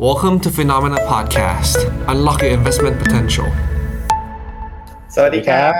[0.00, 1.76] Welcome to Phenomena Podcast.
[2.08, 3.48] Unlock your investment potential.
[5.14, 5.72] สวัสดีครับ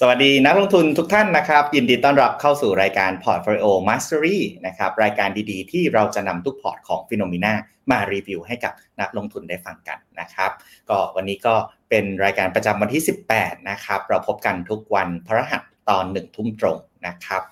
[0.00, 7.52] สวัสดีนักลงทุนทุกท่านนะครับ ยินดีต้อนรับเข้าสู่รายการ Portfolio Mastery นะครับ รายการดีๆ ที่เราจะนำทุกพอร์ตของ Phenomena
[7.90, 10.50] มารีวิวให้กับนักลงทุนได้ฟังกันนะครับ
[10.90, 11.54] ก็วันนี้ก็
[11.90, 13.02] เป็นรายการประจำวันที่
[13.36, 17.42] 18 นะครับ เราพบกันทุกวันพฤหัสตอนหนึ่งทุ่มตรงนะครับ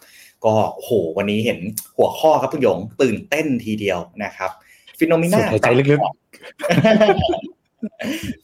[0.44, 1.58] ก็โอ้โหวันนี้เห็น
[1.96, 4.52] หัวข้อครับคุณหยงตื่นเต้นทีเดียวนะครับ
[4.98, 6.00] FINNOMENA สูดหายใจลึก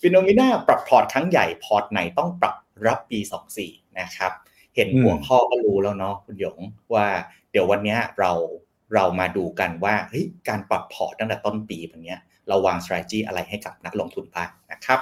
[0.01, 2.55] FINNOMENA ปรับพอร์ตครั้งใหญ่พอร์ตไหนต้องปรับ
[2.87, 3.19] รับปี
[3.59, 4.33] 24นะครับ
[4.75, 6.59] เห็นหัวข้อก็รู้แล้วเนาะคุณหยง
[6.95, 7.07] ว่า
[7.51, 8.33] เดี๋ยววันเนี้ยเรา
[8.95, 15.01] เรามาดูกันว่าเฮ้ยการปรับพอร์ตตั้งแต่ต้นปีวันเนี้ยเราวาง strategy อะไรให้กับนักลงทุนบ้างนะครับ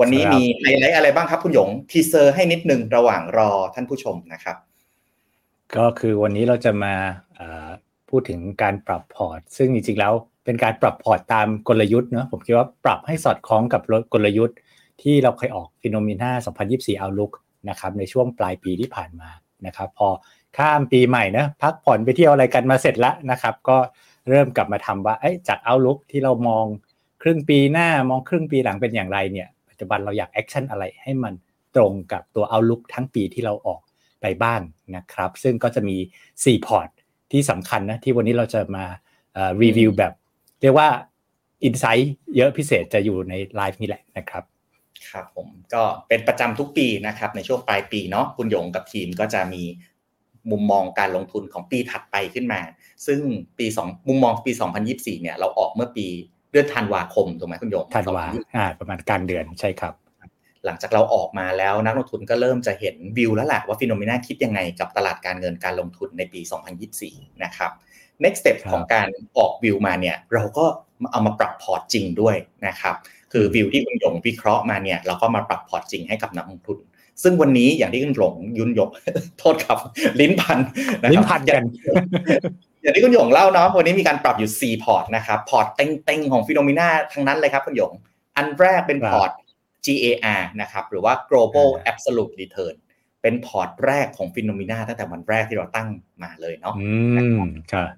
[0.00, 4.56] วันนี้มีไฮไลท์อะไรบ้างครับคุณหยง teaser ให้นิดนึงระหว่างรอท่านผู้ชมนะครับ
[5.76, 6.94] ก็คือวันนี้เราจะมา
[7.34, 7.68] เอ่อ
[8.10, 10.12] พูดถึงการปรับพอร์ต ซึ่งจริงๆแล้ว
[10.46, 13.82] เป็นการปรับพอร์ตตามกลยุทธ์เนอะผมคิดว่าปรับให้สอดคล้องกับ
[14.12, 14.56] กลยุทธ์
[15.02, 16.30] ที่เราเคยออกฟิโนมิน่า
[16.94, 17.32] 2024 Outlook
[17.68, 19.30] นะครับในช่วงปลายปีที่ผ่านมา
[19.66, 20.08] นะครับพอ
[20.58, 23.76] ข้ามปีใหม่นะพักผ่อนไปเที่ยวอะไรกันมาเสร็จแล้วนะครับ ก็
[24.28, 26.64] เริ่มกลับมาทำว่าเอ้จาก Outlook ที่เรามอง
[27.22, 31.34] ครึ่งปีหน้ามองครึ่งปีหลังเป็นอย่างไรเนี่ยปัจจุบันเราอยาก action อะไรให้มัน
[31.76, 33.80] ตรงกับตัว Outlook ทั้งปีที่เราออก
[34.20, 34.60] ไปบ้าง
[34.96, 35.96] นะครับ ซึ่งก็จะมี
[36.32, 36.88] 4 พอร์ต
[37.32, 38.84] ที่สำคัญนะที่วันนี้เราจะมา
[39.62, 40.12] รีวิวแบบ
[40.62, 40.88] เรียกว่า
[41.64, 44.44] insight เยอะพิเศษจะอยู่ในไลฟ์นี่แหละนะครับ
[45.10, 49.62] ครับผมก็เป็นประจำทุกปีนะครับ ในช่วงปลายปีเนาะคุณหยงกับทีมก็จะมี
[50.50, 52.60] มุมมองการลงทุนของปีถัดไปขึ้นมา
[53.06, 53.20] ซึ่ง
[53.58, 54.52] ปีสองมุมมองปี
[54.86, 56.06] 2024 เนี่ย เราออกเมื่อปี
[56.52, 58.24] เดือนธันวาคมถูกไหมคุณหยงธันวา
[58.56, 59.94] อ่าประมาณกลางเดือนใช่ครับ
[60.64, 66.40] หลังจากเราออกมาแล้วนักลงทุนก็เริ่มจะเห็นวิวแล้วแหละว่า FINNOMENA คิดยังไงกับตลาดการเงินการลงทุนในปี
[66.92, 67.72] 2024 นะครับ
[68.24, 70.64] next step ของการออกวิวมาเนี่ยเราก็
[71.12, 72.36] เอามาปรับพอร์ตจริงด้วย
[72.66, 72.94] นะครับ
[73.32, 76.78] คือวิวที่คุณหยงวิเคราะห์มาเนี่ยเราก็มาปรับพอร์ตจริงให้กับนักลงทุน
[77.22, 78.88] ซึ่งวันนี้อย่างที่คุณหลงยุนขอ
[79.38, 79.78] โทษครับ
[80.20, 80.58] ลิ้นพัน
[81.02, 81.62] นะลิ้ครับนพันกัน
[82.82, 87.92] อย่างที่คุณหยงเล่าเนาะวันนี้มีการปรับอยู่ 4 พอร์ตนะครับพอร์ตเต็งๆของ FINNOMENA ทั้งนั้นเลยครับคุณหยง
[88.36, 89.30] อันแรกเป็นพอร์ต
[89.86, 92.74] GAR นะครับหรือว่า global absolute return
[93.22, 95.88] เป็นพอร์ตแรกของ FINNOMENA ตั้งแต่วันแรกที่เราตั้ง
[96.22, 96.90] มาเลยเนาะอื
[97.38, 97.40] ม
[97.72, 97.88] ครับ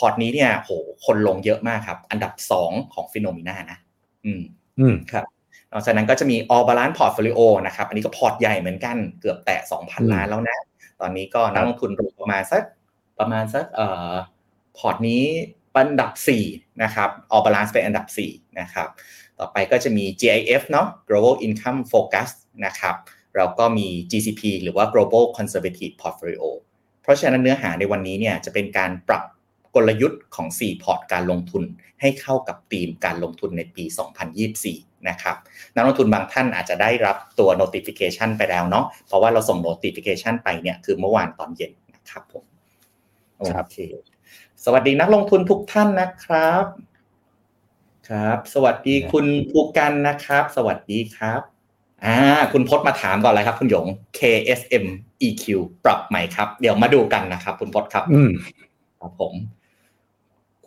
[0.00, 0.70] พอร์ตนี้เนี่ยโห
[1.06, 2.32] คนลงเยอะมากครับ อันดับ
[2.64, 3.78] 2 ของ FINNOMENA นะ
[4.24, 4.42] อืม
[4.80, 5.24] อืมครับ
[5.72, 10.58] นอกจากนั้นก็จะมี all balance portfolio นะครับ อันนี้ก็พอร์ตใหญ่เหมือนกันเกือบแตะ 2,000 ล้านแล้วนะ
[11.00, 12.62] ตอนนี้ก็นักลงทุนลงประมาณสัก
[13.18, 14.12] ประมาณสักเอ่อ
[14.78, 15.24] พอร์ตนี้
[15.76, 16.10] อันดับ
[16.46, 18.88] 4 นะครับ all balance เป็นอันดับ 4 นะครับ
[19.38, 22.30] ต่อไปก็จะมี GIF เนาะ global income focus
[22.66, 22.96] นะครับ
[23.36, 26.44] แล้วก็มี GCP หรือว่า global conservative portfolio
[27.02, 29.24] เพราะฉะนั้นเนื้อหาในวันนี้เนี่ยจะเป็นการปรับ
[29.74, 31.62] กลยุทธ์ของ 4 พอร์ตการลงทุน
[32.00, 33.84] ให้เข้ากับธีมการลงทุนในปี
[34.46, 35.36] 2024 นะครับ
[35.74, 42.44] นักลงทุนบางท่านอาจจะได้รับตัว notification ไปแล้วเนาะ เพราะว่าเราส่ง notification ไปเนี่ยคือเมื่อวานตอนเย็นนะครับผม
[43.36, 43.78] โอครับเค
[44.64, 46.64] สวัสดีนักลงทุนทุกท่านนะครับ
[48.08, 51.40] ครับ สวัสดีคุณภูกันนะครับ สวัสดีครับ
[52.04, 52.18] อ่า
[52.52, 53.86] คุณพจน์มาถามก่อนเลยครับ คุณหยง
[54.18, 54.86] KSM
[55.26, 55.44] EQ
[55.84, 58.32] ปรับใหม่ครับ เดี๋ยวมาดูกันนะครับ คุณพจน์ครับ อืม
[59.00, 59.34] ครับผม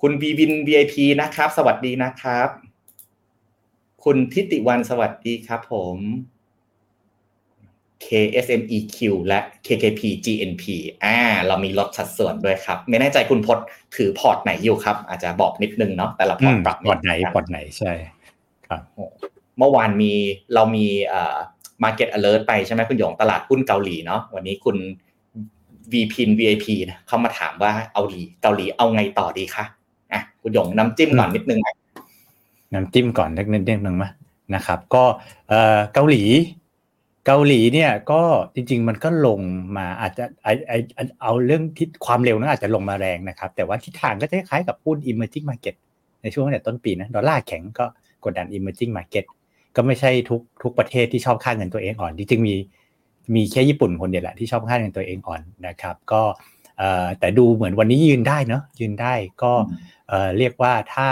[0.05, 2.49] คุณวีวิน VIP นะครับ สวัสดีนะครับ
[4.03, 5.97] คุณทิติวันสวัสดีครับผม
[8.05, 8.97] KSMEQ
[9.27, 10.63] และ KKP GNP
[11.03, 13.65] อ่า เรามีลดสัดส่วนด้วยครับ ไม่แน่ใจคุณพจน์
[13.95, 17.93] ถือพอร์ตไหนอยู่ครับ อาจจะบอกนิดนึงเนาะแต่ละพอร์ตปรับพอร์ตไหนพอร์ตไหนใช่
[18.67, 18.81] ครับ
[19.57, 20.13] เมื่อวานมี
[20.53, 21.37] เรามีเอ่อ
[21.83, 24.77] market alert ไปใช่ไหมคุณหยงตลาดหุ้นเกาหลีเนาะวันนี้คุณ
[25.91, 29.65] VP VIP นะเขามาถามว่าเอาดีเกาหลีเอาไงต่อดีคะ
[30.13, 31.75] อะคุณหยงน้ำจิ้มก่อนนิดนึงนะ
[32.73, 34.11] น้ำจิ้มก่อนเล็กนิดนึงมั้ย
[34.55, 35.03] นะครับ ก็
[35.49, 36.23] เอ่อเกาหลี
[37.25, 38.21] เกาหลีเนี่ยก็
[38.55, 39.39] จริง ๆ มันก็ลง
[39.77, 45.75] มาอาจจะไอไอไอ้เอาเรื่องทิศความเร็วนั้นอาจจะลงมาแรงนะครับ แต่ว่าทิศทางก็จะคล้ายกับหุ้น emerging market
[46.21, 47.85] ในช่วงตั้งแต่ต้นปีนะดอลลาร์แข็งก็
[48.23, 49.25] กดดัน emerging market
[49.75, 52.55] ก็ไม่ใช่ทุกทุกประเทศที่ชอบค่าเงินตัวเองอ่อนจริงๆมี
[53.35, 56.52] มีแค่ญี่ปุ่นคนเดียวแหละที่ชอบค่าเงินตัวเองอ่อนนะครับ ก็เอ่อ
[57.19, 59.53] แต่ดูเหมือนวันนี้ยืนได้เนาะยืนได้ก็
[60.09, 61.09] เอ่อเรียกว่าถ้า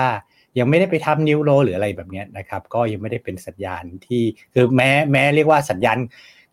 [0.59, 4.23] ยังไม่ได้ไปทำ new low หรืออะไรแบบเนี้ยนะครับ ก็ยังไม่ได้เป็นสัญญาณที่
[4.53, 5.97] คือแม้แม้เรียกว่าสัญญาณ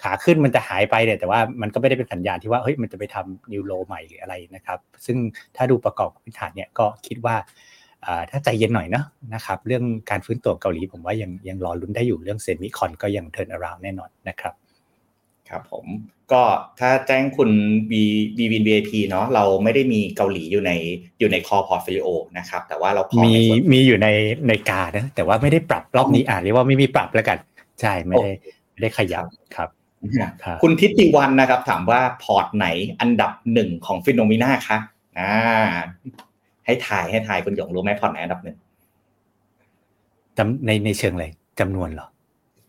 [0.02, 5.16] ขาขึ้นมันจะหายไปเนี่ยแต่ว่ามันก็ไม่ได้เป็นสัญญาณที่ว่าเฮ้ยมันจะไปทำ new low ใหม่หรืออะไรนะครับ ซึ่ง
[5.56, 7.36] ถ้าดูประกอบกับพื้นฐานเนี่ยก็คิดว่า
[8.06, 14.54] อ่าถ้าใจเย็นหน่อยเนาะนะครับ เรื่องการฟื้นตัวเกาหลีผมว่ายังยังรอลุ้นได้อยู่เรื่อง semicon ก็ยัง turnaround แน่นอนนะครับ
[15.50, 15.86] ครับผม
[16.32, 16.42] ก็
[16.80, 17.50] ถ้าแจ้งคุณ
[17.90, 18.02] บี
[18.36, 20.72] บีวิน VIP เนาะเราไม่ได้มีเกาหลีอยู่ใน
[21.18, 22.08] อยู่ใน core portfolio
[22.38, 24.08] นะครับ แต่ว่าเราพอมีในส่วนมีอยู่ใน
[24.48, 27.38] ใน GAR นะแต่ว่าไม่ได้ปรับรอบนี้อ่านเรียกว่าไม่มีปรับแล้วกัน
[27.80, 28.30] ใช่ไม่ได้
[28.72, 29.24] ไม่ได้ขยับ
[29.56, 29.68] ครับ
[30.44, 32.66] ครับคุณทิติวันนะครับถามว่าพอร์ตไหน
[33.00, 34.78] อันดับหนึ่งของ FINNOMENA คะ
[35.18, 35.32] อ่า
[36.66, 38.56] ให้ถ่ายให้ถ่ายคุณหยงรู้ไหมพอร์ตไหนอันดับหนึ่ง
[40.38, 41.26] จำในในเชิงอะไร
[41.60, 42.06] จำนวนเหรอ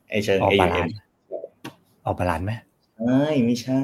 [0.09, 0.97] ไอเชิงออกบาลาน AUM ซ์
[2.05, 2.51] All Balance ไหม
[2.99, 3.83] ใช่ไม่ใช่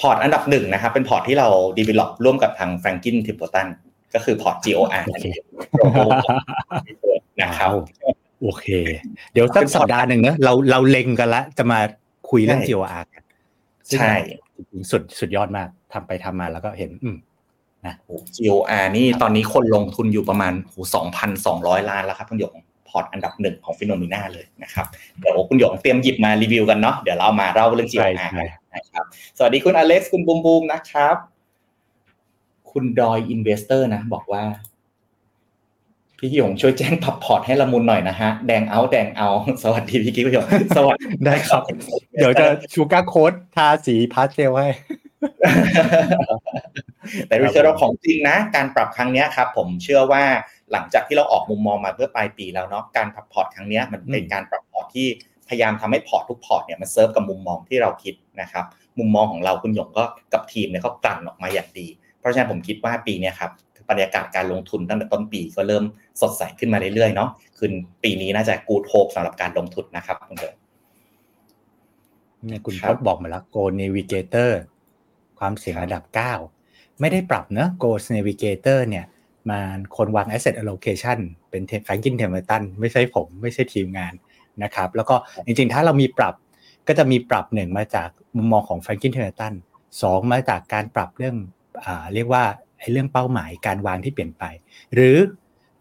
[0.00, 1.48] พอร์ตอันดับหนึ่งนะครับ เป็นพอร์ตที่เรา
[1.78, 3.66] develop ร่วมกับทาง Franklin Templeton
[4.14, 5.26] ก็คือพอร์ต GOR โอเค
[7.40, 7.84] นะครับว้าว
[8.42, 8.66] โอเค
[9.32, 11.78] เดี๋ยวสักสัปดาห์หนึ่งเนอะเราเราเล็งกันละ จะมา
[12.30, 13.22] คุยเรื่องใช่ GOR กัน
[13.88, 14.16] ซึ่งใช่
[14.90, 17.16] สุดสุดยอดมากทำไปทำมาแล้วก็เห็น อืม
[18.06, 22.56] โอ้ GOR นี่ตอนนี้คนลงทุนอยู่ประมาณโอ้สองพันสองร้อยล้านแล้วครับคุณหยงพ
[22.96, 24.86] อร์ตอันดับหนึ่งของ FINNOMENA เลยนะครับ
[25.20, 28.44] เดี๋ยวคุณหยงเตรียมหยิบมารีวิวกันเนาะเดี๋ยวเรามาเล่าเรื่องใช่ GOR ใช่
[28.74, 29.04] นะครับ
[29.38, 31.16] สวัสดีคุณอเล็กซ์คุณบูมบูมนะครับ
[32.70, 34.44] คุณดอยอินเวสเตอร์นะ บอกว่า
[36.18, 39.28] พี่หยงช่วยแจ้งปรับพอร์ตให้ละมุนหน่อยนะฮะ แดงเอาแดงเอา
[39.62, 40.46] สวัสดีพี่กิ๊กคุณหยง
[40.76, 41.62] สวัสดีได้ครับ
[42.18, 44.68] เดี๋ยวจะ sugarcoat ทาสีพาสเทลให้
[47.26, 50.24] แต่ return ของจริงนะ การปรับครั้งเนี้ยครับ ผมเชื่อว่า
[50.72, 55.06] หลังจากที่เราออกมุมมองมาเมื่อปลายปีแล้วเนาะการปรับพอร์ตครั้งเนี้ยมันเป็นอืมการปรับพอร์ตที่
[55.48, 58.64] พยายามทำให้พอร์ตทุกพอร์ตเนี่ยมันเซิร์ฟกับมุมมองที่เราคิดนะครับ
[58.98, 61.86] มุมมองของเราคุณหยงก็กับทีมเนี่ยเขากลั่นออกมาอย่างดี
[62.18, 63.50] เพราะฉะนั้นผมคิดว่าปีเนี้ยครับ
[63.90, 65.84] บรรยากาศการลงทุนตั้งแต่ต้นปีก็เริ่ม
[66.20, 67.68] สดใสขึ้นมาเรื่อยๆเนาะคือ
[68.02, 70.54] ปีนี้น่าจะกูดโฮปสำหรับการลงทุนนะครับคุณเดิม
[72.46, 74.50] เนี่ยครับคุณพจน์บอกมาแล้ว Go Navigator
[75.38, 76.02] ความเสี่ยงระดับ
[76.52, 79.04] 9 ไม่ได้ปรับเนอะ Go Navigator เนี่ย
[79.50, 81.18] มันคนวาง asset allocation
[81.50, 84.14] เป็น Franklin Templeton ไม่ใช่ผมไม่ใช่ทีมงาน
[84.62, 85.14] นะครับ แล้วก็
[85.46, 86.34] จริงๆ ถ้าเรามีปรับ
[86.88, 89.54] ก็จะมีปรับหนึ่งมาจากมุมมองของ Franklin Templeton
[90.02, 91.36] สองมาจากการปรับเรื่อง
[91.84, 92.44] อ่าเรียกว่า
[92.78, 94.44] ไอ้เรื่องเป้าหมายการวางที่เปลี่ยนไป
[94.94, 95.16] หรือ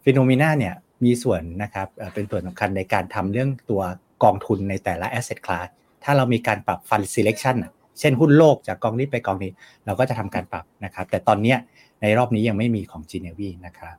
[0.04, 0.76] ฟิโนเมนาเนี่ย
[1.06, 3.82] มีส่วนนะครับเอ่อเป็นส่วนสำคัญในการทำเรื่องตัว
[4.24, 5.68] กองทุนในแต่ละ asset class
[6.04, 9.52] ถ้าเรามีการปรับ fund selection อะเช่นหุ้นโลกจากกองนี้ไปกองนี้
[9.86, 11.58] เราก็จะทำการปรับนะครับ แต่ตอนเนี้ย
[12.06, 13.96] ในรอบนี้ยังไม่มีของ g n v นะครับ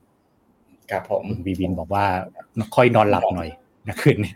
[0.91, 2.05] ครับผมคุณบีบินบอกว่า
[2.75, 3.51] ค่อยนอนหลับหน่อย
[3.89, 4.35] นะคืนนี้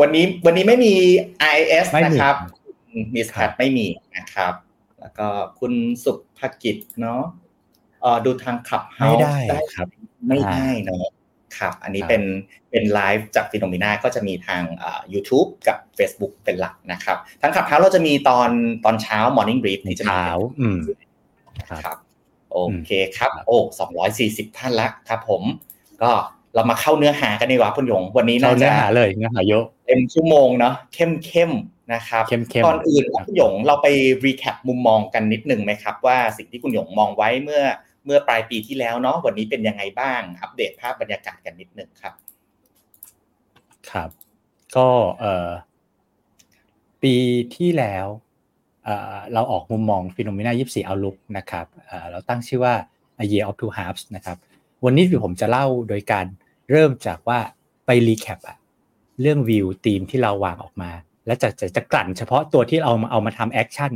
[0.00, 0.94] วันนี้วันนี้ไม่มี
[1.56, 2.36] IS ไม่มีนะครับ
[3.14, 3.86] มิสคแครัทบไม่มี
[4.16, 4.54] นะครับ
[5.00, 5.28] แล้วก็
[5.60, 5.72] คุณ
[6.04, 7.22] สุภกิจเนาะ
[8.02, 9.88] เอ่อดูทางขับเฮาไม่ได้ได้ครับ
[10.28, 11.10] ไม่ได้เนาะ
[11.58, 12.22] ครับ อันนี้ครับเป็น
[12.70, 18.50] เป็นไลฟ์จากฟิโนมิน่าก็จะมีทางอ่า YouTube กับ Facebook เป็นหลักนะครับทางขับเฮาเราจะมีตอน
[18.84, 20.16] ตอนเช้า Morning Brief ที่จะมี
[21.66, 21.98] เช้าอืมครับครับ
[22.52, 25.42] โอเคครับ โอ้สองร้อยสี่สิบท่านละครับผม
[26.02, 26.10] ก็
[26.54, 33.86] เรามาเข้าเนื้อหากันดีกว่าคุณหยง วันนี้เราน่าเนื้จะอหาเลยเนื้อหาเยอะเต็มชั่วโมงเนาะเข้มเข้มๆนะครับเข้มๆก่อนอื่นครับคุณหยงเราไป
[34.24, 37.62] รีแคปมุมมองกันนิดหนึ่งไหมครับ ว่าสิ่งที่คุณหยงมองไว้เมื่อ
[38.04, 42.14] เมื่อปลายปีที่แล้วเนาะวันนี้เป็นยังไงบ้าง อัปเดตภาพบรรยากาศกันนิดหนึ่งครับ
[43.90, 44.10] ครับ
[44.76, 44.88] ก็
[45.20, 45.50] เอ่อ
[47.02, 47.14] ปี
[47.56, 48.06] ที่แล้ว
[49.32, 51.66] เราออกมุมมองฟิโนเมนา24 Outlook นะครับ
[52.10, 52.74] เราตั้งชื่อว่า
[53.22, 54.36] A Year of Two Halves นะครับ
[54.84, 56.26] วันนี้ผมจะเล่าโดยการ
[56.70, 57.38] เริ่มจากว่า
[57.86, 58.56] ไป recap อะ
[59.20, 60.90] เรื่อง view theme ที่เราวางออกมา
[61.26, 63.92] และจะจะจะกลั่นเฉพาะตัวที่เราเอามาทำ action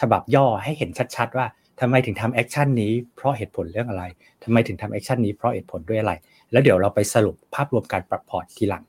[0.00, 1.46] ฉบับย่อให้เห็นชัดๆ ว่า
[1.80, 4.04] ทำไมถึงทำ action นี้เพราะเหตุผลเรื่องอะไร
[4.44, 6.12] ทำไมถึงทำ action นี้เพราะเหตุผลด้วยอะไร
[6.52, 8.84] แล้วเดี๋ยวเราไปสรุปภาพรวมการปรับพอร์ตทีหลัง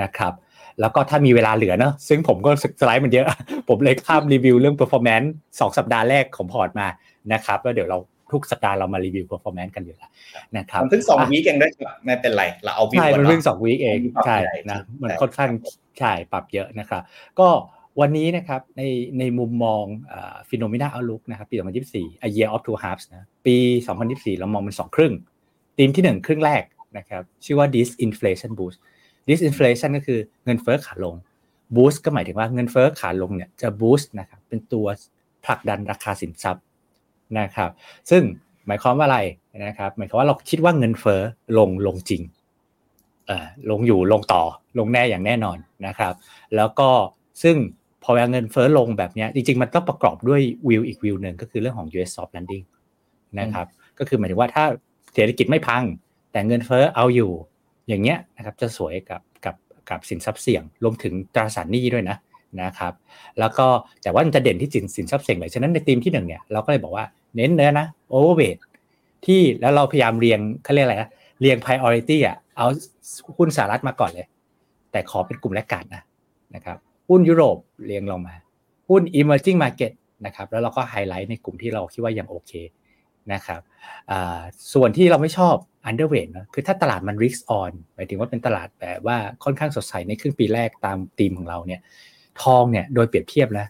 [0.00, 0.32] นะครับ
[0.80, 2.50] แล้วก็ถ้ามีเวลาเหลือเนอะซึ่งผมก็
[2.80, 3.26] สไลด์มันเยอะ
[3.68, 5.28] ผมเลยข้ามรีวิวเรื่อง performance
[5.60, 6.88] สองสัปดาห์แรกของพอร์ตมา
[7.32, 7.98] นะครับแล้วเดี๋ยวเรา
[8.32, 10.10] ทุกสัปดาห์เรามารีวิว performance กันอยู่แล้ว
[10.56, 15.50] นะครับมันเพิ่งสอง week เองด้วยครับไม่เป็นไรเราเอาวิวใช่ก่อมันเนาะเพิ่งสอง week เองมีปรับใช่ใหญ่นะใช่มันค่อนข้าง
[15.98, 17.02] ใช่ปรับเยอะนะครับ
[17.40, 17.48] ก็
[18.00, 18.82] วันนี้นะครับใน
[19.18, 19.84] ในมุมมอง
[20.48, 21.56] ฟิโนเมนาเอาลุกนะครับปี
[21.90, 23.56] 2024 A Year of Two Halves นะปี
[23.98, 25.12] 2024 เรามองเป็นสองครึ่ง
[25.78, 26.62] ธีมที่หนึ่งครึ่งแรก
[26.98, 28.78] นะครับชื่อว่า disinflation boost
[29.28, 31.14] disinflation ก็คือเงินเฟ้อขาลง
[31.76, 34.86] boost ก็หมายถึงว่าเงินเฟ้อขาลงเนี่ยจะ boost นะครับเป็นตัว
[35.44, 36.64] ผลักดันราคาสินทรัพย์
[37.38, 37.70] นะครับ
[38.10, 38.22] ซึ่ง
[38.66, 39.18] หมายความว่าอะไร
[39.66, 41.20] นะครับ หมายความว่าเราคิดว่าเงินเฟ้อ
[41.58, 42.22] ลงลงจริง
[43.26, 44.42] เอ่อลงอยู่ลงต่อ
[44.78, 46.14] ลงแน่อย่างแน่นอนนะครับ
[46.56, 46.88] แล้วก็
[47.42, 47.56] ซึ่ง
[48.02, 52.64] พอเวลาเงินเฟ้อลงแบบเนี้ยจริงๆ มันต้องประกอบด้วยวิวอีกวิวหนึ่งก็คือเรื่องของ US soft landing
[53.40, 53.66] นะครับ
[53.98, 54.64] ก็คือหมายถึงว่าถ้า
[55.14, 55.82] เศรษฐกิจไม่พัง
[56.32, 57.32] แต่เงินเฟ้อเอาอยู่
[57.88, 59.56] อย่างเงี้ยนะครับจะสวยกับกับ
[59.90, 62.16] กับสินทรัพย์เสี่ยงรวมถึงตราสารหนี้ด้วยนะ
[62.62, 62.92] นะครับ
[63.38, 63.66] แล้วก็
[64.02, 67.04] แต่ว่ามันจะเด่นที่สินสินทรัพย์เสี่ยงเลยฉะนั้นในธีมที่หนึ่งเนี่ยเราก็เลยบอกว่า
[67.36, 68.56] เน้นเนื้อนะโอเวอร์เวท
[69.26, 71.10] ที่แล้วเราพยายามเรียงเขาเรียกอะไรนะ
[71.40, 72.66] เรียง priority อะเอา
[73.36, 74.26] หุ้นสหรัฐมาก่อนเลย
[74.92, 76.02] แต่ขอเป็นกลุ่มแรกการนะ
[76.54, 76.76] นะครับ
[77.08, 78.34] หุ้นยุโรปเรียงลงมา
[78.88, 79.92] หุ้น emerging market
[80.26, 82.52] นะครับแล้วเราก็ไฮไลท์ในกลุ่มที่เราคิดว่ายังโอเค
[83.32, 83.60] นะครับ
[84.72, 85.56] ส่วนที่เราไม่ชอบ
[85.88, 91.80] underweight นะคือถ้าตลาดมัน risk on หมายถึงว่าเป็นตลาดแบบว่าค่อนข้างสดใสในครึ่งปีแรกตามธีมของเราเนี่ย
[92.42, 93.68] ทองเนี่ยโดยเปรียบเทียบแล้ว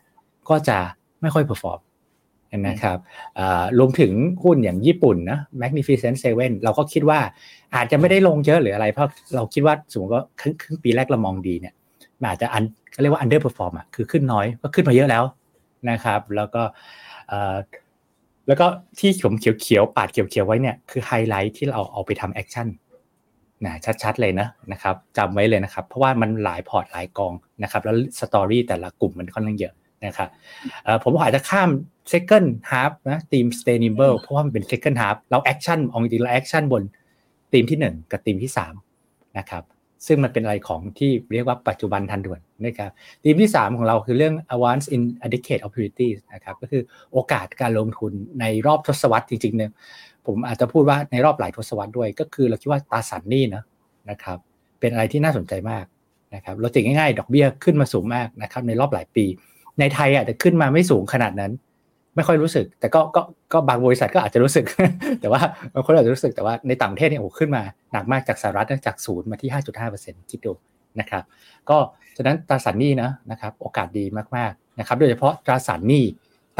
[0.48, 0.78] ก็จะ
[1.20, 1.80] ไม่ค่อย perform
[2.68, 2.98] นะครับ
[3.78, 7.20] รวมถึงหุ้นอย่างญี่ปุ่นนะ Magnificent Seven เราก็คิดว่า
[7.74, 11.74] อาจจะไม่ได้ลงเยอะหรืออะไร เพราะเราคิดว่าสมมติว่าครึ่งครึ่งปีแรกเรามองดีเนี่ย
[12.24, 12.62] อาจจะอัน
[13.02, 15.24] เรียกว่า underperform อะคือขึ้นน้อยก็ขึ้นมาเยอะแล้ว
[15.90, 16.62] นะครับ แล้วก็
[18.46, 18.66] แล้วก็
[18.98, 22.68] ที่ผมเขียวๆปาดเขียวๆไว้เนี่ยคือไฮไลท์ที่เราเอาไปทำ action
[23.64, 27.32] นะชัดๆเลยนะนะครับจำไว้เลยนะครับ เพราะว่ามันหลายพอร์ตหลายกอง
[27.62, 29.74] นะครับ แล้ว story แต่ละกลุ่มมันค่อนข้างเยอะ
[30.06, 30.28] นะครับ
[31.02, 31.70] ผมอาจจะข้าม
[32.12, 36.82] second half นะธีม sustainable เพราะว่ามันเป็น second half เรา action เอาจริงๆเรา action บน
[37.52, 38.52] ธีมที่ 1 กับธีมที่
[38.92, 39.62] 3นะครับ
[40.06, 42.90] ซึ่งมันเป็นอะไรของที่เรียกว่าปัจจุบันทันด่วนนะครับ
[43.22, 46.82] ธีมที่ 3 ของเราคือเรื่อง once in a decade opportunities นะครับก็คือ
[47.12, 49.70] โอกาสการลงทุนในรอบทศวรรษจริงๆเนี่ย
[50.26, 53.62] ผมอาจจะพูดว่าในรอบหลายทศวรรษด้วย ก็คือเราคิดว่าตราสารหนี้นะ
[54.10, 54.38] นะครับ
[54.80, 55.84] เป็นอะไรที่น่าสนใจมาก
[56.34, 59.24] นะครับเราติงง่ายๆ ดอกเบี้ยขึ้นมาสูงมากนะครับในรอบหลายปี
[59.80, 61.52] ในไทยอาจจะขึ้นมาไม่สูงขนาดนั้น
[62.16, 64.64] ไม่ค่อยรู้สึก แต่ก็ก็ก็บางบริษัทก็อาจจะรู้สึก
[65.20, 65.40] แต่ว่า
[65.74, 69.50] บางคนอาจจะรู้สึกแต่ว่าในต่างประเทศเนี่ยโอ้ขึ้นมาหนักมากจากสหรัฐจากศูนย์มาที่
[69.90, 70.52] 5.5%คิดดู
[71.00, 71.24] นะครับ
[71.70, 71.78] ก็
[72.16, 74.04] ฉะนั้นตราสารหนี้นะนะครับโอกาสดี
[74.36, 76.04] มากๆนะครับโดยเฉพาะตราสารหนี้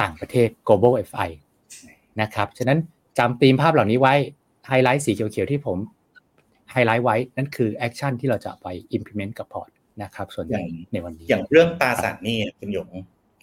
[0.01, 1.29] ต่างประเทศ global FI
[2.21, 2.79] นะครับฉะนั้น
[3.19, 4.15] จำธีมภาพเหล่านี้ไว้
[4.69, 5.79] ไฮไลท์สีเขียวๆที่ผม
[6.73, 8.67] ไฮไลท์ไว้นั่นคือ action ที่เราจะไป
[8.97, 9.71] implement กับพอร์ต
[10.03, 10.61] นะครับส่วนใหญ่
[10.93, 12.89] ในวันนี้ อย่างเรื่องตราสารหนี้คุณหยง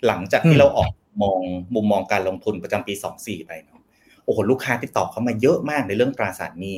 [0.08, 0.92] หลังจากที่เราออก
[1.22, 1.40] มอง
[1.76, 3.82] มุมมองการลงทุนประจำปี24ไปเนาะ
[4.26, 6.76] โอ้โหลูกค้าติดต่อเขามาเยอะมากในเรื่องตราสารหนี้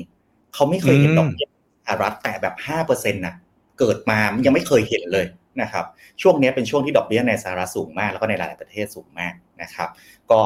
[0.53, 1.47] เขาไม่เคยเห็นดอกเบี้ย
[1.85, 2.55] สหรัฐแตะแบบ
[2.87, 3.35] 5%น่ะ
[3.79, 5.25] เกิดมายังไม่เคยเห็นเลย
[5.61, 5.85] นะครับ
[6.21, 9.89] ช่วงนี้เป็นช่วงที่ดอกเบี้ยในสหรัฐสูงมากแล้วก็ในหลายประเทศสูงมากนะครับ
[10.31, 10.39] ก็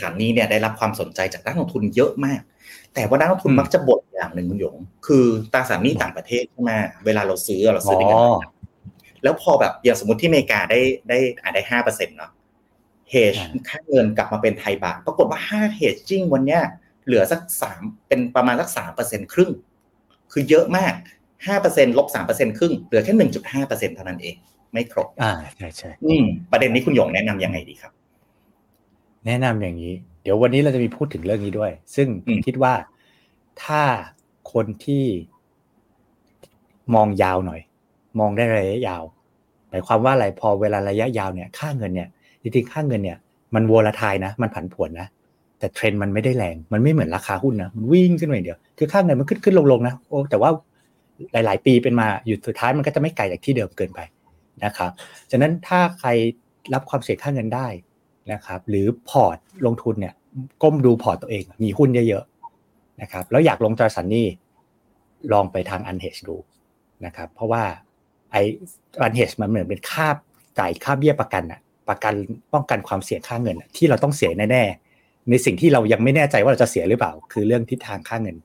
[0.00, 2.40] สารนี้เนี่ยได้รับความสนใจจากนักลงทุนเยอะมาก
[2.94, 6.72] แต่ว่านักลงทุนมักจะบ่นอย่างหนึ่งคุณหยง คือตราสารนี้ต่างประเทศใช่ไหม
[7.06, 8.18] เวลาเราซื้อเราซื้อในเงิน
[9.22, 12.32] แล้วพอแบบอย่างสมมติที่อเมริกาได้ได้อาจได้ห้าเปอร์เซ็นต์เนาะ
[13.10, 13.34] เฮจ
[13.68, 16.62] ค่าเงินกลับมาเป็นไทยบาทปรากฏว่าห้าเฮจจิ้งวันเนี้ย
[17.06, 19.50] เหลือสักสามเป็นประมาณสักสามเปอร์เซ็นครึ่ง
[20.32, 20.92] คือเยอะมาก
[21.46, 24.34] ห้าเปอร์เซ็นลบสามเปอร์เซ็นครึ่งเหลือแค่หนึ่งจุดห้าเปอร์เซ็นเท่านั้นเอง
[24.72, 27.92] ไม่ครบอ่าใช่ใช่อืมประเด็นนี้คุณหยงแนะนํำยังไงดีครับ
[29.26, 32.08] แนะนำอย่างนี้ เดี๋ยววันนี้เราจะมีพูดถึงเรื่องนี้ด้วย ซึ่ง
[32.46, 32.74] คิดว่า
[33.64, 33.82] ถ้า
[34.52, 35.04] คนที่
[36.94, 37.60] มองยาวหน่อย
[38.18, 39.02] มองได้ระยะยาว
[39.70, 42.08] หมายความว่าอะไรพอเวลาระยะยาวเนี่ยค่าเงินเนี่ย
[42.42, 43.18] จริงๆค่าเงินเนี่ย
[43.54, 45.08] มันโวลาทายนะ มันผันผวนนะ
[45.58, 50.50] แต่เทรนด์มันไม่ได้แรง มันไม่เหมือนราคาหุ้นนะ มันวิ่งขึ้นไปเดียว คือค่าเงินมันขึ้นขึ้นลงลงนะโอ้แต่ว่า
[51.32, 54.00] หลาย ๆ ปีเป็นมาอยู่สุดท้ายมันก็จะไม่ไกลจากที่เดิมเกินไป
[54.64, 54.90] นะครับ
[55.30, 56.08] ฉะนั้นถ้าใคร
[56.74, 57.66] รับความเสี่ยงค่าเงินได้
[58.32, 60.14] นะครับ หรือพอร์ตลงทุนเนี่ย
[60.62, 64.26] ก้มดูพอร์ตตัวเอง มีหุ้นเยอะๆนะครับ แล้วอยากลงตราสารหนี้
[65.32, 66.36] ลองไปทาง unhedge ดู
[67.04, 67.62] นะครับ เพราะว่า
[68.32, 68.36] ไอ้
[69.02, 70.08] อัน hedge มันเหมือนเป็นค่า
[70.58, 72.14] จ่ายค่าเบี้ยประกันอะประกัน
[72.52, 78.36] ป้องกันความเสี่ยงค่าเงินที่เราต้องเสียแน่ๆในสิ่งที่เรายังไม่แน่ใจว่าเราจะเสียหรือเปล่า คือเรื่องทิศทางค่าเงิน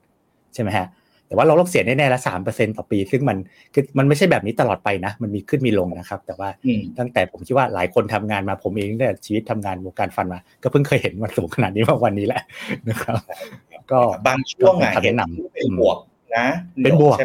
[0.54, 0.88] ใช่ไหมฮะ
[1.28, 3.38] แต่ว่าเราต้องเสียแน่ๆละสามเปอร์เซ็นต่อปี ซึ่งมัน
[3.74, 6.50] คือมันไม่ใช่แบบนี้ตลอดไปนะ มันมีขึ้นมีลงนะครับ แต่ว่า
[7.00, 12.42] ตั้งแต่ผมคิดว่าหลายคนทำงานมาผมเองเนี่ยชีวิตทำงานวงการฟันมา ก็เพิ่งเคยเห็นมันสูงขนาดนี้มาวันนี้แหละ
[12.90, 13.18] นะครับ
[13.92, 15.16] ก็บางช่วงอะเห็น
[15.56, 15.98] เป็นบวก
[16.38, 16.48] นะ
[16.84, 17.18] เป็นบวก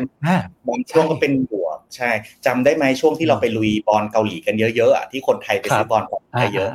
[0.69, 1.62] บางช่วงก็เป็นบวก
[1.96, 2.11] ใช่
[2.46, 6.70] จำได้ไหมช่วงที่เราไปลุยบอลเกาหลีกันเยอะๆอะที่คนไทยไปซื้อบอลกันเยอะ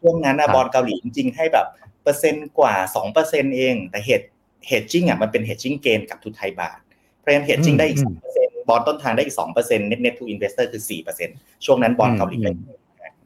[0.00, 1.66] ช่วงนั้นอะบอลเกาหลีจริงๆให้แบบ
[2.02, 6.78] เปอร์เซ็นต์กว่าสองเปอร์เซ็นต์เอง แต่ hedge hedging อะมันเป็น hedging gain กลับ to ไทยบาท
[7.18, 12.56] เพราะฉะนั้น hedging ได้อีกสองเปอร์เซ็นต์บอลต้นทางได้อีกสองเปอร์เซ็นต์ net net to investor คือสี่เปอร์เซ็นต์ช่วงนั้นบอลเกาหลีเป็น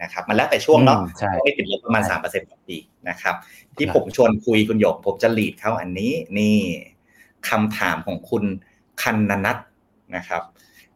[0.03, 0.99] นะครับมันแล้วแต่ช่วงเนาะ
[1.45, 2.77] ไม่ติดลบประมาณสามเปอร์เซ็นต์ต่อปี
[3.09, 3.35] นะครับ
[3.77, 6.57] ที่ผมชวนคุยคุณหยกผมจะ lead เข้าอันนี้นี่
[7.49, 8.45] คำถามของคุณ
[9.03, 9.59] คันนัท
[10.17, 10.43] นะครับ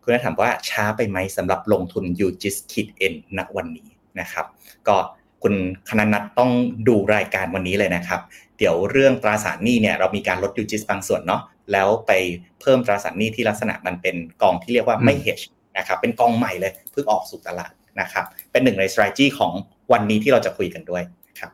[0.09, 3.89] คุณนัทถามว่าช้าไปไหมสำหรับลงทุนยูจิสคิดเอ็นณวันนี้
[4.21, 4.47] นะครับ
[4.89, 4.97] ก็
[5.43, 5.55] คุณ
[5.89, 6.51] คณนัทต้อง
[6.89, 8.21] ดูรายการวันนี้เลยนะครับ
[8.59, 12.13] เดี๋ยวเรื่องตราสารหนี้เนี่ยเรามีการลดยูจิสบางส่วนเนาะแล้วไป
[12.61, 15.41] เพิ่มตราสารหนี้ที่ลักษณะมันเป็นกองที่เรียกว่าไม่เฮช
[15.79, 19.53] นะครับเป็นกองใหม่เลยเพิ่งออกสู่ตลาดนะครับ เป็นหนึ่งใน strategy ของ
[19.93, 21.03] วันนี้ที่เราจะคุยกันด้วย
[21.39, 21.51] ครับ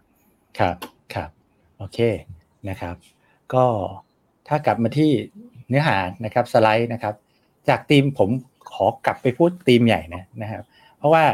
[0.59, 0.77] ครับ
[1.15, 1.31] ครับ
[1.79, 1.99] โอเค
[2.69, 2.95] นะครับ
[3.55, 3.65] ก็
[4.49, 5.11] ถ้ากลับมาที่
[5.69, 7.15] เนื้อหานะครับสไลด์นะครับ
[7.69, 8.31] จากธีมผม
[8.73, 10.65] ขอกลับไปพูดธีมใหญ่นะนะครับ
[10.99, 11.25] เพราะว่า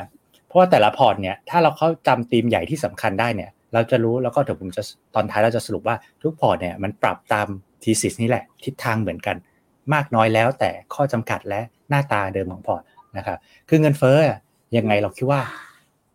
[0.46, 4.82] เพราะว่าแต่ละพอร์ตเนี่ยถ้าเราเข้าจำธีมใหญ่ที่สำคัญได้เนี่ย เราจะรู้แล้วก็เดี๋ยวผมจะ
[5.14, 7.46] ตอนท้ายเราจะสรุปว่าทุกพอร์ตเนี่ยมันปรับตาม
[7.82, 9.36] thesis นี่แหละทิศทางเหมือนกัน
[9.94, 12.82] มากน้อยแล้วแต่ข้อจำกัดและหน้าตาเดิมของพอร์ต
[13.16, 14.16] นะครับคือเงินเฟ้อ
[14.76, 15.40] ยังไงเราคิดว่า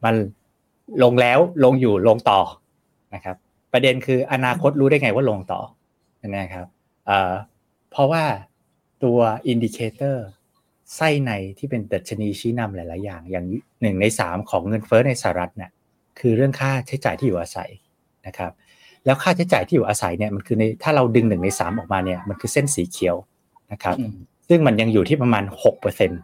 [0.06, 0.16] มัน
[1.04, 2.40] ลงแล้วลงอยู่ลงต่อ
[3.16, 3.36] นะครับ
[3.74, 5.62] ประเด็นคืออนาคตรู้ได้ไงว่าลงต่อ
[6.36, 6.68] นะครับ
[7.92, 8.24] เพราะว่า
[9.04, 10.26] ตัว indicator
[10.96, 13.46] ไส้ในที่เป็นดัชนีชี้นำหลาย ๆ อย่าง อย่าง
[13.82, 15.72] หนึ่งในสามของเงินเฟ้อในสหรัฐเนี่ย
[16.20, 17.70] คือเรื่องค่าใช้จ่ายที่อยู่อาศัย
[18.28, 18.52] นะครับ
[19.06, 23.16] แล้วค่าใช้จ่ายที่อยู่อาศัยเนี่ยมันคือในถ้าเราดึงหนึ่งในสามออกมาเนี่ยมันคือเส้นสีเขียว
[23.72, 23.96] นะครับ
[24.48, 26.16] ซึ่งมันยังอยู่ที่ประมาณหกเปอร์เซ็นต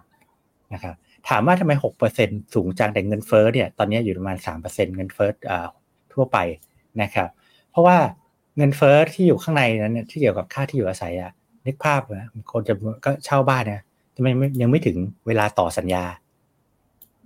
[0.73, 0.95] นะครับ
[1.29, 5.29] ถามว่าทำไมหกเปอร์เซ็นสูงจังแต่เงินเฟ้อเนี่ยตอนนี้อยู่ประมาณสามเปอร์เซ็นเงินเฟ้อ
[6.13, 6.37] ทั่วไป
[7.01, 7.29] นะครับ
[7.71, 7.97] เพราะว่า
[8.57, 11.31] เงินเฟ้อที่อยู่ข้างในนั้นที่เกี่ยวกับค่าที่อยู่อาศัยอะ
[11.65, 12.73] นึกภาพนะคนจะ
[13.05, 13.81] ก็เช่าบ้านเนี่ย
[14.15, 14.27] ทำไม
[14.61, 16.03] ยังไม่ถึงเวลาต่อสัญญา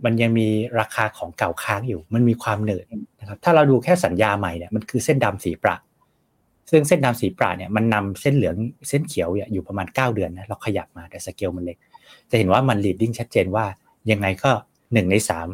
[0.06, 0.48] มันยังมี
[0.80, 2.86] ราคาของเก่าค้างอยู่ มันมีความเหนื่อย
[3.20, 5.75] นะครับ ถ้าเราดูแค่สัญญาใหม่เนี่ยมันคือเส้นดำสีประ
[6.72, 8.56] ซึ่งเส้นดำสีประเนี่ยมันนำเส้นเหลือง
[8.89, 11.77] เส้นเขียวอยู่ประมาณ 9 เดือนนะเราขยับมาแต่สเกลมันเล็ก
[12.30, 13.65] จะเห็นว่ามัน leading ชัดเจนว่า
[14.12, 14.51] ยังไงก็
[14.94, 15.48] หนึ่งในสาม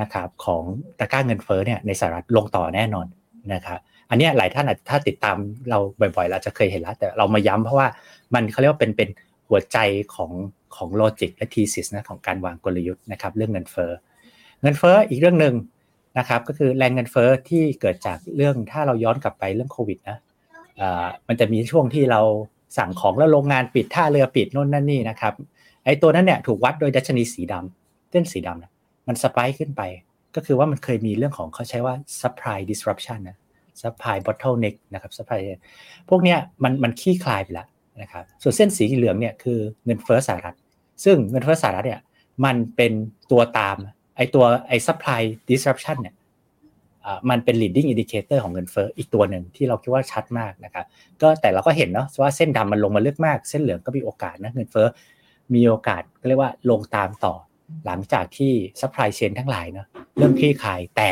[0.00, 0.62] นะครับของ
[0.98, 3.06] ตะก้าเงินเฟ้อเนี่ยในสหรัฐลงต่อแน่นอน
[3.54, 3.78] นะครับ
[4.10, 5.36] อันนี้หลายท่านอาจจะถ้าติดตาม
[5.70, 7.88] เราบ่อยๆเราจะเคยเห็นแล้ว แต่เรามาย้ำเพราะว่า
[8.34, 9.08] มันเขาเรียกว่าเป็นเป็น
[9.48, 9.78] หัวใจ
[10.14, 10.32] ของ
[10.76, 13.90] ของโลจิกและทีซิสนะของการวางกลยุทธ์นะครับเรื่องเงินเฟ้อ
[14.62, 15.54] เงินเฟ้ออีกเรื่องหนึ่ง
[16.18, 20.18] นะครับก็คือแรงเงินเฟ้อที่เกิดจากเรื่องถ้าเราย้อนกลับไปเรื่องโควิดนะ
[21.28, 22.20] มันจะมีช่วงที่เรา
[22.78, 25.34] สั่งของแล้วโรงงานปิดท่าเรือปิดโน่นนั่นนี่นะครับ
[25.84, 28.72] ไอ้ตัวนั้นเนี่ยถูกวัดโดยดัชนีสีดำเส้นสีดำนะ
[29.08, 29.82] มันสไปค์ขึ้นไป
[30.34, 33.36] ก็คือว่ามันเคยมีเรื่องของเขาใช้ว่า supply disruption นะ
[33.82, 35.40] supply bottleneck นะครับ supply
[36.08, 37.66] พวกเนี้ยมันมันขี้คลายไปแล้ว
[38.02, 40.56] นะครับส่วนเส้นสีเหลืองเนี่ยคือเงินเฟ้อสหรัฐ
[41.04, 42.00] ซึ่งเงินเฟ้อสหรัฐเนี่ย
[42.44, 42.92] มันเป็น
[43.30, 43.76] ตัวตาม
[44.16, 46.14] ไอตัวไอ supply disruption เนี่ย
[47.30, 50.84] มันเป็น leading indicator ของเงินเฟ้ออีกตัวหนึ่งที่เราคิดว่าชัดมากนะครับ
[51.22, 54.86] ก็แต่เราก็เห็นเนาะว่าเส้นดำมันลงมาเลือกมาก เส้นเหลืองก็มีโอกาสนะเงินเฟ้อ
[55.54, 57.34] มีโอกาสก็เรียกว่าลงตามต่อ
[57.86, 59.86] หลังจากที่ supply chain ทั้งหลายเนาะ
[60.18, 61.10] เริ่มคลี่คลายแต่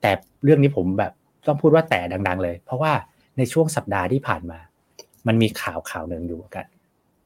[0.00, 0.10] แต่
[0.44, 1.12] เรื่องนี้ผมแบบ
[1.46, 2.92] ต้องพูดว่าแต่ดัง ๆ เลย เพราะว่า
[3.38, 4.58] ในช่วงสัปดาห์ที่ผ่านมา
[5.26, 6.66] มันมีข่าวข่าวหนึ่งอยู่กัน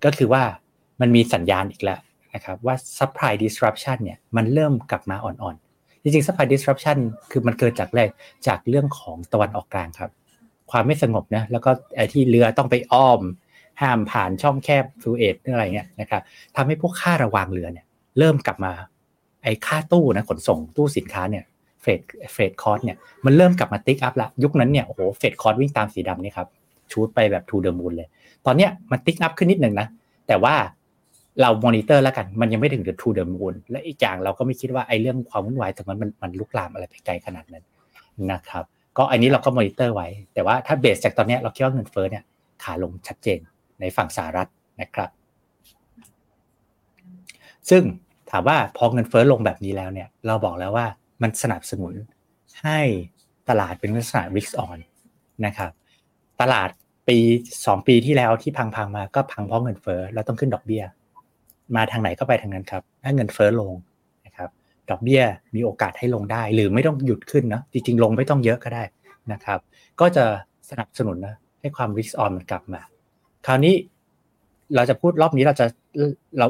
[0.05, 0.43] ก็คือว่า
[1.01, 2.01] มันมีสัญญาณอีกแล้ว
[2.35, 6.99] นะครับว่า supply disruption เนี่ยมันเริ่มกลับมาอ่อนๆ จริงๆ supply disruption
[7.31, 8.03] คือมันเกิดจากอะไร
[8.47, 10.11] จากเรื่องของตะวันออกกลางครับ
[10.71, 13.21] ความไม่สงบนะแล้วก็ไอ้ที่เรือต้องไปอ้อม
[13.81, 16.23] ห้ามผ่านช่องแคบสุเอซอะไรเงี้ยนะครับ
[16.57, 17.87] ทำให้พวกค่าระวางเรือเนี่ย
[18.19, 18.73] เริ่มกลับมา
[19.43, 21.45] ไอ้ค่าตู้นะขนส่งตู้สินค้าเนี่ย
[21.85, 22.01] freight
[22.35, 26.49] freight cost เนี่ยมันเริ่มกลับมา tick up ละยุคนั้นเนี่ยโอ้โห freight cost วิ่งตามสีดำนี่ครับ
[26.93, 28.09] shoot ไปแบบ to the moon เลย
[28.47, 29.87] ตอนเนี้ยมัน tick up ขึ้นนิดหนึ่งนะ
[30.29, 30.55] แต่ว่า
[31.41, 37.65] เรามอนิเตอร์แล้วกัน มันยังไม่ถึงกับ to the moon และอีกอย่างเราก็ไม่คิดว่าไอ้เรื่องความวุ่นวายตรงนั้นมันมันลุกลามอะไรไปไกลขนาดนั้น
[38.33, 38.65] นะครับ
[38.97, 42.25] ก็อันนี้เราก็มอนิเตอร์ไว้ แต่ว่าถ้า base จากตอนนี้เราคิดว่าเงินเฟ้อเนี่ย
[42.65, 43.39] ขาลงชัดเจน
[43.81, 44.49] ในฝั่งสหรัฐ
[44.81, 45.11] นะครับ
[47.71, 47.83] ซึ่ง
[48.31, 50.87] ถามว่าพอเงินเฟ้อลงแบบนี้แล้วเนี่ย เราบอกแล้วว่า
[51.23, 51.95] มันสนับสนุน
[52.63, 52.81] ให้
[53.49, 54.79] ตลาดเป็นลักษณะ risk on
[55.47, 55.71] นะครับ
[56.41, 56.69] ตลาด
[57.09, 57.19] ปี
[57.67, 60.83] สองปีที่แล้วที่พังๆมาก็พังเพราะเงินเฟ้อแล้วต้องขึ้นดอกเบี้ย
[61.77, 63.73] มาทางไหนก็ไปทางนั้นครับ ถ้าเงินเฟ้อลง
[64.27, 64.51] นะครับ
[64.91, 65.23] ดอกเบี้ย
[65.55, 68.83] มีโอกาสให้ลงได้ หรือไม่ต้องหยุดขึ้นนะจริงๆ ลงไม่ต้องเยอะก็ได้
[69.33, 69.59] นะครับ
[70.01, 70.25] ก็จะ
[70.71, 72.81] สนับสนุนนะให้ความ risk on มันกลับมา
[73.47, 73.75] คราวนี้
[74.75, 75.67] เราจะพูดรอบนี้เราจะ
[76.39, 76.47] เรา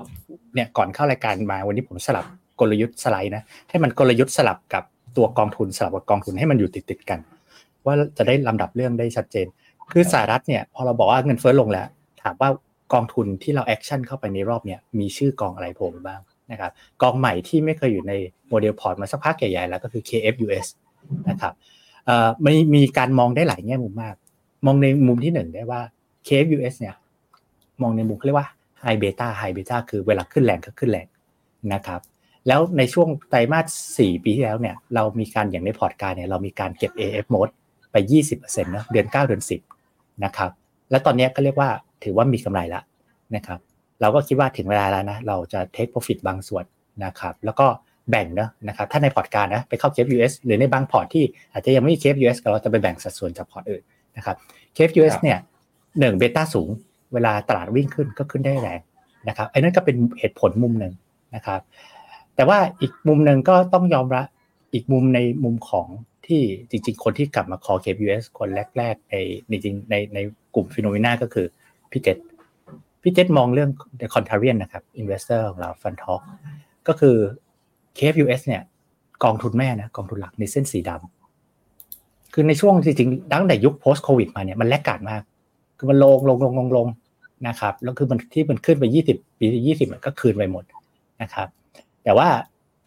[0.55, 2.27] เนี่ยก่อนเข้ารายการมาวันนี้ผมสลับ
[2.61, 4.85] กลยุทธ์สไลด์นะให้มันกลยุทธ์สลับกับ
[5.17, 7.21] ตัวกองทุนสลับกับกองทุนให้มันอยู่ติดติดกัน
[7.87, 9.47] ว่าจะได้ลำดับเรื่องได้ชัดเจน
[9.93, 11.87] คือสหรัฐเนี่ยพอเราบอกว่าเงินเฟ้อลงแล้ว
[12.23, 12.49] ถามว่า
[12.93, 16.21] กองทุนที่เรา action เข้าไปในรอบเนี่ยมีชื่อกองอะไรโผล่มาบ้าง
[16.53, 18.12] นะครับกองใหม่ที่ไม่เคยอยู่ใน
[18.49, 20.67] model port มาสักพักใหญ่ๆแล้วก็คือ KFUS
[21.29, 21.53] นะครับ
[22.09, 24.14] อ่อมีมีการมองได้หลายแง่มุมมาก
[24.67, 25.81] มองในมุมที่หนึ่งได้ว่า
[26.27, 26.95] KFUS เนี่ย
[27.83, 28.49] มองในมุมเขาเรียกว่า
[28.83, 31.07] high beta high beta คือเวลาขึ้นแรงก็ขึ้นแรง
[31.73, 32.01] นะครับ
[32.48, 33.66] แล้วในช่วงไตรมาส
[33.98, 37.53] 4ปีที่แล้วเนี่ยเรามีการอย่างในพอร์ต GAR เนี่ยเรามีการเก็บ AFMOAT
[37.92, 37.96] ไป
[38.35, 39.42] 20%นะเดือน 9 เดือน
[39.83, 40.50] 10นะครับ
[40.90, 41.70] แล้วตอนนี้ก็เรียกว่า
[42.04, 42.83] ถือว่ามีกำไรแล้ว
[43.37, 43.59] นะครับ
[44.00, 46.64] เราก็คิดว่าถึงเวลาแล้วนะเราจะ take profit บางส่วน
[47.04, 47.66] นะครับแล้วก็
[48.11, 53.83] แบ่งนะนะครับถ้าในพอร์ต GAR นะไปเข้า KFUS หรือในบางพอร์ตที่อาจจะยังไม่มี KFUS ก็เราจะไปแบ่งสัดส่วนจากพอร์ตอื่น
[54.16, 54.37] นะครับ
[54.76, 55.38] KFUS เนี่ย
[55.98, 56.68] หนึ่งเบต้าสูง
[57.14, 58.80] เวลาตลาดวิ่งขึ้นก็ขึ้นได้แรง
[59.28, 60.92] นะครับไอ้นั่นก็เป็นเหตุผลมุมหนึ่ง
[61.35, 61.61] นะครับ
[62.37, 64.27] แต่ว่าอีกมุมหนึ่งก็ต้องยอมรับ
[64.73, 65.87] อีกมุมในมุมของ
[66.27, 69.11] ที่จริง ๆ คนที่กลับมาคอ KPUS คนแรก ๆ
[69.49, 70.18] ในจริงในใน
[70.55, 71.47] กลุ่มฟิโนเมนาก็คือ
[71.90, 72.18] พี่เจษ
[73.03, 73.70] พี่เจษมองเรื่อง
[74.01, 76.20] The Contrarian นะครับ Investor ของเราฟันทอก
[76.88, 77.16] ก็คือ
[77.97, 78.62] KFUS เนี่ย
[79.25, 85.23] กองทุนแม่นะกองทุนหลักในเส้นสีดำคือในช่วงจริงๆตั้งแต่ยุค post covid มาเนี่ยมัน laggard มาก
[85.79, 86.87] คือมันลงลงลงลงลง
[87.49, 90.64] นะครับแล้วคือมันที่มันขึ้นไป 20 ปี 20 มันก็คืนไปหมด
[91.23, 91.49] นะครับ
[92.05, 92.29] แต่ว่า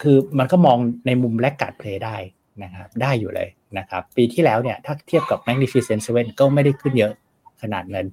[0.01, 0.77] คือมันก็มอง
[1.07, 2.15] ในมุม laggard play ได้
[2.63, 7.13] นะครับได้อยู่เลยนะครับ ปีที่แล้วเนี่ยถ้าเทียบกับ Magnificent Seven ก็ไม่ได้ขึ้นเยอะ
[7.61, 8.07] ขนาดนั้น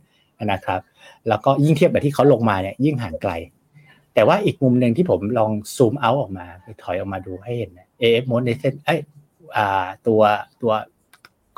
[0.53, 0.81] นะครับ
[1.29, 3.33] แล้วก็ยิ่งเทียบกับที่เขาลงมาเนี่ยยิ่งห่างไกล
[4.15, 6.47] แต่ว่าอีกมุมหนึ่งที่ผมลองซูมเอาออกมา
[6.83, 8.95] ถอยออกมาดูให้เห็น AF Mode ในเส้นไอ้
[10.07, 10.21] ตัว
[10.63, 10.73] ตัว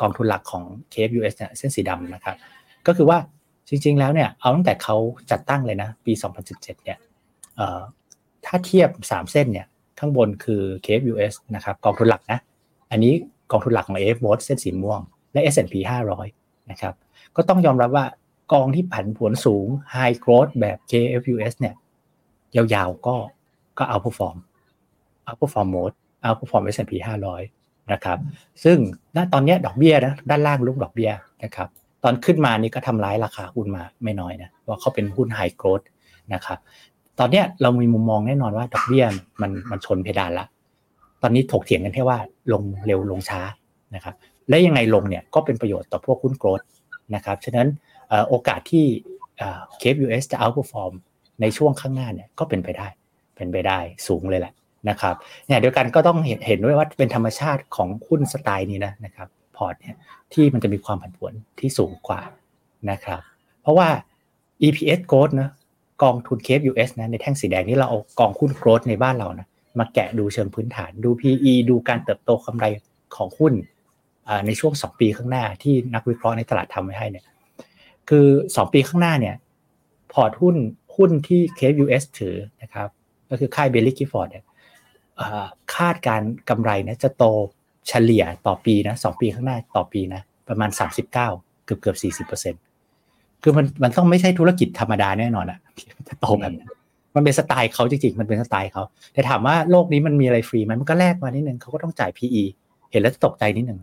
[0.00, 2.36] กองทุนหลักของ KFUS เนี่ยเส้นสีดำนะครับ
[2.86, 3.18] ก็คือว่า
[3.68, 4.96] จริงๆแล้วเนี่ยเอาตั้งแต่เขา
[5.30, 6.12] จัดตั้งเลยนะ ปี
[6.48, 6.98] 2017 เนี่ย
[8.46, 9.66] ถ้าเทียบ 3 เส้นเนี่ย
[9.98, 12.38] ข้างบนคือ KFUS นะครับกองทุนหลักนะ
[12.90, 13.12] อันนี้
[13.50, 15.00] กองทุนหลักของ AF Mode เส้นสีม่วง
[15.32, 15.74] และ S&P
[16.22, 16.94] 500 นะครับ
[17.36, 18.06] ก็ต้องยอมรับว่า
[18.52, 21.74] กองที่ผันผวนสูง High Growth แบบ KFUS เนี่ย
[22.56, 23.16] ยาวๆก็
[23.78, 24.36] ก็ outperform
[25.24, 26.92] outperform MOAT outperform S&P
[27.42, 28.18] 500 นะครับ
[28.64, 28.78] ซึ่ง
[29.16, 31.10] ณตอนนี้ดอกเบี้ยนะด้านล่างลูกดอกเบี้ย
[31.44, 31.68] นะครับ
[32.04, 35.82] ตอนขึ้นมานี่ก็ทำร้ายราคาหุ้นมาไม่น้อยนะว่าเขาเป็นหุ้น high growth
[36.34, 36.58] นะครับ
[37.18, 39.04] ตอนนี้เรามีมุมมองแน่นอนว่าดอกเบี้ย
[39.42, 40.46] มันมันชนเพดานละ
[41.22, 42.18] ตอนนี้ถกเถียงกันแค่ว่า
[42.52, 43.40] ลงเร็วลงช้า
[43.94, 44.14] นะครับ
[44.48, 46.60] และยังไงลงเนี่ยก็เป็นประโยชน์ต่อพวกหุ้น growth
[47.14, 47.68] นะครับฉะนั้น
[48.28, 48.84] โอกาสที่
[49.78, 50.92] KFUS จะ outperform
[51.40, 52.86] ในช่วงข้างหน้าเนี่ยก็เป็นไปได้
[53.36, 54.52] เป็นไปได้สูงเลยแหละ
[54.88, 55.14] นะครับ
[55.46, 59.96] เนี่ยเดียวกันก็ต้องเห็นเห็นด้วยว่าเป็นธรรมชาติของหุ้นสไตล์นี้นะนะครับพอร์ตเนี่ย
[60.32, 62.20] ที่มันจะมีความผันผวนที่สูงกว่า
[62.90, 63.20] นะครับ
[63.62, 63.88] เพราะว่า
[64.66, 65.50] EPS growth นะ
[66.02, 72.66] กองทุนเคฟ US นะในแท่งสีแดงนี่เราเอากองหุ้น growth ในบ้านเรานะมาแกะดูเชิงพื้นฐานดู PE ดูการเติบโตกำไร
[73.16, 73.54] ของหุ้น
[74.46, 77.24] ในช่วง 2 ปีข้างหน้าที่นักวิเคราะห์ในตลาดทำไว้ให้เนี่ย
[78.08, 79.36] คือ 2 ปีข้างหน้าเนี่ย
[80.12, 80.56] พอร์ตหุ้น
[80.96, 82.88] หุ้นที่ KFUS ถือนะครับ
[83.30, 84.44] ก็คือค่าย Baillie Gifford เนี่ย
[85.76, 87.24] คาดการณ์กำไรนะจะโต
[87.88, 92.54] เฉลี่ยต่อปีนะสองปีข้างหน้าต่อปีนะประมาณ 39 เกือบเกือบสี่สิบเปอร์เซ็นต์
[93.48, 95.58] คือมันมันต้องไม่ใช่ธุรกิจธรรมดาแน่นอนอะ
[96.08, 96.70] จะโตแบบนั้น
[97.14, 98.82] มันเป็นสไตล์เขาจริงๆ มันเป็นสไตล์เขา
[99.12, 102.42] แต่ถามว่าโลกนี้มันมีอะไรฟรีไหมมันก็แลกมานิดนึงเขาก็ต้องจ่าย PE
[102.90, 103.78] เห็นแล้วตกใจนิดนึง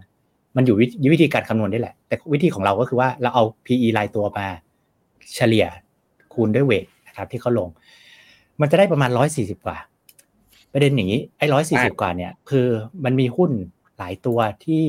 [0.55, 0.75] มันอยู่
[1.13, 4.47] วิธีการคำนวณได้แหละ แต่วิธีของเราก็คือว่าเราเอา PE รายตัวมา
[5.35, 5.65] เฉลี่ย
[6.33, 7.69] คูณด้วยเวทนะครับ ที่เขาลง
[8.61, 9.77] มันจะได้ประมาณร้อยสี่สิบกว่า
[10.73, 12.67] ประเด็นอย่างนี้ไอ้ร้อยสี่สิบกว่าเนี่ย คือ
[13.05, 13.51] มันมีหุ้น
[13.97, 14.85] หลายตัวที่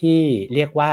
[0.00, 0.20] ที่
[0.54, 0.92] เรียกว่า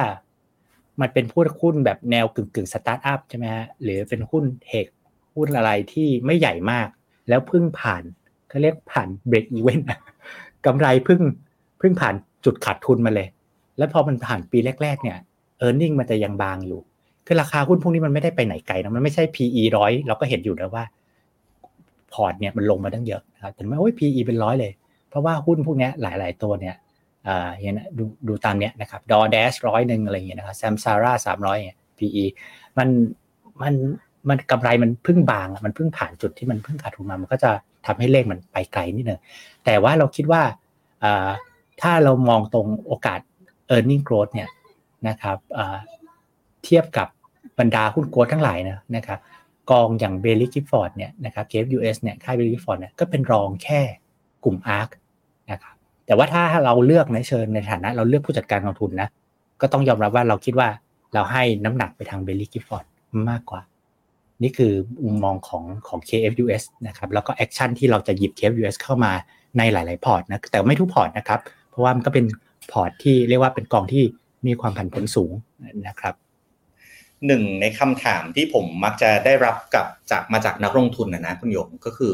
[1.01, 4.86] มันเป็นพวกหุ้นแบบแนวกึ่งกึ่งสตาร์ทอัพใช่ไหมฮะหรือเป็นหุ้น tech
[5.35, 6.87] หุ้นอะไรที่ไม่ใหญ่มาก
[7.29, 8.03] แล้วเพิ่งผ่าน
[8.49, 9.88] เขาเรียกผ่าน break-even
[10.65, 11.21] กำไรเพิ่ง
[11.79, 13.27] เพิ่งผ่านจุดขาดทุนมาเลย
[13.77, 15.17] แล้วพอมันผ่านปีแรก ๆ เนี่ย
[15.57, 16.79] earning มันจะยังบางอยู่
[17.25, 20.83] คือราคาหุ้นพวกนี้มันไม่ได้ไปไหนไกลนะมันไม่ใช่ PE ร้อยเราก็เห็นอยู่นะว่า
[22.13, 24.71] พอร์ตเนี่ยมันลงมาตั้งเยอะนะครับแต่ไม่โอ้ย PE เป็นร้อยเลย
[25.09, 26.75] เพราะว่าหุ้นพวกนี้หลาย ๆ ตัวเนี่ย
[27.27, 32.25] อ่าเห็นดูดูตามเนี้ยนะครับ DoorDash ร้อยหนึ่งอะไรเงี้ยนะครับ Samsara สามร้อยเนี่ย PE
[32.77, 32.88] มัน
[33.62, 33.73] มัน
[34.29, 37.51] มันกำไรมันพึ่งบางมันพึ่งผ่านจุดที่มันพึ่งขาดทุนมา มันก็จะ
[37.86, 39.19] ทำให้เลขมันไปไกลนิดนึง
[39.65, 40.41] แต่ว่าเราคิดว่า
[41.81, 43.19] ถ้าเรามองตรงโอกาส
[43.75, 44.49] e a r n i n g growth เนี่ย
[45.07, 45.38] นะครับ
[46.63, 47.07] เทียบกับ
[47.60, 49.19] บรรดาหุ้น growth ทั้งหลายนะนะครับ
[49.71, 53.81] กองอย่าง Baillie Gifford เนี่ยนะครับ KFUS เนี่ยค่าย Baillie Gifford เนี่ยก็เป็นรองแค่
[54.43, 54.89] กลุ่ม ARK
[55.51, 55.75] นะครับ
[56.12, 59.10] แต่ว่าถ้าเราเลือกในเชิงในฐานะ เราเลือกผู้จัดการกองทุนนะ
[59.62, 60.69] ก็ต้องยอมรับว่าเราคิดว่า
[61.13, 62.86] เราให้น้ำหนักไปทาง Baillie Gifford
[63.30, 63.62] มากกว่า
[64.43, 64.74] นี่คือ
[65.06, 69.12] มุมมองของของ KFUS นะครับ แล้วก็ action ที่เราจะหยิบ KFUS เข้ามา
[69.58, 72.26] ในหลาย ๆ พอร์ตนะ แต่ไม่ทุกพอร์ตนะครับ เพราะว่ามันก็เป็น
[72.71, 74.04] พอร์ตที่เรียกว่าเป็นกองที่
[74.47, 75.32] มีความผันผวนสูง
[75.88, 76.13] นะครับ
[77.28, 82.13] หนึ่งในคำถามที่ผมมักจะได้รับกับจากมาจากนักลงทุนนะนะคุณหยงก็คือ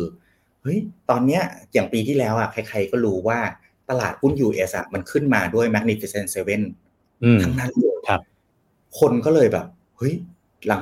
[0.62, 0.80] เฮ้ย
[1.10, 3.40] ตอนเนี้ยอย่างปีที่แล้วอะใคร ๆก็รู้ว่า
[3.90, 6.62] ตลาดหุ้น US อะมันขึ้นมาด้วย Magnificent Seven
[7.44, 8.22] ทั้งนั้นเลยครับ
[9.00, 9.66] คนก็เลยแบบ
[9.98, 10.14] เฮ้ย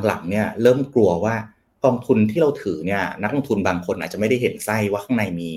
[0.05, 1.35] หลังๆเนี่ย เริ่มกลัวว่า
[1.83, 5.49] กองทุนที่เราถือเนี่ย นักลงทุนบางคนอาจจะไม่ได้เห็นไส้ว่าข้างในมี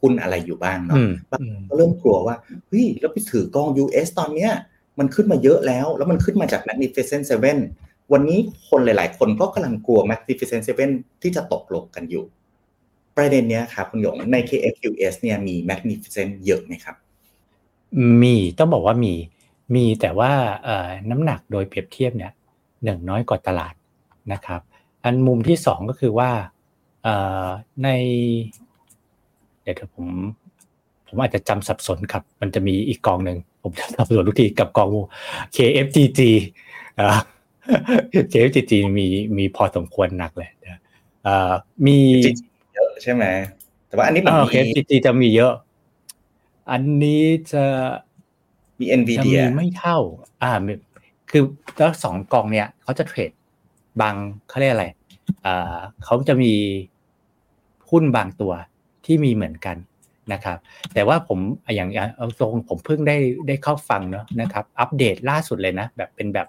[0.00, 0.98] หุ้นอะไรอยู่บ้างเนาะ
[1.30, 2.36] ก็เริ่มกลัวว่า
[2.68, 4.52] เฮ้ยแล้วไปถือกอง US ตอนเนี้ย
[4.98, 7.58] มันขึ้นมาเยอะแล้ว แล้วมันขึ้นมาจาก Magnificent Seven
[8.12, 10.90] วันนี้คนหลาย ๆ คนก็กำลังกลัว Magnificent Seven
[11.22, 12.24] ที่จะตกลงกันอยู่
[13.16, 16.96] ประเด็นเนี้ยครับคุณหยงใน KFUS เนี่ยมี Magnificent เยอะไหมครับ
[18.22, 19.14] มีต้องบอกว่ามี
[19.74, 20.32] มีแต่ว่า
[21.10, 22.32] น้ำหนักโดยเปรียบเทียบเนี่ย
[22.84, 23.74] หนึ่งน้อยกว่าตลาด
[24.32, 24.60] นะครับ
[25.04, 26.30] อันมุมที่สองก็คือว่า
[27.84, 27.88] ใน
[29.62, 30.06] เดี๋ยวผม
[31.06, 34.88] ผมอาจจะจำสับสนครับ มันจะมีอีกกองหนึ่งผมจะสับสนทุกทีกับกอง
[35.56, 36.20] KFGG
[37.00, 37.18] อ่า
[38.32, 39.06] KFGG มี
[39.38, 40.50] มีพอสมควรหนักเลย
[41.26, 41.52] อ่า
[41.86, 42.36] มีเยอะ
[43.02, 43.24] ใช่ไหม
[43.86, 45.54] แต่ว่าอันนี้มันมี KFGG จะมีเยอะ
[46.70, 47.64] อันนี้จะ
[48.80, 49.98] มี NVIDIA ไม่เท่า
[50.42, 50.52] อ่า
[51.30, 51.42] คือ
[51.78, 53.32] แล้วสองกองเนี่ยเขาจะเทรด
[54.00, 54.14] บาง
[54.48, 54.86] เขาเรียกอะไร
[55.46, 56.52] อ่าเขาจะมี
[57.90, 58.52] หุ้นบางตัว
[59.06, 59.76] ที่มีเหมือนกัน
[60.32, 60.58] นะครับ
[60.94, 61.38] แต่ว่าผม
[61.74, 63.16] อย่างเอาตรงผมเพิ่งได้
[63.48, 66.48] ได้เข้าฟังเนาะนะครับ อัปเดตล่าสุดเลยนะ แบบเป็นแบบ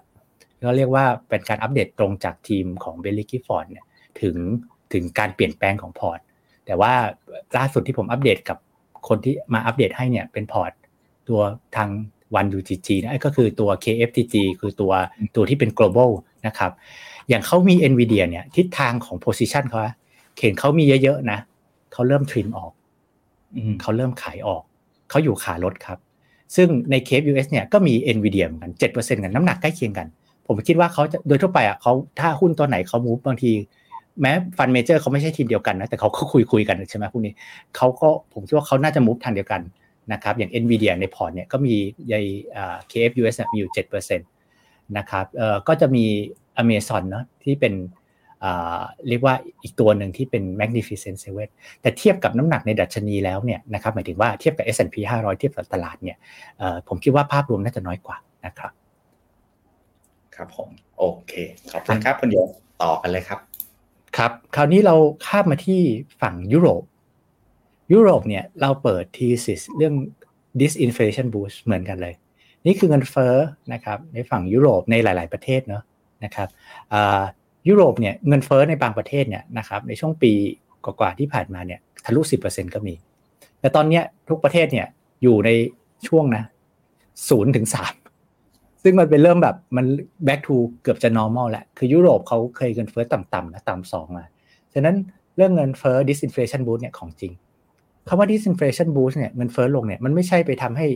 [0.60, 3.84] เขาเรียกว่าเป็นการอัปเดตตรงจากทีมของ Baillie Gifford เนี่ย
[4.20, 4.36] ถึง
[4.92, 6.20] ถึงการเปลี่ยนแปลงของพอร์ต
[6.66, 6.92] แต่ว่า
[7.56, 8.58] ล่าสุดที่ผมอัปเดตกับ
[9.08, 10.72] คนที่มาอัปเดตให้เนี่ยเป็นพอร์ต
[11.28, 11.40] ตัว
[11.76, 11.88] ทาง
[12.34, 14.92] วัน UGG นะก็คือตัว KFGG คือตัว
[15.36, 16.10] ตัวที่เป็น global
[16.46, 16.72] นะครับ
[17.28, 19.80] อย่างเขามี NVIDIA เนี่ยทิศทางของ position เขา
[20.40, 21.38] เห็นเขามีเยอะๆนะ
[21.92, 22.72] เขาเริ่ม trim ออก
[23.80, 24.62] เขาเริ่มขายออก
[25.10, 25.98] เขาอยู่ขาลดครับ
[26.56, 30.06] ซึ่งในเคฟ US เนี่ยก็มี NVIDIA เหมือนกัน7%กันน้ำหนักใกล้เคียงกัน
[30.46, 33.52] ผมคิดว่าเขาจะโดยทั่วไปอะเขาถ้าหุ้นตัวไหนเขา move บางที
[34.20, 37.32] แม้ fund manager เขาไม่ใช่ทีมเดียวกันนะแต่เขาก็คุยคุยกันใช่ไหมพวกนี้
[37.76, 39.62] เขาก็ผมคิดว่าเขาน่าจะ move ทางเดียวกัน
[40.12, 41.74] นะครับอย่าง NVIDIA ในพอร์ตเนี่ยก็มี
[42.08, 42.14] ใน
[42.90, 46.04] KFUS มีอยู่7%นะครับเอ่อก็จะมี
[46.62, 47.74] Amazon เนาะที่เป็น
[49.08, 51.48] เรียกว่าอีกตัวหนึ่งที่เป็น Magnificent Seven
[51.80, 56.16] แต่เทียบกับน้ำหนักในดัชนีแล้วเนี่ยนะครับหมายถึงว่าเทียบกับ S&P 500 เทียบกับตลาดเนี่ย
[56.88, 58.72] ผมคิดว่าภาพรวมน่าจะน้อยกว่านะครับ
[60.36, 61.32] ครับผม โอเค
[61.72, 62.36] ขอบคุณครับคุณโย
[62.82, 63.51] ต่อกันเลยครับ
[64.16, 64.94] ครับ คราวนี้เรา
[65.26, 65.80] ข้ามมาที่
[66.20, 66.82] ฝั่งยุโรป
[67.92, 69.94] ยุโรปเนี่ยเราเปิด thesis เรื่อง
[70.60, 72.14] disinflation boost เหมือนกันเลย
[72.66, 73.34] นี่คือเงินเฟ้อ
[73.72, 75.82] นะครับในฝั่งยุโรปในหลาย ๆประเทศเนาะ
[76.24, 76.48] นะครับ
[77.68, 80.32] ยุโรปเนี่ยเงินเฟ้อในบางประเทศเนี่ยนะครับในช่วงปี
[80.84, 82.94] กว่าๆที่ผ่านมาเนี่ยทะลุ 10%ก็มี
[83.60, 84.86] แต่ตอนนี้ทุกประเทศเนี่ย
[85.22, 85.50] อยู่ใน
[86.06, 86.44] ช่วงนะ
[87.28, 87.92] ศูนย์ถึงสาม
[88.82, 89.86] ซึ่งมันเป็นเริ่มแบบมัน
[90.26, 94.24] back to เกือบจะ normal แหละ คือยุโรปเขาเคยเงินเฟ้อต่ำๆนะต่ำสองมา
[94.74, 94.96] ฉะนั้น
[95.36, 97.32] เรื่องเงินเฟ้อ disinflation boost เนี่ยของจริง
[98.08, 100.86] คำว่า disinflation boost เนี่ยเงินเฟ้อลงเนี่ยมันไม่ใช่ไปทำให้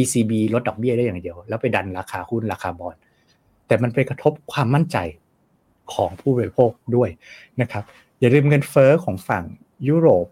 [0.00, 2.96] ECB ลดดอกเบี้ยได้อย่างเดียว แล้วไปดันราคาหุ้นราคาบอล
[3.66, 4.96] แต่มันไปกระทบความมั่นใจ
[5.94, 7.08] ของผู้บริโภคด้วย
[7.60, 7.84] นะครับ
[8.20, 9.44] อย่าลืมเงินเฟ้อของฝั่ง
[9.88, 10.26] ยุโรป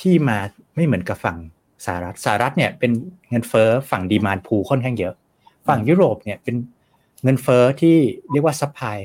[0.00, 0.38] ที่มา
[0.74, 1.38] ไม่เหมือนกับฝั่ง
[1.84, 2.92] สหรัฐสหรัฐเนี่ยเป็น
[3.30, 5.14] เงินเฟ้อฝั่ง demand pull่อนข้างเยอะ
[5.68, 6.56] ฝั่งยุโรปเนี่ยเป็น
[7.22, 7.96] เงินเฟ้อที่
[8.32, 8.98] เรียกว่า supply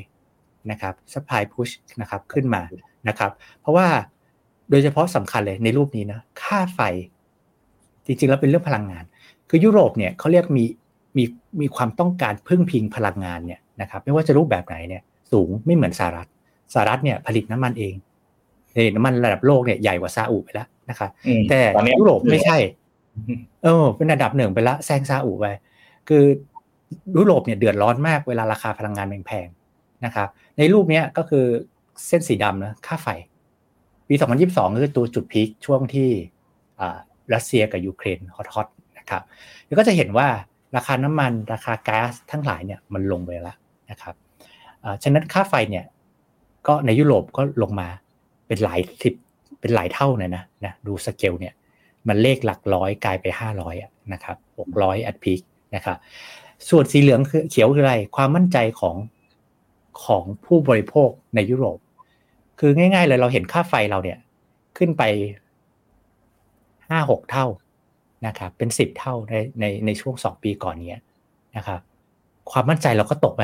[0.72, 1.70] นะครับ supply push
[2.02, 2.62] นะครับขึ้นมา
[3.08, 3.88] นะครับ เพราะว่า
[4.70, 6.80] โดยเฉพาะสำคัญเลยในรูปนี้นะค่าไฟ
[8.06, 9.04] จริงๆ แล้วเป็นเรื่องพลังงาน
[9.50, 10.66] คือยุโรปเนี่ยเขาเรียกมี
[11.18, 11.24] มี
[11.62, 16.28] มีความต้องการพึ่งพิงพลังงานเนี่ยนะครับ ไม่ว่าจะรูปแบบไหนเนี่ยสูงไม่เหมือนสหรัฐ
[16.74, 17.96] สหรัฐเนี่ยผลิตน้ำมันเอง
[18.96, 21.10] น้ำมันระดับโลกเนี่ยใหญ่กว่าซาอุไปแล้วนะครับ
[21.50, 21.60] แต่
[22.00, 22.58] ยุโรปไม่ใช่
[23.64, 25.46] เออเป็นระดับหนึ่งไปละแซงซาอุไป
[26.08, 26.24] คือ
[27.18, 31.46] ยุโรปเนี่ยเดือดร้อนมากเวลาราคาพลังงานแพงๆนะครับ ในรูปนี้ก็คือ
[32.08, 33.08] เส้นสีดำนะค่าไฟ
[34.08, 36.10] ปี 2022 คือตัวจุด peak ช่วงที่
[37.34, 39.22] รัสเซียกับยูเครน hot ๆนะครับ
[39.66, 40.28] แล้วก็จะเห็นว่า
[40.76, 43.58] ราคาน้ำมันราคาก๊าซทั้งหลายเนี่ยมันลงไปแล้ว
[43.92, 44.16] นะครับ
[45.04, 45.86] ฉะนั้นค่าไฟเนี่ย
[46.68, 47.88] ก็ในยุโรปก็ลงมา
[48.48, 49.14] เป็นหลายสิบ
[49.62, 51.54] เป็นหลายเท่าเลยนะนะดูสเกลเนี่ย
[52.08, 53.76] มันเลขหลักร้อยกลายไปห้าร้อย
[54.14, 55.42] นะครับหกร้อยอัดพีค
[55.76, 55.98] นะครับ
[56.70, 58.96] ส่วนสีเหลืองคือเขียวคืออะไร ความมั่นใจของ
[60.06, 61.80] ของผู้บริโภคในยุโรป
[62.60, 64.20] คือง่าย ๆ เลยเราเห็นค่าไฟเราเนี่ย
[64.78, 65.04] ขึ้นไป
[66.90, 67.46] ห้าหกเท่า
[68.28, 71.02] นะครับเป็นสิบเท่าในในในช่วงสองปีก่อนเนี้ย
[71.58, 71.80] นะครับ
[72.52, 73.42] ความมั่นใจเราก็ตกไป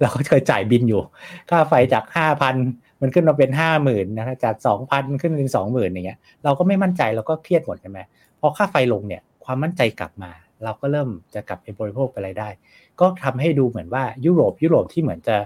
[0.00, 1.02] เราก็เคยจ่ายบินอยู่
[1.50, 2.54] ค่าไฟจากห้าพัน
[3.00, 7.98] มันขึ้นมาเป็นห้าหมื่นนะครับจากสองพันขึ้นเป็นสองหมื่นอย่างเงี้ย เราก็ไม่มั่นใจเราก็เครียดหมดใช่ไหม
[8.40, 10.30] พอค่าไฟลงเนี่ย ความมั่นใจกลับมา
[10.64, 12.48] เราก็เริ่มจะกลับไปบริโภคไปอะไรได้
[13.00, 15.36] ก็ทำให้ดูเหมือนว่ายุโรปยุโรปที่เหมือนจะ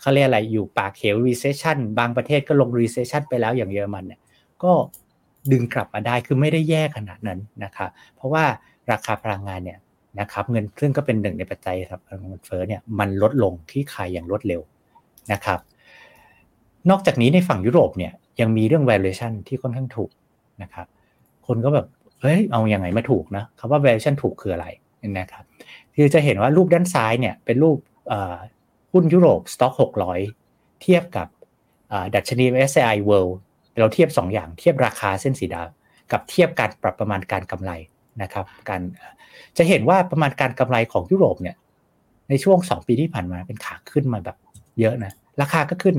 [0.00, 4.20] เขาเรียกอะไรอยู่ปากเขว recession บางประเทศก็ลง recession ไปแล้วอย่างเยอรมันเนี่ย
[4.62, 4.72] ก็
[5.52, 8.44] ดึงกลับมาได้คือไม่ได้แย่ขนาดนั้นนะครับเพราะว่า
[8.90, 9.78] ราคาพลังงานเนี่ย
[10.20, 14.60] นะครับเงินซึ่งก็เป็นหนึ่งในปัจจัยครับเงินเฟ้อเนี่ยมันลดลงที่ขายอย่างรวดเร็ว
[15.32, 15.58] นะครับ
[16.90, 20.10] นอกจากนี้ในฝั่งยุโรปเนี่ยยังมีเรื่อง valuation ที่ค่อนข้างถูก
[20.62, 20.86] นะครับ
[21.46, 21.86] คนก็แบบ
[22.20, 24.66] เฮ้ยเอาอยัางไงมาถูกนะคำว่า valuation ถูกคืออะไร
[25.18, 25.44] นะครับ
[25.96, 27.78] คือจะเห็นว่ารูปด้านซ้ายเนี่ยเป็นรูป
[28.92, 29.72] หุ้นยุโรปสต็อก
[30.26, 31.28] 600 เทียบกับ
[32.14, 33.34] ดัชนี MSCI World
[33.78, 37.72] เราเทียบ 2 อย่างเทียบราคาเส้นสีดำกับเทียบการปรับประมาณการกำไร
[38.22, 38.80] นะครับการ
[39.58, 41.56] จะเห็นว่าประมาณการกำไรของยุโรปเนี่ย
[42.28, 44.36] ในช่วงสองปีที่ผ่านมาเป็นขาขึ้นมาแบบ
[44.80, 45.96] เยอะนะราคาก็ขึ้น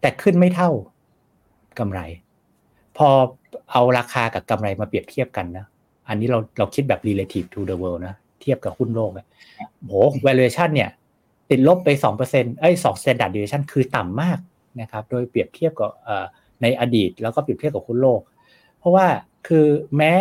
[0.00, 0.70] แต่ขึ้นไม่เท่า
[1.78, 2.00] กำไร
[2.98, 3.08] พอ
[3.72, 5.66] เอาราคากับกำไรมาเปรียบเทียบกันนะ
[6.08, 9.26] อันนี้เราเราคิดแบบ relative to the world นะ เทียบกับหุ้นโลกอะ
[9.80, 9.92] โห
[10.26, 10.90] valuation เนี่ย
[11.50, 12.14] ติดลบไปสอง
[12.60, 14.38] เอ้ยสอง standard deviation คือต่ำมาก
[14.80, 15.90] นะครับ โดยเปรียบเทียบกับ
[16.62, 18.20] ในอดีต แล้วก็เปรียบเทียบกับหุ้นโลก
[18.78, 19.06] เพราะว่า
[19.48, 20.12] คือแม้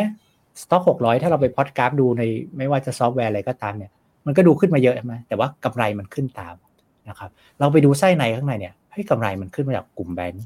[0.61, 2.23] สต็อกหกร้อยถ้าเราไปพอดกราฟดูใน
[2.57, 3.91] ไม่ว่าจะซอฟต์แวร์อะไรก็ตามเนี่ย
[4.25, 6.55] มันก็ดูขึ้นมาเยอะใช่ไหมแต่ว่ากำไรมันขึ้นตาม
[7.09, 7.29] นะครับ
[7.59, 10.45] เราไปดูไส้ในข้างในเนี่ยให้กำไรมันขึ้นมาจากกลุ่มแบงก์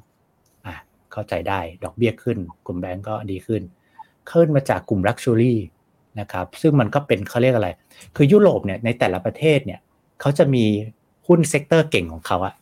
[1.12, 3.62] เข้าใจได้ดอกเบี้ยขึ้น กลุ่มแบงก์ก็ดีขึ้น
[4.32, 5.60] ขึ้นมาจากกลุ่ม luxury
[6.20, 7.70] นะครับซึ่งมันก็เป็นเขาเรียกอะไร
[8.16, 9.80] คือยุโรปเนี่ยในแต่ละประเทศเนี่ย
[10.22, 10.66] เขาจะมี
[11.28, 12.54] หุ้น sector เก่งของเขาอะ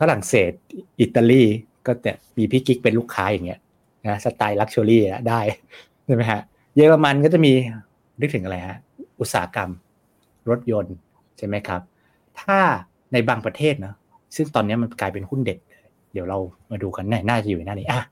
[0.00, 0.50] ฝรั่งเศส
[1.00, 1.42] อิตาลี
[1.86, 3.60] ก็แต่มีพี่กิ๊กเป็นลูกค้าอย่างเงี้ย
[4.06, 5.40] นะสไตล์ luxury ได้
[6.04, 6.40] ใช่ไหมฮะ
[6.74, 7.52] เยอรมันก็จะมี
[8.20, 8.76] นึกถึงอะไรฮะ
[9.20, 9.70] อุตสาหกรรม
[10.50, 10.94] รถยนต์
[11.38, 11.80] ใช่ไหมครับ
[12.40, 12.58] ถ้า
[13.12, 13.94] ในบางประเทศเนาะ
[14.36, 15.58] ซึ่งตอนนี้มันกลายเป็นหุ้นเด็ด
[16.18, 16.38] เดี๋ยวเรา
[16.70, 18.02] มาดูกันแน่น่าจะอยู่หน้านี้อะ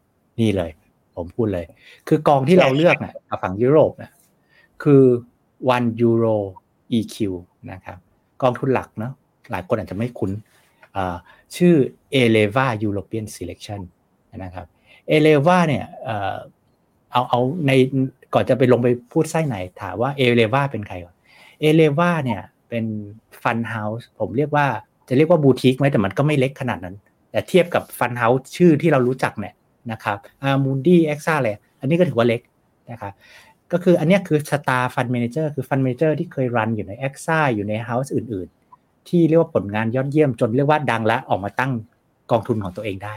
[0.40, 0.70] นี่เลย
[1.16, 1.64] ผมพูดเลย
[2.08, 4.12] คือกองที่เราเลือกเนี่ยฝั่งยุโรปเนี่ย
[4.82, 5.02] คือ
[5.76, 7.16] ONE-EUROEQ
[7.72, 7.98] นะครับ
[8.42, 9.12] กองทุนหลักเนาะ
[9.50, 10.30] หลายคนอาจจะไม่คุ้น
[11.56, 11.74] ชื่อ
[12.20, 13.80] Eleva European Selection
[14.44, 14.66] นะครับ
[15.14, 15.84] Eleva เนี่ย
[17.12, 17.72] เอาเอาใน
[18.34, 21.14] ก่อนจะไปลงไปพูดไส้ในถามว่า Eleva เป็นใครก่อน
[21.64, 22.84] Eleva เนี่ยเป็น
[23.42, 24.66] fund house ผมเรียกว่า
[25.08, 26.96] จะเรียกว่าบูติกไหมแต่มันก็ไม่เล็กขนาดนั้น
[27.36, 29.54] แต่เทียบกับ fund house ชื่อที่เรารู้จักเนี่ย
[29.92, 32.40] นะครับ Amundi AXA อะไรอันนี้ก็ถือว่าเล็ก
[32.90, 33.12] นะครับ
[33.72, 41.72] ก็คืออันนี้คือ star fund manager คือ fund manager ที่เคย run อยู่ใน AXA อยู่ใน house อื่น ๆ ที่เรียกว่าผลงานยอดเยี่ยมจนเรียกว่าดังและออกมาตั้ง
[42.30, 43.14] กองทุนของตัวเองได้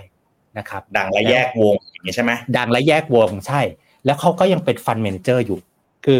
[0.58, 3.62] นะครับ ดังและแยกวงอย่างนี้ใช่ไหมดังและแยกวงใช่
[4.05, 5.60] แล้วเขาก็ยังเป็นฟันเมนเจอร์อยู่
[6.05, 6.19] คือ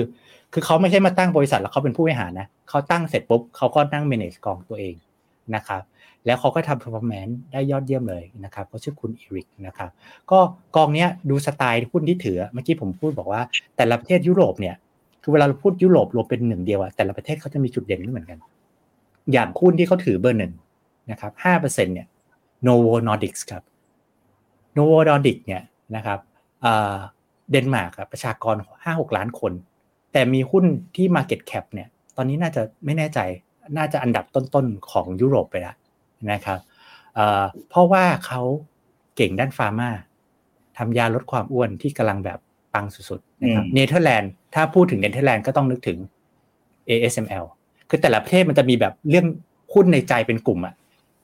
[0.53, 4.95] คือเขาไม่ใช่มาตั้งบริษัทแล้วเขาเป็นผู้บริหารนะเขาตั้งเสร็จปุ๊บเขาก็นั่ง manage กองตัวเอง
[5.55, 5.81] นะครับ
[6.25, 9.89] แล้วเขาก็ทำ performance ได้ยอดเยี่ยมเลยนะครับเขาชื่อคุณอีริกนะครับ
[10.31, 10.39] ก็
[10.75, 13.41] กองนี้ดูสไตล์หุ้นที่ถือเมื่อกี้ผมพูดบอกว่า
[13.77, 14.75] แต่ละประเทศยุโรปเนี่ย
[15.21, 18.39] คือเวลาเราพูดยุโรปรวมเป็นหนึ่งเดียวอะแต่ละประเทศเขาจะมีจุดเด่นไม่เหมือนกัน
[19.31, 20.53] อย่างหุ้นที่เขาถือเบอร์หนึ่ง
[21.12, 22.07] นะครับห้าเปอร์เซ็นเนี่ย
[22.67, 23.63] Novo Nordics ครับ
[24.75, 25.63] Novo Nordics เนี่ย
[25.95, 26.19] นะครับ
[27.51, 29.51] เดนมาร์กประชากรห้าหกล้านคน
[30.13, 33.19] แต่มีหุ้นที่ Market Cap เนี่ย ตอนนี้น่าจะไม่แน่ใจ
[33.77, 35.75] น่าจะอันดับต้นๆของยุโรปไปแล้ว
[36.32, 36.60] นะครับ
[37.69, 38.41] เพราะว่าเขา
[39.15, 39.89] เก่งด้านฟาร์มา
[40.77, 42.39] ทำยาลดความอ้วนที่กำลังแบบ
[42.73, 45.97] ปังสุดๆนะครับเนเธอร์แลนด์ถ้าพูดถึงเนเธอร์แลนด์ก็ต้องนึกถึง
[46.89, 47.45] ASML
[47.89, 49.25] คือแต่ละประเทศมันจะมีแบบเรื่อง
[49.73, 50.75] หุ้นในใจเป็นกลุ่มอะ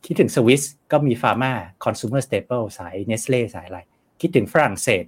[0.05, 3.79] คิดถึงสวิสก็มี pharma consumer staple สายเนสเล่สายอะไร
[4.21, 5.03] คิดถึงฝรั่งเศส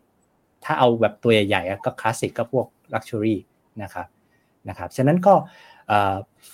[0.63, 3.39] ถ้าเอาแบบตัวใหญ่ๆก็คลาสสิกก็พวก luxury
[3.84, 4.08] นะครับ
[4.69, 5.34] นะครับฉะนั้นก็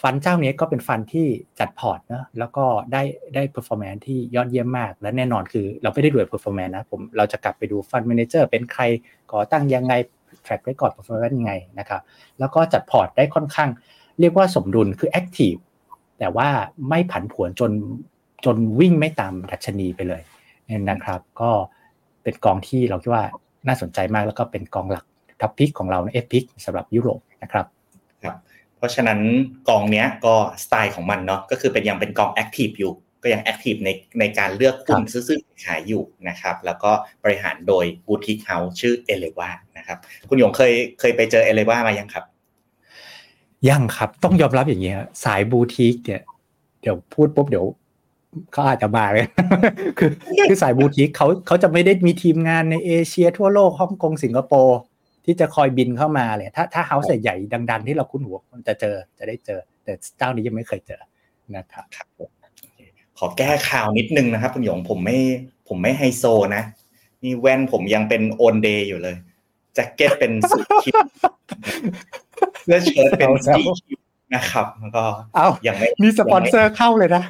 [0.02, 1.28] fund เจ้านี้ก็เป็น fund ที่
[1.60, 3.02] จัดพอร์ตนะแล้วก็ได้
[3.36, 8.84] ได้ performance ที่ยอดเยี่ยมมาก และแน่นอนคือเราไม่ได้ดู performance นะผมเราจะกลับไปดู fund manager เป็นใคร
[9.32, 9.94] ก่อตั้งยังไง
[10.44, 12.02] track record performance ยังไงนะครับ
[12.40, 13.70] แล้วก็จัดพอร์ตได้ค่อนข้าง
[14.20, 15.54] เรียกว่าสมดุลคือ active
[16.20, 16.48] แต่ว่า
[16.90, 17.72] ไม่ผันผวนจน
[18.46, 20.22] จนวิ่งไม่ตามดัชนีไปเลย
[20.90, 21.52] นะครับ ก็
[22.24, 23.26] เป็นกองที่เราคิดว่า
[23.68, 25.06] น่าสนใจมากแล้วก็เป็นกองหลัก
[25.42, 27.66] top pick ของเราใน F Pick สำหรับยุโรปนะครับ
[28.84, 29.20] เพราะฉะนั้น
[29.70, 32.94] กองเนี้ยก็สไตล์ของมันเนาะก็คือเป็นยังเป็นกอง active อยู่
[33.24, 36.92] ก็ยัง active ในในการเลือกหุ้นซื้อขายอยู่นะครับแล้วก็
[37.24, 39.98] บริหารโดย boutique house ชื่อ Eleva นะครับ
[40.30, 42.24] คุณหยงเคยเคยไปเจอ Eleva มายังครับ
[43.70, 46.22] ยังครับต้องยอมรับอย่างเงี้ยสายบูติกเนี่ย
[46.82, 47.66] เดี๋ยวพูดปุ๊บเดี๋ยว
[48.52, 49.26] เขาอาจจะมาเลย
[49.98, 50.10] คือ
[50.50, 54.78] คือสายบูติกเขาเขาจะไม่ได้มีทีมงานในเอเชียทั่วโลกฮ่องกงสิงคโปร์
[55.26, 57.36] ที่จะคอยบินเข้ามาเลยถ้าถ้าเฮาส์ใหญ่
[57.72, 61.02] ดัง ๆ ที่เราคุ้นหัวมันจะเจอจะได้เจอ แต่เจ้านี้ยังไม่เคยเจอ
[61.56, 61.86] นะครับ
[63.18, 65.18] ขอแก้ข่าวนิดนึงนะครับคุณหยงผมไม่
[65.68, 66.24] ผมไม่ไฮโซ
[66.56, 66.64] นะ
[67.24, 69.16] นี่แว่นผมยังเป็นโอนเดย์อยู่เลย
[69.74, 70.94] แจ็คเก็ตเป็นสุดคิป
[72.64, 74.00] เสื้อเชิ้ตเป็นสีคิป
[74.36, 75.04] นะครับแล้วก็
[75.68, 77.24] ยังไม่มีสปอนเซอร์เข้าเลยนะ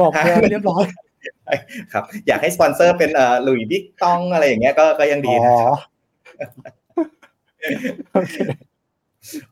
[0.00, 0.84] บอกแเรียบร้อย
[1.92, 5.76] ครับ อยากให้สปอนเซอร์เป็นเอ่อลุยบิ๊กตองอะไรอย่างเงี้ยก็ก็ยังดีนะครับ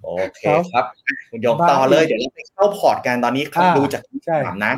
[0.04, 0.40] โอเค
[0.72, 0.84] ครับ
[1.30, 4.02] คุณหยงต่อเลย เดี๋ยวเราไปเข้าพอร์ตกันตอนนี้ครับดูจาก
[4.46, 4.72] ถามนะ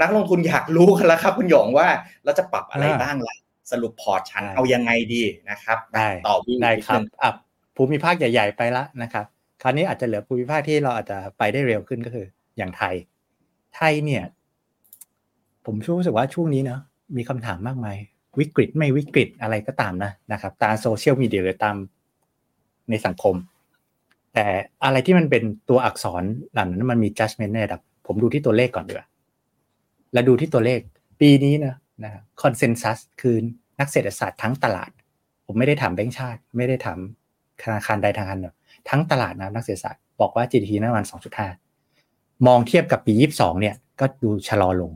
[0.00, 1.88] นักลงทุนอยากรู้กันแล้วครับ คุณหยงว่า
[2.24, 3.36] เราจะปรับอะไรบ้างล่ะ
[3.70, 7.30] สรุปพอร์ตชั้นเอายังไงดีนะครับได้ต่อวิ่งได้ครับอะ
[7.76, 9.24] ภูมิภาคใหญ่ ๆ ไปละนะครับ
[9.62, 12.94] คราวนี้อาจจะเหลือภูมิภาคที่เราอาจจะไปได้เร็วขึ้นก็คือ อย่างไทย
[13.74, 14.24] ไทยเนี่ย
[15.66, 16.80] ผมรู้สึกว่าช่วงนี้เนาะ
[17.16, 17.96] มีคำถามมากมาย
[18.38, 21.76] วิกฤตไม่วิกฤตอะไรก็ตามนะนะครับ ตามโซเชียลมีเดียหรือตาม
[22.90, 23.34] ในสังคม
[24.34, 24.46] แต่
[24.84, 26.22] อะไรที่มันเป็นตัวอักษร
[26.54, 29.02] หลังนั้นมันมี judgment ในระดับ ผมดูที่ตัวเลขก่อนเดือ
[30.12, 30.80] แล้วดูที่ตัวเลข
[31.20, 31.74] ปีนี้นะ
[32.04, 32.10] นะ
[32.42, 33.36] คอนเซนแซสคือ
[33.80, 34.90] นักเศรษฐศาสตร์ทั้งตลาด
[35.46, 36.98] ผมไม่ได้ถามแบงค์ชาติ ไม่ได้ถาม
[37.62, 38.46] ธนาคารใดทางนั้น
[38.88, 41.06] ทั้งตลาดนะนักเศรษฐศาสตร์บอกว่า GDP น่าประมาณ
[41.74, 44.92] 2.5 มองเทียบกับปี 22 เนี่ยก็ดูชะลอลง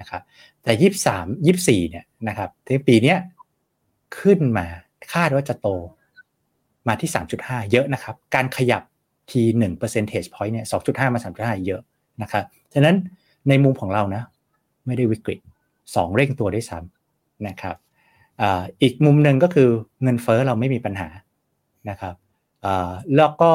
[0.00, 0.22] นะครับ
[0.62, 0.90] แต่
[1.78, 3.14] 23 24 เนี่ยนะครับที่ปีนี้
[4.18, 4.66] ขึ้นมา
[5.12, 5.68] คาดว่าจะโต
[6.88, 7.10] มาที่
[7.40, 8.82] 3.5 เยอะนะครับ การขยับ
[9.30, 11.80] ที1 percentage point เนี่ย 2.5 มา 3.5 เยอะ
[12.22, 12.96] นะครับฉะนั้น
[13.48, 14.22] ในมุมของเรานะ
[14.86, 15.38] ไม่ได้วิกฤต
[15.78, 17.76] 2 เร่งตัวได้ซ้ำนะครับ
[18.82, 19.68] อีกมุมหนึ่งก็คือ
[20.02, 21.08] เงินเฟอ้อเราไม่มีปัญหา
[21.90, 22.14] นะครับ
[23.16, 23.52] แล้วก็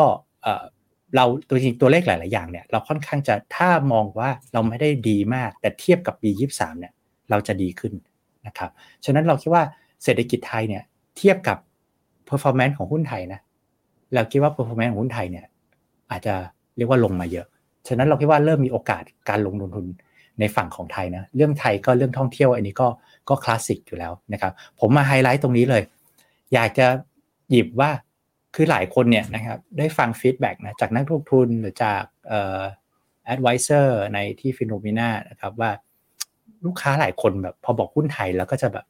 [1.16, 6.94] เราตัวจริงตัวเลขหลาย ๆ อย่างเนี่ยเราค่อนข้างจะถ้ามองว่าเราไม่ได้ดีมาก แต่เทียบกับปี 23เนี่ย
[7.30, 7.94] เราจะดีขึ้น
[8.48, 8.72] นะครับ
[9.06, 9.64] ฉะนั้นเราคิดว่า
[10.04, 10.84] เศรษฐกิจไทยเนี่ย
[11.18, 11.58] เทียบกับ
[12.30, 13.40] performance ของหุ้นไทยนะ
[14.14, 15.46] เราคิดว่า performance ของหุ้นไทยเนี่ย
[16.12, 16.34] อาจจะ
[16.78, 17.48] เรียกว่าลงมาเยอะ
[17.88, 19.86] ฉะนั้นเราคิดว่าเริ่มมีโอกาสการลงทุน
[20.40, 22.88] ในฝั่งของไทยนะ เรื่องไทยก็เรื่องท่องเที่ยวอันนี้ก็
[23.30, 25.84] ก็คลาสสิกอยู่แล้วนะครับ ผมมาไฮไลท์ตรงนี้เลย
[26.54, 26.88] อยากจะ
[27.50, 27.92] หยิบว่า
[28.56, 32.62] คือหลายคนเนี่ยนะครับได้ฟัง feedback นะจากนักลงทุนหรือจากเอ่อ
[33.26, 35.72] advisor ในที่ FINNOMENA นะครับว่า
[36.66, 38.86] ลูกค้าหลายคนแบบพอบอกหุ้นไทยแล้วก็จะแบบ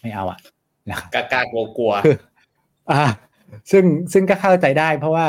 [0.00, 0.38] ไม่เอาอะ
[0.90, 1.92] นะครับกล้ากลัวกลัว
[2.90, 3.04] อ่า
[3.70, 5.28] ซึ่งซึ่งก็เข้าใจได้ เพราะว่า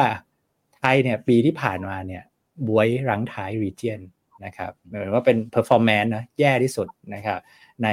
[0.79, 2.23] ไทยเนี่ยปีที่ผ่านมาเนี่ย
[2.67, 4.01] บ๊วยรังท้าย region
[4.45, 7.39] นะครับหมายว่าเป็น performance นะแย่ที่สุดนะครับ
[7.83, 7.87] ใน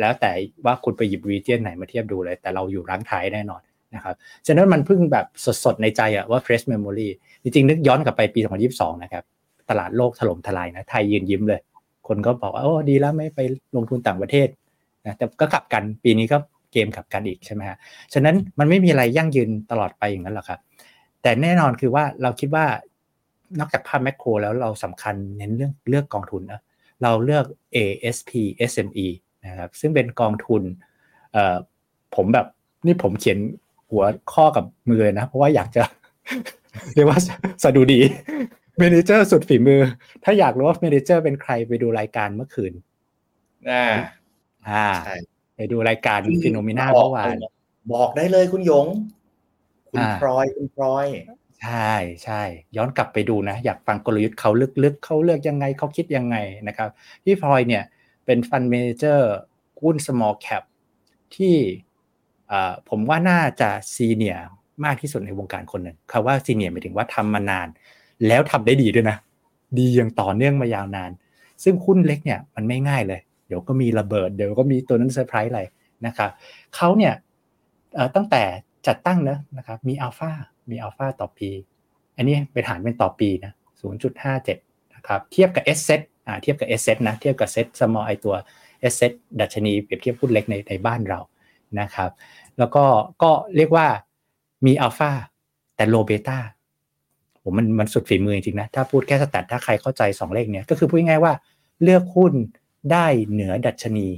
[0.00, 0.30] แล้วแต่
[0.64, 3.62] ว่าคุณไปหยิบ region ไหนมาเทียบดูเลย แต่เราอยู่รังท้ายแน่นอน
[3.94, 4.14] นะครับ
[4.46, 5.26] ฉะนั้นมันเพิ่งแบบ
[5.64, 7.08] สดๆในใจอะว่า fresh memory
[7.42, 8.40] จริงๆ นึกย้อนกลับไปปี
[8.72, 9.24] 2022 นะครับ
[9.70, 11.60] ตลาดโลกถล่มทลายนะ ไทยยืนยิ้มเลย
[12.08, 13.40] คนก็บอกว่า โอ้ ดีแล้วไม่ไป
[13.76, 14.48] ลงทุนต่างประเทศ
[15.06, 16.38] นะแต่ก็กลับกันปีนี้ก็
[16.74, 17.76] เกมกลับกันอีกใช่ไหมฮะ
[18.14, 20.60] ฉะนั้นมันไม่มีอะไรยั่งยืนตลอดไปอย่างนั้นหรอกครับ
[21.22, 22.66] แต่แน่นอนคือว่าเราคิดว่า
[23.58, 26.60] นอกจากภาพแมกโครแล้วเราสำคัญเน้นเรื่องเลือกกองทุนนะ
[27.02, 27.44] เราเลือก
[27.76, 28.30] ASP
[28.70, 29.06] SME
[29.42, 30.62] นะครับซึ่งเป็นกองทุน
[31.32, 31.56] เอ่อ
[32.14, 32.46] ผมแบบ
[32.86, 33.38] นี่ผมเขียน
[33.90, 35.82] หัวข้อกับมือนะ เพราะว่าอยากจะ
[36.94, 37.18] เรียกว่า
[37.64, 38.00] สดุดี
[38.78, 39.80] manager สุดฝีมือ
[40.24, 42.72] ถ้าอยากรู้ว่า manager เป็นใครไปดูรายการเมื่อคืน
[43.70, 43.86] อ่า
[44.68, 44.86] อ่า
[45.56, 47.34] ไปดูรายการ FINNOMENA เมื่อวาน
[47.92, 48.86] บอกได้เลยคุณหยง
[49.90, 51.06] คุณพลอยคุณพลอย
[51.62, 51.92] ใช่
[52.24, 52.42] ใช่
[52.76, 54.50] ย้อนกลับไปดูนะ อยากฟังกลยุทธ์เขา
[54.84, 56.36] ลึกๆเขาเลือกยังไงเขาคิดยังไง
[56.68, 56.88] นะครับ
[57.24, 57.84] พี่พลอยเนี่ย
[58.26, 59.32] เป็น fund manager
[59.80, 60.62] หุ้น small cap
[61.36, 61.54] ที่
[62.88, 64.36] ผมว่าน่าจะ senior
[64.84, 67.68] มากที่สุดในวงการคนหนึ่งคำว่า senior หมายถึงว่าทำมานาน
[68.26, 69.16] แล้วทำได้ดีด้วยนะ
[69.78, 71.10] ดีอย่างต่อเนื่องมายาวนาน
[71.64, 75.62] ซึ่งหุ้นเล็กเนี่ยมันไม่ง่ายเลยเดี๋ยวก็มีระเบิด เดี๋ยวก็มีตัวนั้นเซอร์ไพรส์อะไร
[76.06, 76.30] นะครับ
[76.76, 77.14] เขาเนี่ย
[78.14, 78.42] ตั้งแต่
[78.86, 80.30] จัดตั้งนะนะครับมีอัลฟา
[80.70, 81.50] มีอัลฟาต่อปี
[82.16, 83.52] อันนี้ไปฐานเป็นต่อปีนะ
[84.22, 85.90] 0.57นะครับเทียบกับเอสเซ
[86.26, 88.34] อ่าเทียบกับเอสเซนะเทียบกับเซตสมอลไอตัว
[88.80, 89.02] เอสเซ
[89.40, 91.20] ดัชนีเปรียบเทียบหุ้นเล็กในในบ้านเรา
[91.80, 92.10] นะครับ
[92.58, 92.84] แล้วก็
[93.22, 93.86] ก็เรียกว่า
[94.66, 95.10] มีอัลฟา
[95.76, 96.38] แต่โลเบต้า
[97.42, 101.32] ผมมันมันสุดฝีมือจริงๆนะ ถ้าพูดแค่สแตทถ้าใครเข้าใจ 2 เลขเนี้ยก็คือพูดง่ายว่า
[101.82, 102.34] เลือกหุ้น
[102.92, 104.08] ได้เหนือดัชนี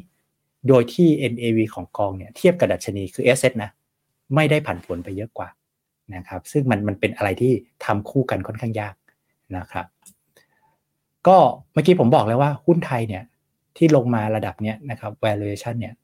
[0.69, 3.71] โดยที่ NAV ของกองเนี่ยเทียบกับดัชนีคือ s อนะ
[4.35, 5.49] ไม่ได้ผันผวนไปเยอะกว่า
[6.15, 7.53] นะครับซึ่งมันมันเป็นอะไรที่
[7.85, 8.95] ทำคู่กันค่อนข้างยาก
[9.57, 9.87] นะครับ
[11.27, 11.39] ก็
[11.73, 13.23] เมื่อกี้ผมบอกแล้วว่าหุ้นไทยเนี่ย
[13.77, 15.95] ที่ลงมาระดับเนี้ยนะครับ valuation เนี่ย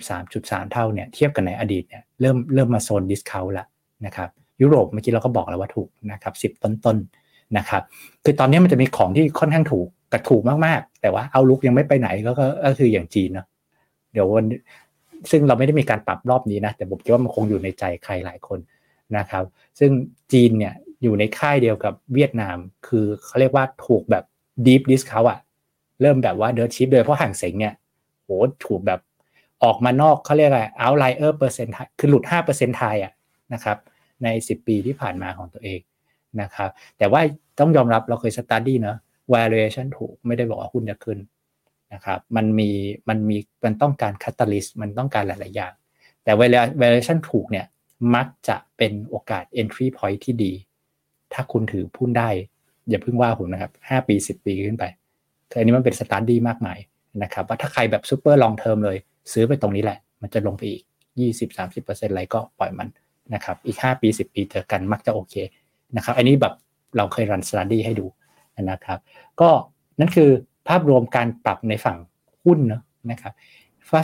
[0.00, 3.66] 13.3 เท่าเนี่ยเทียบกันในอดีตเนี่ยเริ่มเริ่มมาโซนดิสคาวละ
[4.06, 4.30] นะครับ
[4.62, 6.96] ยุโรปเมื่อกี้เราก็บอกแล้วว่าถูกนะครับ 10 ต้นๆน
[7.58, 7.82] นะครับ
[8.24, 12.32] คือตอนนี้มันจะมีของที่ค่อนข้างถูก กับถูกมากๆ แต่ว่าเอาลุกยังไม่ไปไหนก็
[12.64, 13.46] ก็คืออย่างจีนเนาะ
[14.12, 14.46] เดี๋ยววัน
[15.30, 18.58] ซึ่งเราไม่ได้มีการปรับรอบนี้นะ แต่ผมคิดว่ามันคงอยู่ในใจใครหลายคน
[19.16, 19.44] นะครับ
[19.78, 19.90] ซึ่ง
[20.32, 22.56] จีนเนี่ยอยู่ในค่ายเดียวกับเวียดนาม
[22.86, 24.24] คือเขาเรียกว่าถูกแบบ
[24.66, 25.40] deep discount อะ
[26.00, 27.74] เริ่มแบบว่า dirt cheap เลยเพราะฮั่งเส็งเนี่ย
[28.24, 28.30] โห
[28.66, 29.00] ถูกแบบ
[29.64, 33.12] ออกมานอกเขาเรียกอะไร outlier percentile คือหลุด5%ไทยอะ
[33.52, 33.76] นะครับ
[34.22, 35.80] ใน 10 ปีที่ผ่านมาของตัวเอง
[36.40, 37.20] นะครับ แต่ว่า
[37.60, 38.98] ต้องยอมรับเราเคย study เนาะ
[39.34, 41.18] valuation ถูกไม่ได้บอกว่าหุ้นจะขึ้น
[41.94, 42.70] นะครับ มันมี
[43.08, 45.72] มันมีมันต้องการ catalyst มันต้องการหลาย ๆ อย่าง
[46.24, 46.32] แต่
[46.80, 47.66] valuation ถูกเนี่ย
[48.14, 50.52] มักจะเป็นโอกาส entry point ที่ดี
[51.32, 52.28] ถ้าคุณถือหุ้นได้
[52.88, 54.84] อย่าเพิ่งว่าผมนะครับ 5 ปี 10 ปีขึ้นไป
[55.58, 56.78] อันนี้มันเป็น study มากมาย
[57.22, 58.96] นะครับว่าถ้าใครแบบ super long term เลย
[59.32, 60.82] ซื้อไปตรงนี้แหละ มันจะลงไปอีก
[61.48, 62.88] 20-30%อะไรก็ปล่อยมัน
[63.34, 65.34] นะครับ อีก 5 ปี 10 ปีเจอกันมักจะโอเค
[65.96, 66.54] นะครับ อันนี้แบบ
[66.96, 68.06] เราเคยรันสตาร์ดี้ให้ดู
[68.70, 68.98] นะครับ
[69.40, 69.50] ก็
[70.00, 70.30] นั่นคือ
[70.68, 71.98] ภาพรวมการปรับในฝั่ง
[72.44, 73.32] หุ้นเนาะนะครับ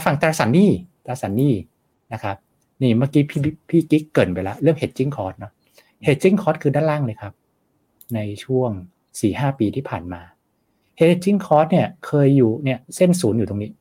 [0.05, 0.71] ฝั่งตราสารหนี้
[1.05, 1.53] ตราสารหนี้
[2.13, 2.35] นะครับ
[2.81, 3.39] นี่เมื่อกี้พี่
[3.69, 5.51] พี่กิ๊กเกินไปแล้วเรื่อง hedging cost เนาะ
[6.05, 7.33] hedging cost คือด้านล่างเลยครับ
[8.15, 8.69] ในช่วง
[9.15, 10.21] 4-5 ปีที่ผ่านมา
[10.99, 13.71] hedging cost เนี่ยเคยอยู่เนี่ยเส้นศูนย์อยู่ตรงนี้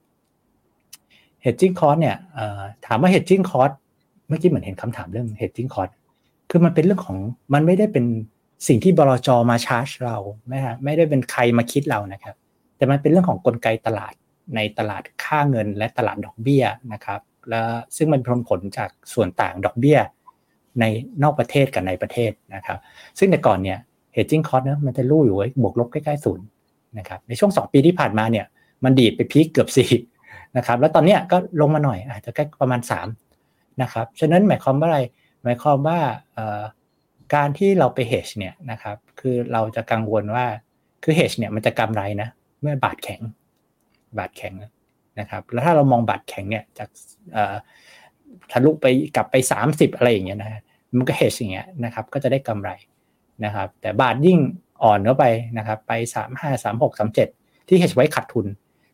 [1.45, 2.17] hedging cost เนี่ย
[2.87, 3.73] ถามว่า hedging cost
[4.27, 5.91] เมื่อกี้เหมือนเห็นคำถามเรื่อง hedging cost
[6.51, 7.19] คือมันเป็นเรื่องของ
[7.55, 8.05] มันไม่ได้เป็น
[8.67, 10.17] สิ่งที่บลจมาชาร์จเรา
[10.49, 12.35] ไม่ฮะไม่ได้เป็นใครมาคิดเรานะครับ
[12.77, 14.15] แต่มันเป็นเรื่องของกลไกตลาด
[14.57, 19.99] ในตลาดค่าเงินและตลาดดอกเบี้ยนะครับแล้วซึ่งมันผลผลจากส่วนต่างดอกเบี้ย
[20.81, 20.85] ใน
[21.23, 22.79] นอกประเทศกับในประเทศนะครับ
[23.19, 23.79] ซึ่งแต่ก่อนเนี่ย
[24.17, 26.47] hedging cost เนี่ยมันจะลู่อยู่ไว้บวกลบใกล้ๆศูนย์
[26.99, 28.47] นะครับในช่วง 2 ปีที่ผ่านมาเนี่ย
[28.85, 29.69] มันดีดไปพีคเกือบ
[30.11, 32.81] 4นะครับแล้วตอนเนี้ยก็ลงมาหน่อยอาจจะใกล้ประมาณ
[33.31, 35.01] 3นะครับฉะนั้นหมายความว่าอะไร
[35.45, 35.99] หมมายความว่า
[37.35, 40.47] การที่เราไป hedge เนี่ยนะครับ คือเราจะกังวลว่า
[41.03, 42.29] คือ hedge เนี่ยมันจะกำไรนะ
[42.61, 43.21] เมื่อบาทแข็ง
[44.19, 44.55] บาทแข็ง
[45.21, 46.89] นะครับ แล้วถ้าเรามองบาทแข็งเนี่ยจาก
[48.53, 49.35] ทะลุไปกลับไป
[49.67, 50.63] 30 อะไรอย่างเงี้ยนะ
[50.97, 52.71] มันก็ hedge อย่างเงี้ยนะครับ ก็จะได้กำไร
[53.45, 54.39] นะครับ แต่บาทยิ่ง
[54.83, 55.25] อ่อนเข้าไป
[55.59, 58.47] นะครับ ไป 3 5 3 6 3 7 ที่ hedge ไว้ขาดทุน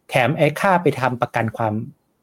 [0.08, 1.74] แถมไอ้ค่าไปทำประกันความ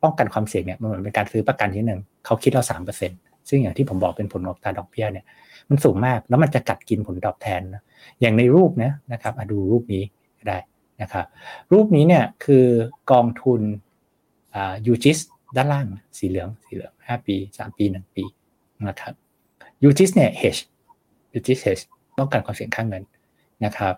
[0.03, 3.19] ป้องกันความเสี่ยงเนี่ยมันเหมือนเป็นการซื้อประกันที่หนึ่งเขาคิดเราสามเปอร์เซ็นต์
[3.49, 5.25] ซึ่งอย่างที่ผมบอกเป็นผลตอบแทนดอกเบี้ยเนี่ย
[5.69, 7.83] มันสูงมากแล้วมันจะกัดกินผลตอบแทนนะ
[8.21, 10.03] อย่างในรูปนะนะครับดูรูปนี้
[10.47, 10.57] ได้
[11.01, 11.25] นะครับ
[11.71, 12.65] รูปนี้เนี่ยคือ
[13.11, 13.61] กองทุน
[14.55, 15.17] อ่ายูจิส
[15.55, 15.87] ด้านล่าง
[16.17, 18.23] สีเหลืองสีเหลืองห้าปีสามปีหนึ่งปี
[18.87, 19.13] นะครับ
[19.83, 20.57] UGIS เนี่ย hedge
[21.33, 21.79] UGIS
[22.17, 23.03] hedge ป้องกันความเสี่ยงค่าเงิน
[23.65, 23.93] นะครับ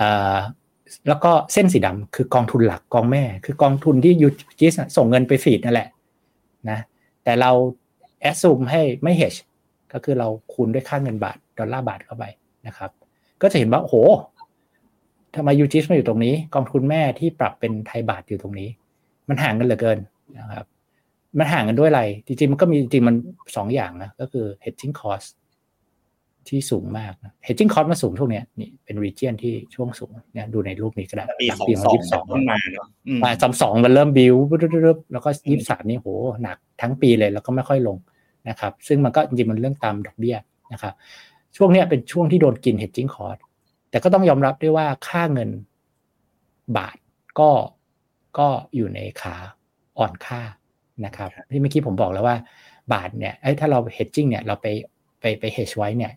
[0.00, 0.38] อ่า
[1.08, 5.88] แล้วก็เส้นสีดำคือกองทุนหลักกองแม่ คือกองทุนที่ UGIS ส่งเงินไป feed นั่นแหละ
[6.70, 6.78] นะ
[7.24, 7.50] แต่เรา
[8.24, 9.34] แอดซูมให้ไม่เฮช
[9.92, 12.24] ก็คือเราคูณด้วยค่าเงินบาทดอลลาร์บาทเข้าไป
[12.66, 12.90] นะครับ
[13.42, 13.96] ก็จะเห็นว่าโอ้โห
[15.36, 18.68] ทำไม UGIS มาอยู่ตรงนี้ กองทุนแม่ที่ปรับเป็นไทยบาทอยู่ตรงนี้
[19.28, 19.98] มันห่างกันเหลือเกิน
[20.36, 20.66] นะครับ
[21.38, 23.16] มันห่างกันด้วยอะไร จริงๆ มันก็มีจริงมัน
[23.56, 25.28] สองอย่างนะ ก็คือ hedging cost
[26.48, 32.86] ที่สูงมากนะ hedging cost มาสูงช่วงนี้นี่เป็น region ที่ช่วงสูงเนี่ยดูในรูปนี้ก็ได้ปีสองสองสองมาเนาะ
[33.42, 34.34] สองสองมันเริ่มบิว
[35.12, 36.08] แล้วก็ยี่สิบสามนี่โห
[36.42, 37.96] หนักทั้งปีเลยแล้วก็ไม่ค่อยลง
[38.48, 40.36] นะครับ ซึ่งมันก็จริงๆมันเรื่องตามดอกเบี้ย
[40.72, 40.94] นะครับ
[41.56, 43.40] ช่วงนี้เป็นช่วงที่โดนกิน hedging cost
[43.90, 45.50] แต่ก็ต้องยอมรับด้วยว่าค่าเงิน
[46.76, 46.96] บาท
[47.38, 47.50] ก็
[48.38, 49.34] ก็อยู่ในขา
[49.98, 50.42] อ่อนค่า
[51.06, 52.36] นะครับที่เมื่อกี้ผมบอกแล้วว่า
[52.92, 54.66] บาทเนี่ยไอ้ถ้าเรา hedging เนี่ยเราไป
[55.20, 56.12] ไปไป hedge ไว้เนี่ย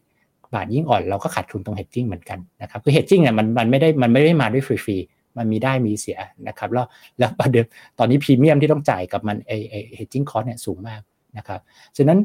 [0.56, 6.86] บาทยิ่งอ่อนเราก็ขาดทุนตรง hedging เหมือนกันนะครับคือ hedging เนี่ยมันมันไม่ได้มันไม่ได้มาด้วยฟรีๆมันมีได้มีเสียนะครับแล้ว
[7.20, 7.66] แล้วประเด็น
[8.00, 11.02] ตอนนี้พรีเมียมที่ต้องจ่ายกับมันไอไอ hedging cost เนี่ยสูงมาก
[11.38, 11.62] นะครับ
[11.98, 12.20] ฉะนั้น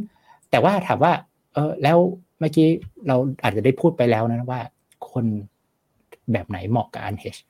[0.51, 1.13] แต่ว่าถามว่า
[1.53, 1.99] เออแล้ว
[2.39, 2.69] เมื่อกี้
[3.07, 4.61] เราอาจจะได้พูดไปแล้วนะว่า
[5.11, 5.25] คน
[6.33, 7.41] แบบไหนเหมาะกับอัน hedge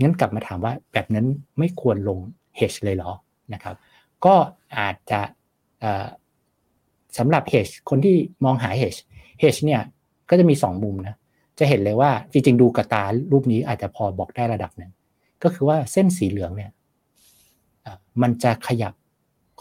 [0.00, 1.26] งั้นกลับมาถามว่าแบบนั้น
[1.58, 2.18] ไม่ควรลง
[2.58, 3.10] hedge เลยเหรอ
[3.54, 3.76] นะครับ
[4.24, 4.34] ก็
[4.78, 5.20] อาจจะ
[7.18, 8.98] สำหรับ hedge คนที่มองหา hedge
[9.42, 9.82] hedge เนี่ย
[10.30, 11.16] ก็จะมีสองมุมนะ
[11.58, 13.02] จะเห็นเลยว่าจริงๆดูกระตา
[13.32, 14.90] รูปนี้อาจจะพอบอกได้ระดับหนึ่ง
[15.42, 16.70] ก็คือว่าเส้นสีเหลืองเนี่ย
[18.22, 18.94] มันจะขยับ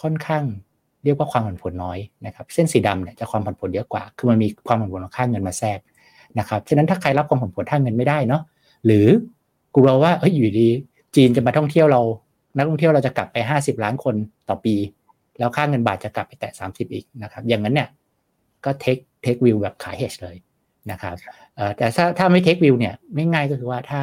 [0.01, 0.43] ค่อนข้าง
[1.05, 5.79] เรียกว่าความผันผวนน้อยนะครับเส้นสีดำเนี่ยจะความผันผวนเยอะกว่า คือมันมีความผันผวนของค่าเงินมาแทรก
[6.39, 8.41] นะครับฉะนั้นถ้าใครรับความผันผวนค่าเงินไม่ได้เนาะ
[8.85, 9.07] หรือ
[9.75, 10.69] กลัวว่าเฮ้ยอยู่ดีๆ
[11.15, 12.01] จีนจะมาท่องเที่ยวเรา
[12.55, 14.15] นักท่องเที่ยวเราจะกลับไปห้าสิบล้านคน
[14.49, 14.75] ต่อปี
[15.37, 17.89] แล้วค่าเงินบาทจะกลับไปแตะสามสิบอีกนะครับอย่างนั้นเนี่ย
[18.65, 20.35] ก็ take take view แบบสาย hedge เลย
[20.91, 21.15] นะครับ
[21.77, 24.01] แต่ถ้าถ้าไม่ take view เนี่ยไม่ง่ายก็คือว่าถ้า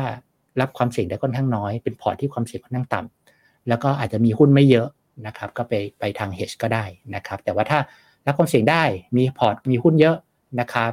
[0.60, 4.88] รับความเสี่ยงได้ค่อนข้างน้อย เป็นพอร์ตที่ความเสี่ยงค่อนข้างต่ำแล้วก็อาจจะมีหุ้นไม่เยอะ
[5.26, 6.84] นะครับก็ไปไปทางเฮชก็ได้
[7.14, 7.78] นะครับ แต่ว่าถ้า
[8.26, 8.82] รับความเสี่ยงได้
[9.16, 10.16] มีพอร์ตมีหุ้นเยอะ
[10.60, 10.92] นะครับ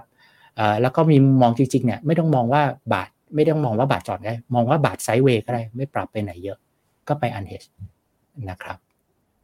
[0.82, 2.62] แล้วก็มีมองจริงๆเนี่ยไม่ต้องมองว่า
[2.94, 6.58] บาทไม่ต้องมองว่าบาทจอดได้ มองว่าบาท sideway ก็ได้ ไม่ปรับไปไหนเยอะ
[7.08, 7.64] ก็ไปอันเฮช
[8.50, 8.78] นะครับ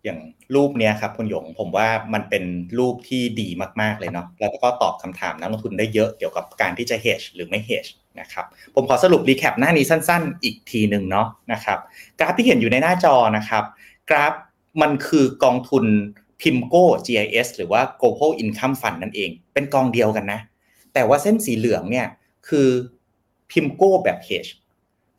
[0.03, 0.19] อย่าง
[0.55, 2.43] รูปเนี้ยครับคุณหยงผมว่ามันเป็น
[2.79, 3.47] รูปที่ดี
[3.81, 8.45] มากๆเลยเนาะแล้วก็ตอบคำถามนักลงทุนได้เยอะเกี่ยวกับการที่จะ hedge หรือไม่ hedge นะครับ
[8.75, 11.79] ผมขอสรุปรีแคปหน้านี้สั้นๆ อีกทีหนึ่งเนาะนะครับ
[12.19, 13.63] กราฟที่เห็นอยู่ในหน้าจอนะครับ
[14.09, 14.33] กราฟ
[14.81, 15.85] มันคือกองทุน
[16.41, 20.39] PIMCO GIS หรือว่า Global Income Fund นั่นเอง เป็นกองเดียวกันนะ
[20.93, 22.07] แต่ว่าเส้นสีเหลืองเนี่ย
[22.47, 22.67] คือ
[23.51, 24.49] PIMCO แบบ hedge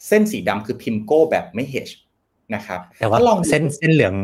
[0.08, 1.92] เส้นสีดำคือ PIMCO แบบไม่ hedge
[2.54, 4.14] นะครับ แต่ว่าลองเส้นเส้นเหลือง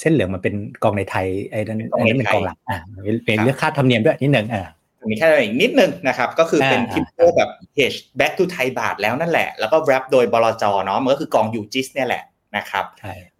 [0.00, 2.78] เส้นเหลืองมันเป็นกองในไทยไอ้นั่นอันนี้เป็นกองหลักอ่า
[3.24, 4.64] เป็นเรื่องค่าธรรมเนียมด้วยนิดนึงอ่า
[5.10, 12.22] มีแค่อีกนิดนึงนะครับ ก็คือเป็นทิปโปแบบ hedge back to ไทยบาทแล้วนั่นแหละ แล้วก็แรปโดยบลจเนาะมันก็คือกองยูจิสเนี่ยแหละ
[12.56, 12.84] นะครับ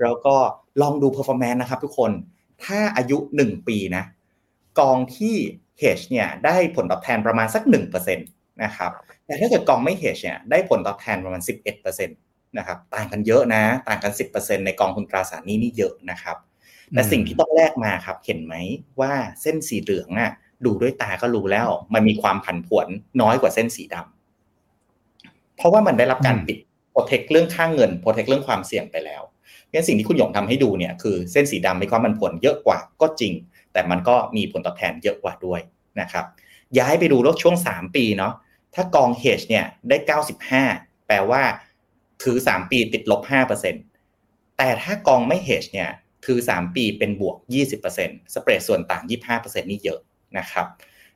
[0.02, 0.36] แล้วก็
[0.82, 2.10] ลองดู performance นะครับทุกคน
[2.64, 4.04] ถ้าอายุ 1 ปีนะ
[4.80, 5.36] กองที่
[5.80, 8.92] hedge เนี่ยได้ผลตอบแทนประมาณสัก 1%นะครับ
[9.26, 11.42] แต่ถ้าเกิดกองไม่ hedge เนี่ยได้ผลตอบแทนประมาณ
[11.78, 16.36] 11%นะครับ ต่างกันเยอะนะ ต่างกัน 10%ในกองทุนตราสารนี้นี่เยอะนะครับ
[16.90, 18.54] แต่สิ่งที่ต้องแลกมาครับ เห็นไหม
[19.00, 20.32] ว่าเส้นสีเหลืองอะ
[20.64, 22.88] ดูด้วยตาก็รู้แล้ว มันมีความผันผวน
[23.20, 29.22] น้อยกว่าเส้นสีดำเพราะว่ามันได้รับการปิดโปรเทคเรื่องค่างเงินโปรเทคเรื่องความเสี่ยงไปแล้ว
[29.72, 33.32] งั้นสิ่งที่คุณหยงทำให้ดูเนี่ยคือเส้นสีดำมีความผันผวนเยอะกว่าก็จริง
[33.72, 35.60] แต่มันก็มีผลตอบแทนเยอะกว่าด้วย
[36.00, 36.24] นะครับ
[36.78, 38.32] ย้ายไปดูรถช่วง 3 ปีเนาะ
[38.74, 39.96] ถ้ากองเฮชเนี่ยได้
[40.52, 41.42] 95 แปลว่า
[42.22, 43.20] ถือ 3 ปีติดลบ
[43.90, 45.90] 5%แต่ถ้ากองไม่เฮชเนี่ย
[46.26, 47.36] ถือ 3 ปีเป็นบวก
[47.84, 49.02] 20%สเปรดส่วนต่าง
[49.36, 50.00] 25%นี่เยอะ
[50.38, 50.66] นะครับ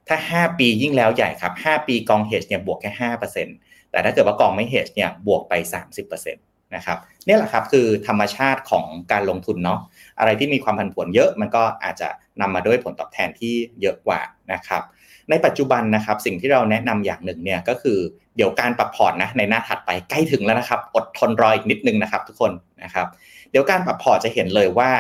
[0.09, 3.11] ถ้า 5 ปียิ่งแล้วใหญ่ครับ 5 ปีกองเฮชเนี่ยบวกแค่
[3.51, 5.53] 5% แต่ถ้าเกิดว่ากองไม่เฮชเนี่ยบวกไป
[5.95, 6.37] 30%น
[6.77, 9.81] นะครับนี่แหละครับคือธรรมชาติของการลงทุนเนาะ
[10.19, 12.09] อะไรที่มีความผันผวนเยอะมันก็อาจจะ
[12.41, 14.21] นำมาด้วยผลตอบแทนที่เยอะกว่า
[14.53, 14.83] นะครับ
[15.31, 17.99] ในปัจจุบันนะครับสิ่งที่เราแนะนำอย่างหนึ่งเนี่ยก็คือ
[18.37, 22.53] เดี๋ยวการปรับพอร์ตนะในหน้าถัดไปใกล้ถึงแล้วนะครับอดทนรออีกนิดนึงนะครับทุกคน
[22.85, 23.07] นะครับ
[23.51, 24.91] เดี๋ยวการปรับพอร์ตจะเห็นเลยว่า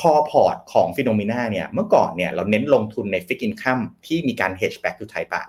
[0.00, 5.48] core port ของ FINNOMENA เนี่ยเมื่อก่อนเนี่ยเราเน้นลงทุนใน fixed income ที่มีการ hedge back to ไทยบาท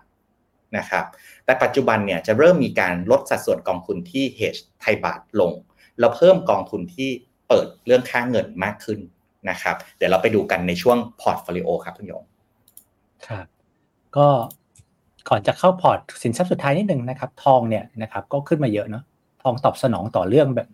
[0.78, 1.06] นะครับ
[1.50, 5.52] แต่ปัจจุบันเนี่ยจะเริ่มมีการลดสัดส่วนกองทุนที่ hedge ไทยบาทลง
[6.00, 7.10] แล้วเพิ่มกองทุนที่
[7.48, 9.00] เปิดเรื่องค่าเงินมากขึ้น
[9.50, 12.24] นะครับ เดี๋ยวเราไปดูกันในช่วง portfolio ครับคุณหยง
[13.28, 13.46] ครับ
[14.18, 14.28] ก็
[15.30, 19.04] ก่อนจะเข้าพอร์ตสินทรัพย์สุดท้ายนิดหนึ่งนะครับ ทองเนี่ยนะครับก็ขึ้นมาเยอะเนาะ
[19.44, 20.68] ทองตอบสนองต่อเรื่องแบบ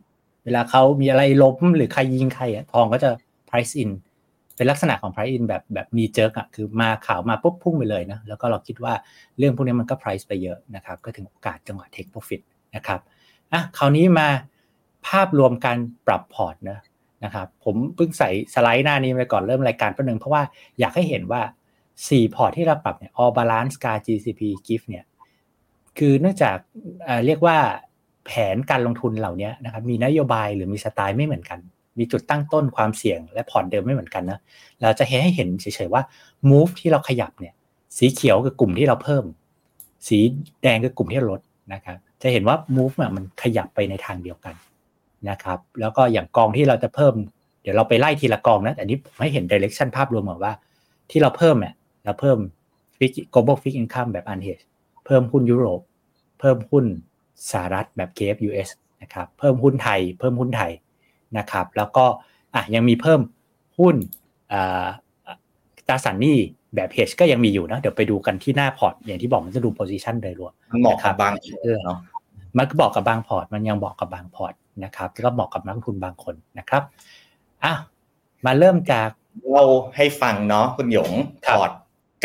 [0.45, 3.09] เวลาเขามีอะไรล้มหรือใครยิงใครอะทองก็จะ
[3.49, 3.89] price in
[4.55, 8.93] เป็นลักษณะของ price in แบบแบบมี jerk อะคือมาข่าวมาปุ๊บพุ่งไปเลยนะแล้วก็เราคิดว่า
[9.37, 12.41] เรื่องพวกนี้มันก็ price ไปเยอะนะครับก็ถึงโอกาสจังหวะ take profit
[12.75, 12.99] นะครับ
[13.53, 14.27] อะคราวนี้มา
[15.07, 15.77] ภาพรวมการ
[16.07, 16.79] ปรับพอร์ตนะ
[17.23, 20.43] นะครับผมเพิ่งใส่สไลด์หน้านี้ไปก่อนเริ่มรายการแป๊บหนึ่งเพราะว่า
[20.79, 21.41] อยากให้เห็นว่า
[21.93, 25.05] 4 พอร์ตที่เราปรับเนี่ย All Balance GAR GCP GIF เนี่ย
[25.97, 26.57] คือเนื่องจาก
[27.25, 27.57] เรียกว่า
[28.25, 31.59] แผนการลงทุนเหล่านี้นะครับมีนโยบายหรือมีสไตล์ไม่เหมือนกัน
[31.97, 34.39] มีจุดตั้งต้นความเสี่ยงและพอร์ตเดิมไม่เหมือนกันนะ
[34.81, 36.03] เราจะเห็นให้เห็นเฉยๆว่า
[36.49, 37.53] move ที่เราขยับเนี่ย
[37.97, 39.23] สีเขียวคือกลุ่มที่เราเพิ่ม
[40.07, 40.17] สี
[40.63, 41.41] แดงคือกลุ่มที่ลด
[41.73, 44.55] นะครับจะเห็นว่า move มันขยับไปในทางเดียวกัน
[45.29, 47.13] นะครับแล้วก็อย่างกองที่เราจะเพิ่ม
[47.61, 50.53] เดี๋ยวเราไปไล่ทีละกองนะแต่นี้ผมให้เห็น direction ภาพรวมว่า
[51.11, 51.73] ที่เราเพิ่มเนี่ย
[52.05, 52.37] เราเพิ่ม
[53.33, 54.65] global fixed income แบบ unhedged
[55.05, 55.81] เพิ่มหุ้นยุโรป
[56.39, 56.85] เพิ่มหุ้น
[57.51, 58.69] สหรัฐแบบ KFUS
[59.01, 60.71] นะครับเพิ่มหุ้นไทย เพิ่มหุ้นไทย
[61.37, 62.05] นะครับ แล้วก็
[62.55, 63.21] อะยังมีเพิ่ม
[63.79, 63.95] หุ้น
[65.87, 66.37] ตราสารหนี้
[66.75, 71.33] แบบ hedge ก็ยังมีอยู่นะเดี๋ยวไปดูกันที่หน้าพอร์ต อย่างที่บอกมันจะดู position โดยรวมมันเหมาะกับบาง
[71.85, 71.99] เนาะ
[72.57, 74.53] มันก็เหมาะกับบางพอร์ต มันยังเหมาะกับบางพอร์ต
[74.83, 76.83] นะครับแล้วก็เหมาะกับนักลงทุนบางคนนะครับ
[77.63, 77.73] อะ
[78.45, 79.09] มาเริ่มจาก
[79.53, 79.63] เล่า
[79.95, 81.11] ให้ฟังเนาะคุณหยง
[81.47, 81.71] พอร์ต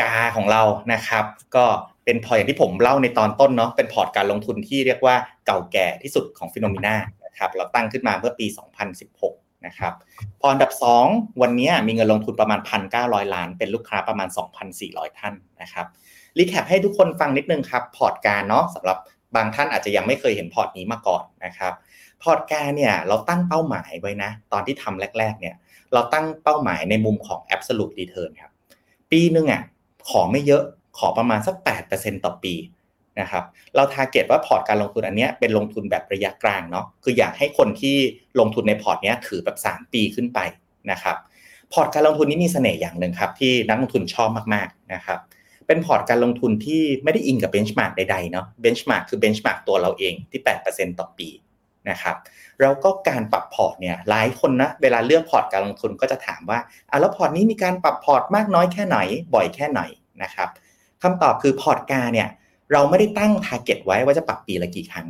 [0.01, 1.25] GAR ของเรานะครับ
[1.57, 1.65] ก็
[2.05, 5.15] เป็นพอร์ตอย่างที่ผมเล่าในตอนต้นเนาะเป็นพอร์ตการลงทุนที่เรียกว่า
[5.47, 6.95] เก่าแก่ที่สุดของ FINNOMENA
[7.31, 8.47] นะครับเราตั้งขึ้นมาเมื่อปี
[9.07, 9.95] 2016 นะครับ
[10.41, 10.70] พออันดับ
[11.07, 12.61] 2 วันนี้มีเงินลงทุนประมาณ
[12.93, 14.28] 1,900 ล้าน เป็นลูกค้าประมาณ
[14.72, 15.87] 2,400 ท่านนะครับ
[16.39, 18.99] recap ให้ทุกคนฟังนิดนึงครับพอร์ต GAR เนาะสำหรับ
[19.37, 21.72] บางท่านอาจจะยังไม่เคยเห็นพอร์ตนี้มาก่อนนะครับ
[22.22, 25.55] พอร์ต GAR เนี่ยเราตั้งเป้าหมายไว้นะ ตอนที่ทำแรกๆเนี่ย
[25.93, 28.53] เราตั้งเป้าหมายในมุมของ absolute return ครับ
[29.11, 29.62] ปีนึงอะ
[30.11, 30.62] ขอไม่เยอะ
[30.99, 31.57] ขอประมาณสัก
[31.91, 32.55] 8%ต่อปี
[33.21, 33.45] นะครับ
[33.77, 37.97] เรา target ว่าพอร์ตการลงทุนอันนี้เป็นลงทุนแบบระยะกลางเนาะคืออยากให้คนที่
[38.41, 40.39] ลงทุนในพอร์ตนี้ถือแบบ 3 ปีขึ้นไป
[40.91, 41.16] นะครับ
[41.73, 45.18] พอร์ตการลงทุนนี้มีเสน่ห์อย่างหนึ่งครับที่นักลงทุนชอบมากๆนะครับ
[45.66, 50.41] เป็นพอร์ตการลงทุนที่ไม่ได้อิงกับ benchmark ใดๆเนาะ benchmark คือ benchmark ตัวเราเองที่
[50.71, 51.29] 8%ต่อปี
[51.91, 52.16] นะครับ
[52.61, 56.59] แล้วก็การปรับพอร์ตเนี่ยหลายคนนะเวลาเลือกพอร์ตการลงทุนก็จะถามว่า
[56.91, 58.99] อะแล้วพอร์ตนี้มีการปรับพอร์ตมากน้อยแค่ไหน
[59.35, 59.81] บ่อยแค่ไหน
[60.23, 60.49] นะครับ
[61.03, 62.29] คำตอบคือพอร์ต GAR เนี่ย
[62.73, 65.07] เราไม่ได้ตั้ง target ไว้ว่าจะปรับปีละกี่ครั้ง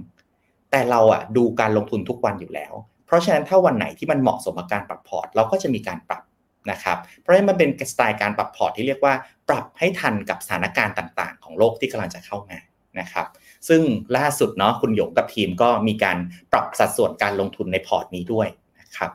[0.70, 2.72] แต่เราอะดูการลงทุนทุกวันอยู่แล้ว
[3.06, 6.22] เพราะฉะนั้นถ้าวันไหนที่มันเหมาะสมกับการปรับพอร์ต เราก็จะมีการปรับ
[6.70, 9.14] นะครับ เพราะฉะนั้นมันเป็นสไตล์การปรับพอร์ตที่เรียกว่า
[9.48, 12.58] ปรับให้ทันกับสถานการณ์ต่าง ๆ ของโลกที่กำลังจะเข้ามา
[13.00, 13.26] นะครับ
[13.68, 13.82] ซึ่ง
[14.16, 16.18] ล่าสุดเนาะคุณหยงกับทีมก็มีการ
[16.52, 18.48] ปรับสัดส่วนการลงทุนในพอร์ตนี้ด้วย
[18.80, 19.10] นะครับ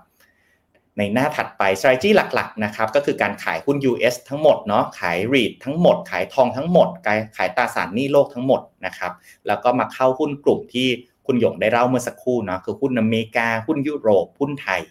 [0.98, 6.90] ในหน้าถัดไป strategy หลักๆนะครับก็คือการขายหุ้น US ทั้งหมดเนาะขาย REIT ทั้งหมด ขายทองทั้งหมด
[7.38, 9.12] ขายตราสารหนี้โลกทั้งหมดนะครับ
[9.48, 10.88] แล้วก็มาเข้าหุ้นกลุ่มที่
[11.26, 14.82] คุณหยงได้เล่าเมื่อสักครู่เนาะคือหุ้นอเมริกาหุ้นยุโรปหุ้นไทย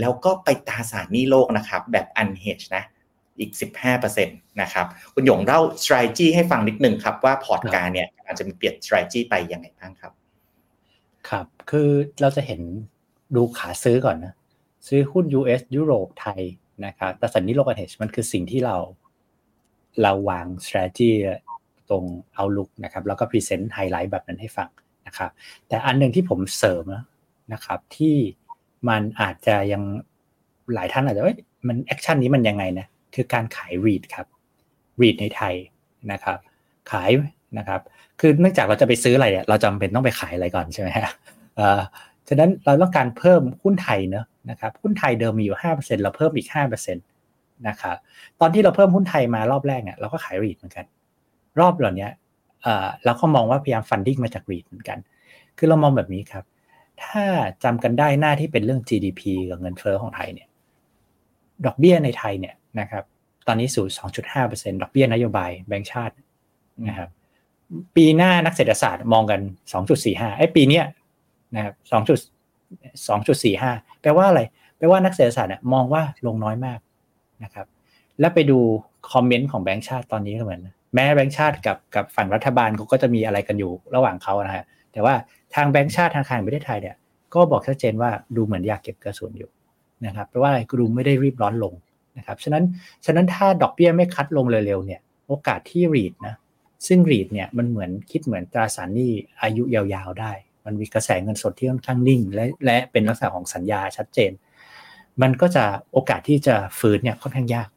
[0.00, 2.84] แล้วก็ไปตราสารหนี้โลกนะครับแบบ unhedge นะ
[3.38, 3.50] อีก
[4.04, 10.12] 15%นะครับคุณหยงเล่า strategy ให้ฟังนิดนึงครับว่าพอร์ตการเนี่ยอาจจะมีเปลี่ยน strategy ไปยังไงบ้างครับ
[11.28, 11.88] ครับ คือ
[12.20, 12.60] เราจะเห็น
[13.36, 14.34] ดูขาซื้อก่อนนะ
[14.88, 16.40] ซื้อหุ้น US ยุโรปไทย
[16.86, 18.76] นะครับแต่สันนิโลกันเฮชมันคือสิ่งที่เรา
[20.02, 21.10] เราวาง strategy
[21.90, 22.04] ตรง
[22.38, 24.70] outlook นะครับ แล้วก็ present highlight แบบนั้นให้ฟัง
[25.06, 25.30] นะครับ
[25.68, 26.84] แต่อันหนึ่งที่ผมเสริม
[27.52, 28.16] นะครับ ที่
[28.88, 29.82] มันอาจจะยัง
[30.74, 31.24] หลายท่านอาจจะ
[31.68, 34.26] มัน action นี้มันยังไงนะคือการขาย REIT ครับ
[35.00, 35.54] REIT ในไทย
[36.12, 36.38] นะครับ
[36.90, 37.10] ขาย
[37.58, 37.80] นะครับ
[38.20, 41.08] คือเนื่องจากเราจะไปซื้ออะไรเนี่ยเราจำเป็นต้องไปขายอะไรก่อนใช่ไหมฮะ
[42.28, 47.00] ฉะนั้นเราต้องการเพิ่มหุ้นไทยเนอะ นะครับหุ้นไทยเดิมมีอยู่ห้าเปอร์เซ็นเราเพิ่มอีกห้าเปอร์เซ็นต
[47.68, 47.96] นะครับ
[48.40, 50.84] ตอนที่เราเพิ่มหุ้นไทยมารอบแรกเนี่ยเราก็ขาย REIT เหมือนกัน
[51.60, 52.08] รอบเหล่านี้
[53.04, 54.98] เราก็มองว่าพยายาม funding มาจาก REIT เหมือนกัน
[55.58, 56.44] คือเรามองแบบนี้ครับ
[57.04, 57.24] ถ้า
[57.64, 60.48] จำกันได้หน้าที่เป็นเรื่อง GDP กับเงินเฟ้อของไทยเนี่ย
[61.66, 63.04] ดอกเบี้ยในไทยเนี่ยนะครับ
[63.46, 63.86] ตอนนี้อยู่
[64.34, 66.14] 2.5%ดอกเบี้ยนโยบายแบงก์ชาติ
[66.88, 67.10] นะครับ
[67.96, 69.40] ปีหน้านักเศรษฐศาสตร์มองกัน
[69.90, 70.84] 2.45ไอ้ปีเนี้ย
[71.54, 71.74] นะครับ
[72.74, 74.40] 2.45 แปลว่าอะไร
[74.78, 76.78] แปลว่านักเศรษฐศาสตร์มองว่าลงน้อยมาก
[77.44, 77.66] นะครับ
[78.20, 78.58] แล้วไปดู
[79.12, 80.60] คอมเมนต์ของแบงก์ชาติตอนนี้ก็เหมือน
[80.94, 85.14] แม้แบงก์ชาติกับกับฝั่งรัฐบาลเขาก็จะมีอะไรกันอยู่ระหว่างเขานะฮะ แต่ว่า
[85.54, 86.96] ทางแบงก์ชาติธนาคารประเทศไทยเนี่ย
[87.34, 89.50] ก็บอกชัดเจนว่าดูเหมือนอยากเก็บกระสุนอยู่
[90.06, 91.74] นะครับแปลว่าอะไรดูไม่ได้รีบร้อนลง
[92.18, 92.64] นะครับ ฉะนั้น
[93.04, 96.34] ฉะนั้นถ้าดอกเบี้ยไม่คัดลงเร็วๆเนี่ย โอกาสที่รีดนะ
[96.86, 99.12] ซึ่งรีดเนี่ยมันเหมือนคิดเหมือนตราสารหนี้
[99.42, 100.32] อายุยาวๆได้
[100.64, 104.32] มันมีกระแสเงินสดที่ค่อนข้างนิ่ง และและเป็นลักษณะของสัญญาชัดเจน
[105.22, 107.68] มันก็จะโอกาสที่จะฟื้นเนี่ยค่อนข้างยาก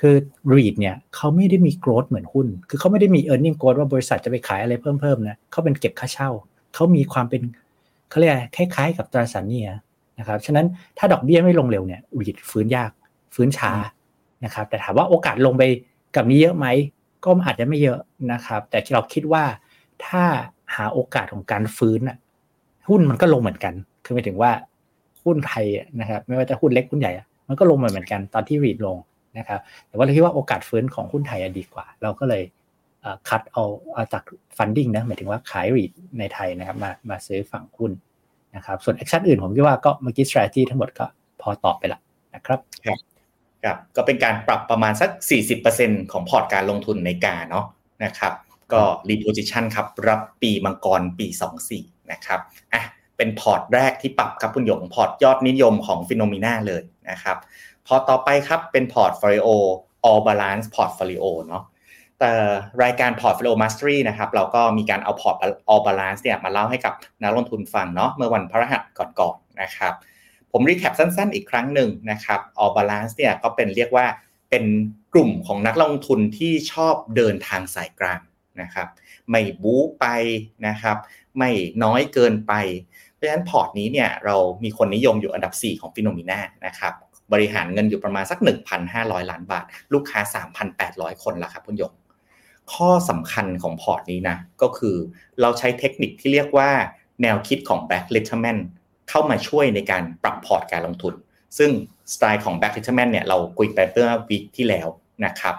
[0.00, 0.14] คือ
[0.52, 6.30] REIT เนี่ยเขาไม่ได้มี growth เหมือนหุ้น คือเขาไม่ได้มี earning growth ว่าบริษัทจะไปขายอะไรเพิ่มๆนะเขาเป็นเก็บค่าเช่า
[6.74, 7.42] เขามีความเป็น
[8.08, 9.62] เขาเรียกคล้ายๆ กับตราสารหนี้
[10.18, 10.66] นะครับ ฉะนั้น
[10.98, 12.90] ถ้าดอกเบี้ยไม่ลงเร็วเนี่ย REIT ฟื้นยาก
[13.34, 13.72] ฟื้นช้า
[14.44, 15.62] นะครับ แต่ถามว่าโอกาสลงไป
[16.14, 16.66] กับนี้เยอะไหม
[17.24, 17.98] ก็อาจจะไม่เยอะ
[18.32, 19.44] นะครับ แต่เราคิดว่า
[20.06, 20.24] ถ้า
[20.74, 22.16] หาโอกาสของการฟื้นอะ
[22.90, 23.74] หุ้นมันก็ลงเหมือนกัน
[24.04, 24.50] คือหมายถึงว่า
[25.24, 25.66] หุ้นไทย
[26.00, 27.12] นะครับ ไม่ว่าจะหุ้นเล็กหุ้นใหญ่
[27.48, 28.96] มันก็ลงมาเหมือนกันตอนที่ REIT ลง
[29.38, 32.42] นะครับ แต่ว่าเราคิดว่าโอกาสฟื้นของหุ้นไทยดีกว่า เราก็เลย
[33.28, 34.22] คัดเอาเอาจาก
[34.56, 37.92] funding นะ หมายถึงว่าขาย REIT ในไทยนะครับ มามาซื้อฝั่งหุ้น
[38.56, 41.06] นะครับ ส่วน action อื่นผมคิดว่าก็เมื่อกี้ strategy ทั้งหมดก็
[41.40, 42.00] พอตอบไปละ
[42.34, 42.98] นะครับครับ
[43.62, 45.10] ครับก็เป็นการปรับประมาณสัก
[45.60, 47.64] 40%ของพอร์ตการลงทุนในกาเนาะ
[48.04, 48.32] นะครับ
[48.72, 51.26] ก็ reposition ครับ รับปีมังกรปี
[51.68, 52.40] 24 นะครับ
[52.72, 52.82] อะ
[53.16, 57.36] เป็นพอร์ตแรกที่ปรับครับคุณหยงพอร์ตยอดนิยมของ FINNOMENA เลยนะครับ
[57.86, 59.48] พอร์ตต่อไปครับเป็น portfolio
[60.08, 61.64] all balance portfolio เนาะ
[62.18, 62.32] แต่
[62.82, 65.36] รายการ Portfolio Mastery นะครับเราก็มีการเอาพอร์ต
[65.72, 69.92] all balance เนี่ยมาเล่าให้กับนักลงทุนฟังเนาะเมื่อวันพฤหัสก่อนๆนะครับ
[70.52, 74.06] ผม recap สั้นๆ อีกครั้งหนึ่งนะครับ all balance เนี่ยก็เป็นเรียกว่า
[74.50, 74.64] เป็น
[75.14, 78.20] กลุ่มของนักลงทุนที่ชอบเดินทางสายกลาง
[78.60, 78.88] นะครับ
[79.30, 80.06] ไม่บู๊ไป
[80.66, 80.96] นะครับ
[81.38, 81.50] ไม่
[81.84, 82.52] น้อยเกินไป
[83.14, 86.92] เพราะฉะนั้นพอร์ตนี้เนี่ยเรามีคนนิยมอยู่อันดับ 4 ของ FINNOMENA นะครับ
[87.32, 88.38] บริหารเงินอยู่ประมาณสัก
[88.84, 90.20] 1,500 ล้านบาท ลูกค้า
[90.72, 91.92] 3,800 คนละครับคุณหยง
[92.72, 94.96] ข้อสำคัญของพอร์ตนี้นะ ก็คือ
[95.40, 96.70] เราใช้เทคนิคที่เรียกว่า
[97.22, 98.58] แนวคิดของ Black Litterman
[99.08, 101.14] เข้ามาช่วยในการปรับพอร์ตการลงทุน
[101.58, 101.70] ซึ่ง
[102.14, 104.88] สไตล์ของ Black Litterman เนี่ยเราคุยไปเมื่อ week ที่แล้ว
[105.24, 105.54] นะครับ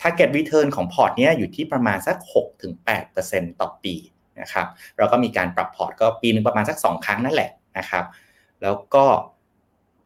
[0.00, 2.16] Target Return ของพอร์ตนี้อยู่ที่ประมาณสัก
[2.88, 3.94] 6-8%ต่อปี
[4.40, 4.66] นะครับ
[4.98, 8.04] เราก็มีการปรับพอร์ตก็ปีนึงประมาณสัก 2 ครั้งนั่นแหละนะครับ
[8.62, 9.04] แล้วก็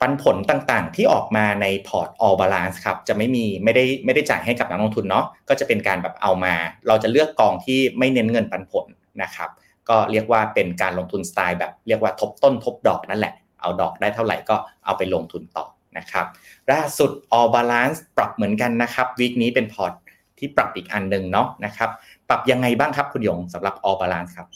[0.00, 6.54] ปันผลต่างๆ ที่ออกมาในพอร์ต all balance ครับจะไม่มีไม่ได้ไม่ได้จ่ายให้กับนักลงทุนเนาะก็จะเป็นการแบบเอามา
[6.88, 8.86] เราจะเลือกกองที่ไม่เน้นเงินปันผล
[9.22, 9.50] นะครับ
[9.88, 15.66] ก็เรียกว่าเป็นการลงทุนสไตล์แบบเรียกว่าทบต้นทบดอกนั่นแหละ เอาดอกได้เท่าไหร่ก็เอาไปลงทุนต่อ
[15.98, 16.26] นะครับ
[16.72, 19.92] ล่าสุด all balance ปรับเหมือนกันนะครับ week นี้เป็นพอร์ต
[20.38, 21.90] ที่ปรับอีกอันหนึ่งเนาะนะครับ
[22.30, 24.48] ปรับยังไงบ้างครับคุณหยงสำหรับ all balance ครับ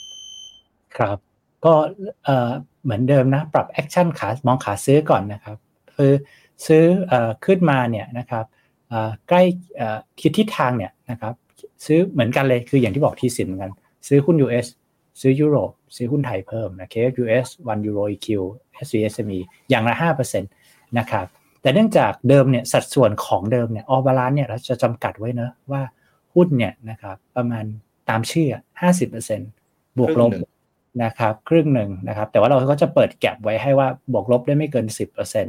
[0.97, 1.19] ครับ
[1.65, 1.73] ก็
[2.85, 5.57] เหมือนเดิมนะ ปรับ action ขามองขาซื้อก่อนนะครับ
[5.97, 6.13] คือ
[6.67, 6.85] ซื้อ
[7.45, 8.45] ขึ้นมาเนี่ยนะครับ
[9.29, 9.43] ใกล้
[10.21, 11.35] ทิศทิศทางเนี่ยนะครับ
[11.85, 13.73] ซื้อเหมือนกันเลยคืออย่างที่บอกที่สินเหมือนกัน
[14.09, 14.67] ซื้อหุ้น US
[15.21, 18.29] ซื้อยุโรปซื้อหุ้นไทยเพิ่มนะ KFUS 1 Euro EQ
[18.87, 19.95] SVSME อย่างละ
[20.41, 21.27] 5%นะครับ
[21.63, 25.83] แต่เนื่องจากเดิมเนี่ยสัดส่วนของเดิมเนี่ยออบาลานเนี่ยเราจะจำกัดไว้นะว่า
[26.35, 27.65] หุ้นเนี่ยนะครับประมาณ
[28.09, 28.49] ตามชื่อ
[29.23, 30.33] 50%บวกลบ
[31.05, 34.87] นะครับครึ่งหนึ่งนะครับ แต่ว่าเราก็จะเปิดแก็บไว้ให้ว่าบวกลบได้ไม่เกิน
[35.27, 35.47] 10%น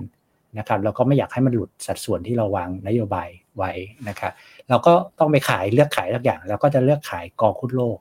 [0.62, 3.72] ะครับเราก็ไม่อยากให้มันหลุดสัดส่วนที่เราวางนโยบายไว้
[4.08, 4.34] นะครับ
[4.70, 7.98] เราก็ต้องไปขายเลือกขายทุกอย่างเราก็จะเลือกขายกองหุ้นโลก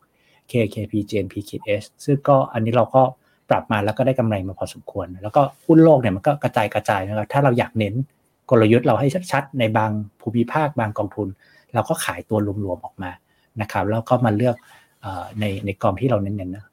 [0.50, 1.34] KKP JNP
[1.80, 3.02] S ซึ่งก็อันนี้เราก็
[3.50, 7.94] ปรับมาแล้วก็ได้กำไรมาพอสมควร แล้วก็หุ้นโลกเนี่ยมันก็กระจายกระจายนะครับถ้าเราอยากเน้น
[8.50, 11.28] กลยุทธ์เราให้ชัดๆ ในบางภูมิภาคบางกองทุน
[11.74, 13.10] เราก็ขายตัวรวมๆออกมา
[13.60, 14.56] นะครับแล้วก็มาเลือก
[15.40, 16.64] ในในกองที่เราเน้นๆนะ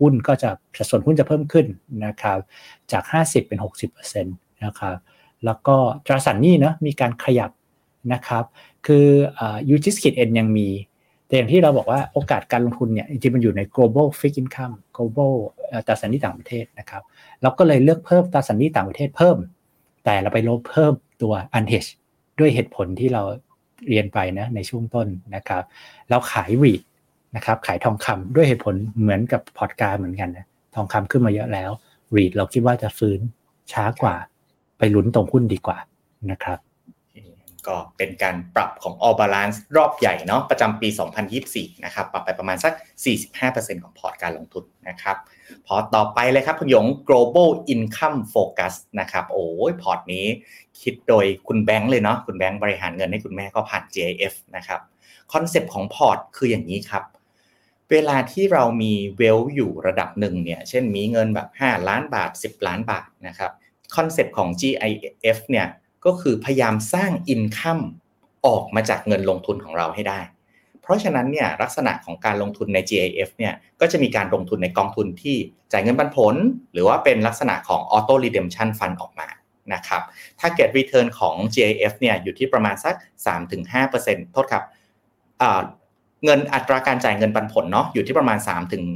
[0.00, 1.66] หุ้นก็จะสัดส่วนหุ้นจะเพิ่มขึ้น
[2.04, 2.38] นะครับ
[2.92, 4.96] จาก 50 เป็น 60%นะครับ
[5.44, 7.50] แล้วก็ตราสารหนี้นะมีการขยับ
[8.12, 8.44] นะครับ
[8.86, 9.06] คือ
[9.68, 10.68] ยูจิสคิดเอ็นยังมี
[11.26, 15.32] แต่อย่างที่เราบอกว่าโอกาสการลงทุนเนี่ยจริงๆมันอยู่ใน global fixed income global
[15.86, 17.02] ตราสารหนี้ต่างประเทศนะครับ
[17.42, 19.36] เราก็เลยเลือกเพิ่มตราสารหนี้ต่างประเทศเพิ่ม
[20.04, 20.92] แต่เราไปลบเพิ่ม
[21.22, 21.90] ตัว unhedge
[22.38, 23.22] ด้วยเหตุผลที่เรา
[23.88, 25.62] เรียนไปนะในช่วงต้นนะครับ
[26.10, 26.82] เราขายวีด
[27.36, 31.70] นะครับขายทองคำด้วยเหตุผลเหมือนกับพอร์ตการเหมือนกันนะทองคำขึ้นมาเยอะแล้ว
[32.14, 33.20] REIT เราคิดว่าจะฟื้น
[33.72, 34.16] ช้ากว่า
[34.78, 35.78] ไปลุ้นตรงหุ้นดีกว่า
[36.30, 36.58] นะครับ
[37.68, 40.88] ก็เป็นการปรับของ All Balance รอบใหญ่เนาะประจำปี
[41.36, 42.72] 2024 นะครับ ปรับไปประมาณสัก
[43.24, 45.16] 45%ของพอร์ตการลงทุนนะครับ
[45.66, 50.26] พอร์ตต่อไปเลยครับคุณหยง global income focus นะครับ โอ้ยพอร์ตนี้
[50.80, 54.80] คิดโดยคุณแบงค์เลยเนาะ คุณแบงค์บริหารเงินให้คุณแม่ก็ผ่าน GIF นะครับ
[55.32, 57.04] คอนเซปต์ของพอร์ตคืออย่างนี้ครับ
[57.90, 63.52] wealth าที่เรามีเวลอยู่ระดับหนึ่งเนี่ย เช่นมีเงินแบบ 5 ล้านบาท 10 ล้านบาทนะครับ
[63.96, 65.66] คอนเซปต์ของ GIF เนี่ย
[66.06, 67.78] ก็คือพยายามสร้าง income
[68.46, 70.20] ออกมาจากเงินลงทุนของเราให้ได้
[70.82, 75.36] เพราะฉะนั้นเนี่ยลักษณะของการลงทุนใน GIF เนี่ยก็จะมีการลงทุนในกองทุนที่
[75.72, 76.34] จ่ายเงินปันผล
[76.72, 79.28] หรือว่าเป็นลักษณะของ Auto Redemption Fund ออกมา
[79.74, 80.02] นะครับ
[80.40, 82.94] Target Return ของ GIF เนี่ยอยู่ที่ประมาณสัก
[83.64, 84.64] 3-5%โทษครับ
[86.24, 88.38] เงินอัตราการจ่ายเงินปันผลเนาะอยู่ที่ประมาณ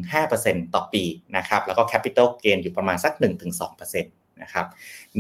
[0.09, 1.05] 3-5%ต่อปี
[1.37, 4.67] นะครับแล้วก็ Capital Gain อยู่ประมาณสัก 1-2%นะครับ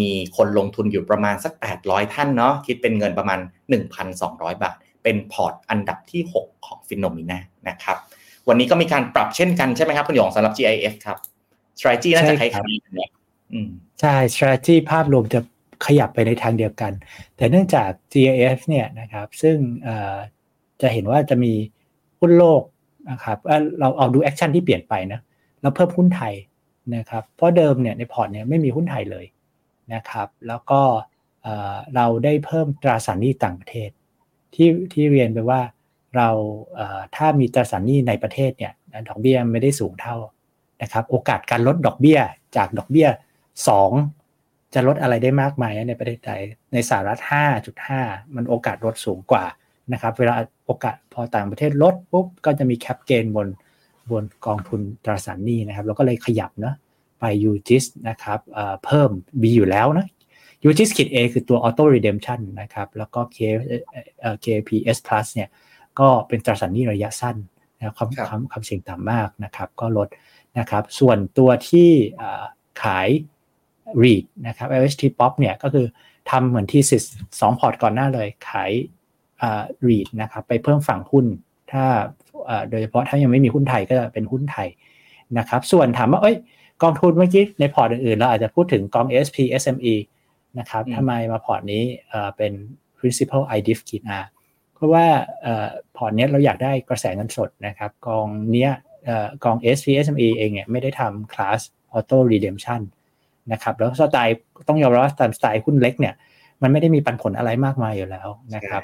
[0.00, 1.52] มีคนลงทุนอยู่ประมาณสัก
[1.82, 3.38] 800 ท่านเนาะคิดเป็นเงินประมาณ
[4.00, 7.38] 1,200 บาท เป็นพอร์ตอันดับที่ 6 ของ FINNOMENA
[7.68, 7.96] นะครับ
[8.48, 11.18] วันนี้ก็มีการปรับเช่นกันใช่ไหมครับ คุณหยงสำหรับ GIF ครับ
[11.78, 12.62] strategy น่าจะคล้ายๆกัน
[12.96, 13.10] เนี่ย
[14.00, 15.40] ใช่ strategy ภาพรวมจะ
[15.86, 16.92] ขยับไปในทางเดียวกัน
[17.36, 19.56] แต่เนื่องจาก GIF เนี่ยนะครับ ซึ่ง
[20.80, 21.52] จะเห็นว่าจะมี
[22.20, 22.62] หุ้นโลก
[23.10, 23.38] นะครับ
[23.80, 25.20] เราเอาดู action ที่เปลี่ยนไปนะ
[25.62, 26.32] เราเพิ่มหุ้นไทย
[26.96, 29.26] นะครับเพราะเดิมเนี่ยในพอร์ตเนี่ยไม่มีหุ้นไทยเลย
[29.94, 30.82] นะครับ แล้วก็
[31.96, 33.90] เราได้เพิ่มตราสารหนี้ต่างประเทศ
[34.54, 35.60] ที่ที่เรียนไปว่า
[36.16, 36.28] เรา
[37.16, 38.72] ถ้ามีตราสารหนี้ในประเทศเนี่ย
[39.08, 40.16] ดอกเบี้ยไม่ได้สูงเท่า
[40.82, 42.20] นะครับโอกาสการลดดอกเบี้ย
[42.56, 43.08] จากดอกเบี้ย
[43.90, 46.40] 2 จะลดอะไรได้มากมายในประเทศไทย
[46.72, 47.20] ในสหรัฐ
[47.76, 49.44] 5.5 มันโอกาสลดสูงกว่า
[49.92, 50.34] นะครับเวลา
[50.66, 53.48] โอกาสพอต่างประเทศลดปุ๊บก็จะมีแคปเกนบน
[54.10, 56.74] บนกองทุนตราสารหนี้นะครับแล้วก็เลยขยับนะ
[57.20, 58.40] ไป UGIS นะครับ
[58.84, 60.06] เพิ่ม B อยู่แล้วนะ
[60.68, 63.36] UGIS ขีด A คือตัว Auto Redemption นะครับแล้วก็ K
[64.44, 65.48] KPS Plus เนี่ย
[66.00, 67.36] ก็เป็นตราสารหนี้ระยะสั้น
[67.78, 70.08] นะความความความเสี่ยงต่ำมากนะครับก็ลด
[70.58, 71.90] นะครับส่วนตัวที่
[72.82, 73.08] ขาย
[74.02, 75.86] REIT นะครับ LHTPROP เนี่ยก็คือ
[76.30, 76.98] ทำเหมือนที่สิ
[77.40, 78.70] สองพอร์ตก่อนหน้าเลยขาย
[79.88, 81.26] REIT นะครับไปเพิ่มฝั่งหุ้น
[81.72, 81.84] ถ้า
[82.70, 84.68] โดยเฉพาะถ้ายังไม่มีหุ้นไทยก็จะเป็นหุ้นไทย
[85.38, 86.36] นะครับ ส่วนถามว่าเอ้ย
[86.82, 89.94] กองทุนเมื่อกี้ในพอร์ตอื่นๆ เราอาจจะพูดถึงกอง SP SME
[90.58, 91.82] นะครับทำไมมาพอร์ตนี้
[92.36, 92.52] เป็น
[92.98, 94.26] principal IDIF ขีด R
[94.74, 95.06] เพราะว่า
[95.96, 98.70] พอร์ตนี้เราอยากได้กระแสเงินสดนะครับ กองเนี้ย
[99.44, 101.60] กอง SP SME เองเนี่ยไม่ได้ทำ class
[101.96, 102.80] auto redemption
[103.52, 104.36] นะครับ แล้วสไตล์
[104.68, 106.14] ต้องยอมรับตามสไตล์หุ้นเล็กเนี่ย
[106.62, 108.82] มันไม่ได้มีปันผลอะไรมากมายอยู่แล้วนะครับ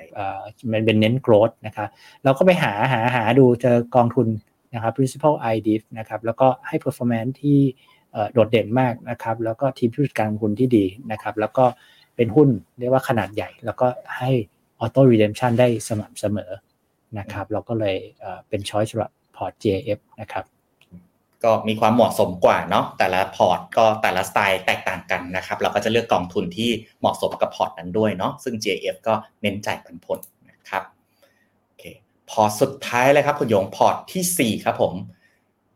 [0.73, 1.89] มันเป็นเน้น growth นะครับ
[2.25, 4.29] เราก็ไปหาหาหาดูเจอกองทุน
[4.75, 7.59] นะครับ principal IDIF นะครับแล้วก็ให้ performance ที่
[8.33, 11.65] โดดเด่นมากนะครับ แล้วก็ทีมผู้จัดการคุณที่ดีนะครับ แล้วก็
[12.17, 12.49] เป็นหุ้น
[12.79, 14.31] เรียกว่าขนาดใหญ่ แล้วก็ให้
[14.83, 16.51] auto redemption ได้สม่ำเสมอ
[17.19, 17.97] นะครับ เราก็เลย
[18.49, 20.45] เป็น choice สำหรับพอร์ต GIF นะครับ
[21.45, 26.71] ก็มีความเหมาะสมกว่าเนาะแต่ละพอร์ตก็แต่ละสไตล์แตกต่างกันนะครับ เราก็จะเลือกกองทุนที่
[27.01, 30.19] เหมาะสมกับพอร์ตนั้นด้วยเนาะซึ่ง GIF ก็เน้นจ่ายปันผล
[30.51, 30.83] นะครับ
[31.65, 31.85] โอเค
[32.31, 34.93] พอร์ตสุดท้ายเลยครับคุณหยงพอร์ตที่ 4 ครับผม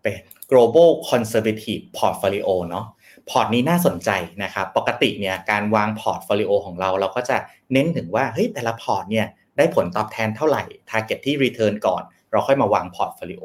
[0.02, 0.16] เป็น
[0.50, 2.86] global conservative portfolio เนาะ
[3.30, 4.10] พอร์ตนี้น่าสนใจ
[4.42, 7.36] นะครับ ปกติเนี่ยการวางพอร์ตโฟลิโอของเราเราก็จะ
[7.72, 13.44] เน้นถึงว่าเฮ้ยแต่ละพอร์ตเนี่ยได้ผลตอบแทนเท่าไหร่ target ที่ return ก่อน เราค่อยมาวางพอร์ตโฟลิโอ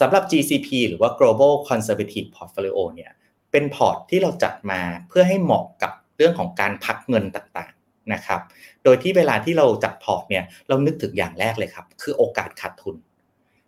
[0.00, 3.10] สำหรับ GCP หรือว่า Global Conservative Portfolio เนี่ย
[3.52, 8.40] เป็นพอร์ตที่เราจัดมาเพื่อให้เหมาะกับเรื่องของการพักเงินต่างๆนะครับ
[8.84, 12.96] โดยที่เวลาที่เราจัดพอร์ตเนี่ยเรานึกถึงอย่างแรกเลยครับ คือโอกาสขาดทุน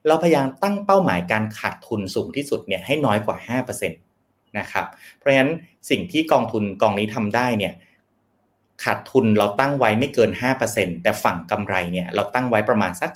[0.06, 5.52] เราพยายามตั้งเป้าหมายการขาดทุนสูงที่สุดเนี่ยให้น้อยกว่า 5%นะครับ เพราะฉะนั้น
[5.90, 7.74] สิ่งที่กองทุนกองนี้ทำได้เนี่ย
[8.84, 10.30] ขาดทุนเราตั้งไว้ไม่เกิน
[10.66, 13.10] 5%แต่ฝั่งกำไรเนี่ยเราตั้งไว้ประมาณสัก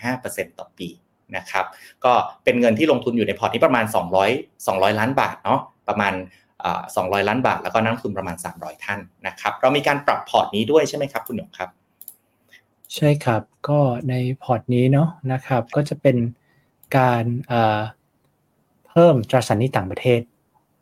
[0.00, 0.88] 3-5%ต่อปี
[1.36, 1.66] นะครับ
[2.04, 2.12] ก็
[2.44, 3.84] เป็นเงินที่ลงทุนอยู่ในพอร์ตนี้ประมาณ
[4.26, 6.12] 200 200 ล้านบาทเนาะประมาณ
[6.70, 11.70] 200 ล้านบาท แล้วก็นักลงทุนประมาณ 300 ท่านนะครับ เรามีการปรับพอร์ตนี้ด้วยใช่ไหมครับคุณหยงครับ
[12.94, 16.16] ใช่ครับก็ในพอร์ตนี้เนาะนะครับ ก็จะเป็น
[16.98, 17.24] การ
[18.88, 20.20] เพิ่มตราสารหนี้ต่างประเทศ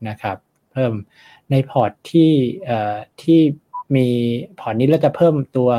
[0.08, 0.36] นะครับ
[0.72, 0.92] เพิ่ม
[1.50, 2.32] ในพอร์ตที่
[3.22, 3.40] ที่
[3.96, 4.08] มี
[4.60, 5.70] พอร์ตนี้เราจะเพิ่มตัว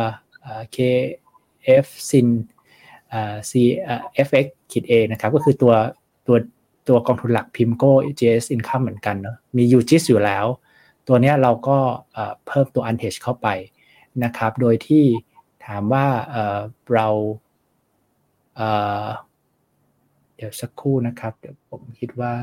[0.75, 5.73] KF SINCFX ขีด A นะครับก็คือตัว
[6.27, 6.37] ตัว
[6.87, 10.45] ตัวกองทุนหลักพิมโก้ JS Income เหมือนกันเนาะมี UGIS อยู่แล้ว
[11.07, 11.77] ตัวนี้เราก็
[12.47, 13.47] เพิ่มตัว Unhedge เข้าไป
[14.23, 15.03] นะครับ โดยที่
[15.65, 16.05] ถามว่า
[16.93, 17.07] เรา
[20.35, 22.33] เดี๋ยวสักครู่นะครับ เดี๋ยวผมคิดว่า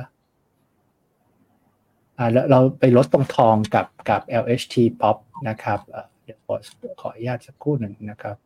[2.50, 5.16] เราไปลดตรงทองกับกับ LHT Pop
[5.48, 5.80] นะครับ
[6.24, 6.54] เดี๋ยวขอ
[7.00, 8.36] ขออนุญาตสักครู่หนึ่งนะครับ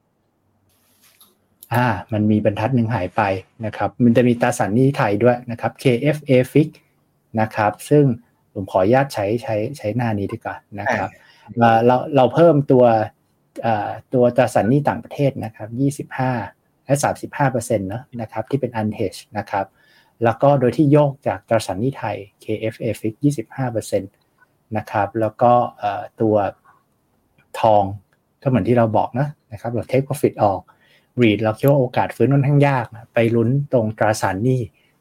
[1.74, 3.22] อ่า มันมีบรรทัดหนึ่งหายไป
[3.66, 6.68] นะครับ มันจะมีตราสารหนี้ไทยด้วยนะครับ KFA Fix
[7.40, 8.04] นะครับ ซึ่ง
[8.54, 11.08] ผมขออนุญาตใช้ใช้ใช้หน้านี้ดีกว่านะครับ
[11.58, 12.84] เราเราเพิ่มตัว
[14.14, 15.68] ตัวตราสารหนี้ต่างประเทศนะครับ
[16.18, 16.94] 25 และ
[17.24, 19.66] 35เปอร์เซ็นต์นะนะครับ ที่เป็น unhedged นะครับ
[20.24, 23.14] แล้วก็โดยที่โยกจากตราสารหนี้ไทย KFA Fix
[23.56, 25.52] 25%นะครับ แล้วก็
[26.20, 26.36] ตัว
[27.60, 27.82] ทอง
[28.42, 30.60] ก็เหมือนที่เราบอกนะนะครับ เรา take profit ออก
[31.20, 34.60] รีดเราคิดว่าโอกาสฟื้นค่อนข้างยากนะไปลุ้นตรงตราสารหนี้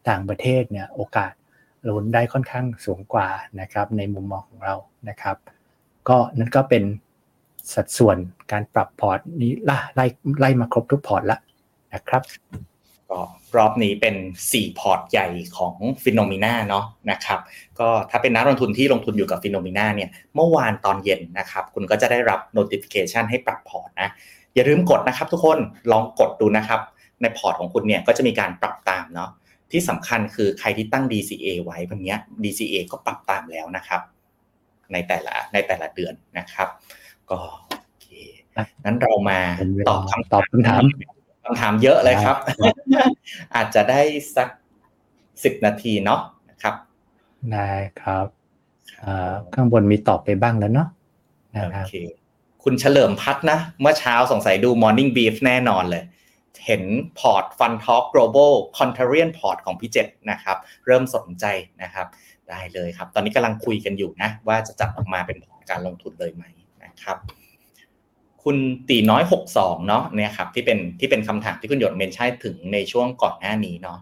[0.10, 1.34] ต่างประเทศเนี่ยโอกาส
[1.89, 3.28] ลุ้นได้ค่อนข้างสูงกว่า
[3.60, 4.76] นะครับในมุมมองของเรา
[5.10, 5.38] นะครับ
[6.10, 6.84] ก็นั่นก็เป็น
[7.74, 8.18] สัดส่วน
[8.51, 10.05] การปรับพอร์ตนี้ล่ะไล่
[10.39, 11.38] ไล่มาครบทุกพอร์ตละ
[11.93, 12.22] นะครับ
[13.10, 13.20] ก็
[13.57, 14.16] รอบนี้เป็น
[14.47, 17.39] 4 พอร์ตใหญ่ของ FINNOMENA เนาะนะครับ
[17.80, 24.10] ก็ถ้าเป็นนักลงทุนที่ลงทุนอยู่กับ FINNOMENA เนี่ยเมื่อวานตอนเย็นนะครับ คุณก็จะได้รับ notification ให้ปรับพอร์ตนะ
[24.60, 25.60] อย่าลืมกดนะครับทุกคน
[25.91, 26.82] ลองกดดูนะครับ
[27.22, 29.30] ในพอร์ตของคุณเนี่ยก็จะมีการปรับตามเนาะ
[29.72, 34.01] ที่สำคัญคือใครที่ตั้ง DCA ไว้แบบนี้ DCA ก็ปรับตามแล้วนะครับ
[34.93, 36.68] ในแต่ละในแต่ละเดือนนะครับ
[37.32, 38.07] ก็โอเค
[38.86, 39.39] นั้นเรามา
[39.89, 40.84] ตอบคำตอบคำถาม
[41.43, 42.38] คำถามเยอะเลยครับ
[43.55, 44.01] อาจจะได้
[44.36, 44.47] สัก
[45.43, 46.76] สิบนาทีเนาะนะครับ
[47.51, 48.26] ได้ครับ
[49.53, 50.88] ข้างบนมีตอบไปบ้างแล้วเนาะ
[51.74, 51.93] โอเค
[52.64, 56.03] คุณเฉลิมพัฒนะ เมื่อเช้าสงสัยดู Morning Beef แน่นอนเลย
[56.66, 56.84] เห็น
[57.20, 60.57] พอร์ต Fun Talk Global c o n t r a r i a n Port ของพี่เจษนะครับ
[60.86, 61.45] เริ่มสนใจ
[61.84, 62.07] นะครับ
[62.49, 66.43] ได้เลยครับ ตอนนี้กำลังคุยกันอยู่นะ ว่าจะจัดออกมาเป็นพอร์ตการลงทุนเลยไหม
[66.84, 67.18] นะครับ
[68.43, 68.57] คุณ
[68.89, 69.24] ตีน้อย
[69.55, 73.99] 62 เนาะเนี่ยครับที่เป็นที่เป็นคำถามที่คุณหยดเมนชั่นถึงในช่วงก่อนหน้านี้เนาะ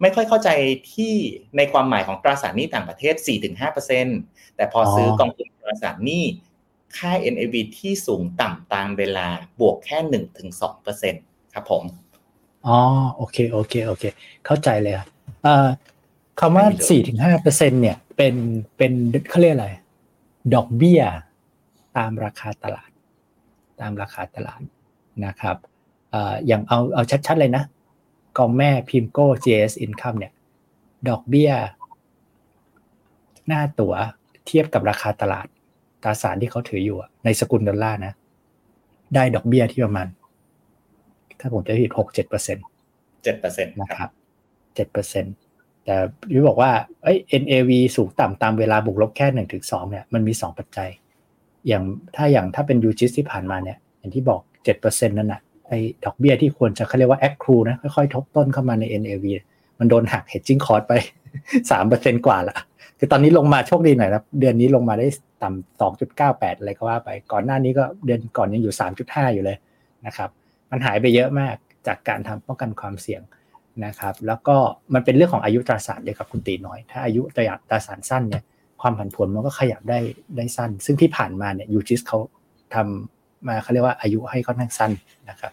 [0.00, 0.48] ไม่ค่อยเข้าใจ
[0.92, 1.14] ที่
[1.56, 3.14] ในความหมายของตราสารหนี้ต่างประเทศ
[3.86, 6.24] 4-5%แต่พอซื้อกองทุนตราสารหนี้
[6.96, 9.26] ค่า NAV ที่สูงต่ำตามเวลา
[9.60, 11.14] บวกแค่หนึ่งถึงสองเปอร์เซ็น
[11.54, 11.82] ครับผม
[12.66, 12.78] อ๋อ
[13.16, 14.04] โอเคโอเคโอเค
[14.46, 15.08] เข้าใจเลยครับ
[16.40, 18.34] คำว่าสี่ถึงห้าเปอร์เซ็นเนี่ยเป็น
[18.76, 18.92] เป็น
[19.30, 19.68] เขาเรียกอะไร
[20.54, 21.02] ดอกเบี้ย
[21.96, 22.90] ตามราคาตลาด
[23.80, 24.60] ตามราคาตลาด
[25.26, 25.56] นะครับ
[26.46, 27.64] อย่างเอาเอาชัดๆเลยนะ
[28.38, 30.32] กองแม่พิมโก้ JS Income เนี่ย
[31.08, 31.52] ดอกเบี้ย
[33.46, 33.94] หน้าตั๋ว
[34.46, 35.46] เทียบกับราคาตลาด
[36.02, 38.12] ตราสารที่เขาถืออยู่ในสกุลดอลลาร์นะ
[39.14, 40.06] ได้ดอกเบี้ยที่ประมาณ
[41.40, 42.58] ถ้าผมจำไม่ผิดหกเจ็ดเปอร์เซ็น
[43.24, 44.10] เจ็ดเปอร์เซ็นต์นะครับ
[44.74, 45.34] เจ็ดเปอร์เซ็นต์
[45.84, 45.96] แต่
[46.32, 46.70] ยุ้ยบอกว่า
[47.02, 50.90] เอ้ย NAV สูงต่ำตามเวลาบวกลบแค่หนึ่งถึงสองเนี่ยมันมีสองปัจจัย
[51.68, 51.82] อย่าง
[52.16, 59.26] ถ้าอย่างถ้าเป็น UGIS ที่ผ่านมาเนี่ย อย่างที่บอกเจ็ดเปอร์เซ็นต์นั่นแหะไอ้ดอกเบี้ยที่ควรจะเขาเรียกว่า accrue นะค่อยๆทบต้นเข้ามาใน NAV
[59.78, 60.92] มันโดนหัก hedging cost ไป
[61.70, 62.56] สามเปอร์เซ็นกว่าละ
[62.98, 65.06] คือตอนนี้ลงมาโชคดีหน่อยนะเดือนนี้ลงมาได้
[65.42, 69.56] ต่ำสองจุดเก้าแปดอะไรก็ว่าไป ก่อนหน้านี้ก็เดือนก่อนยังอยู่สามจุดห้าอยู่เลย
[70.06, 70.30] นะครับ
[70.70, 71.56] มันหายไปเยอะมาก
[71.86, 73.22] จากการทำป้องกันความเสี่ยง
[73.84, 74.56] นะครับ แล้วก็
[74.94, 78.42] มันเป็นเรื่องของอายุตราสารเลยครับคุณตีน้อย ถ้าอายุตราตราสารสั้นเนี่ย
[78.80, 79.98] ความผันผวนมันก็ขยับได้
[80.36, 82.18] ได้สั้น ซึ่งที่ผ่านมาเนี่ยยูจิสเขา
[82.74, 84.90] ทำมาเขาเรียกว่าอายุให้ค่อนข้างสั้น
[85.28, 85.52] นะครับ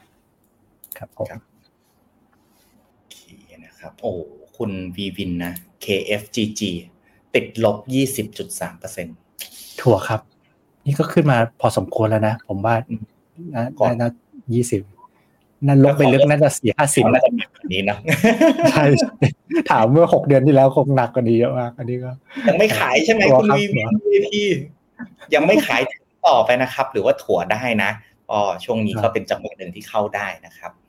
[0.97, 1.27] ครับผม
[2.95, 3.17] โอเค
[3.65, 4.11] นะครับ โอ้
[4.57, 5.53] คุณวีวินนะ
[5.85, 6.61] KFGG
[7.35, 7.77] ติดลบ
[8.59, 10.21] 20.3%ถั่วครับ
[10.85, 12.75] นี่ก็ขึ้นมาพอสมควรแล้วนะ ผมว่า
[13.53, 13.63] น่า
[13.99, 14.09] น่า
[14.53, 14.81] ยี่สิบ
[15.67, 17.97] นั่นลบไปลึกน่าจะสี่ห้าสิบน่าจะหนักกว่านี้นะ
[18.71, 18.83] ใช่
[19.71, 22.11] ถามเมื่อหกเดือนที่แล้วคงหนักกว่านี้เยอะมากอันนี้ก็
[22.47, 24.43] ยังไม่ขายใช่ไหมคุณวีพี
[25.35, 25.81] ยังไม่ขาย
[26.27, 27.91] ต่อไปนะครับ หรือว่าถัวได้นะ
[28.31, 30.86] อ๋อช่วงนี้ก็เป็นจังหวะหนึ่งที่เข้าได้นะครับโ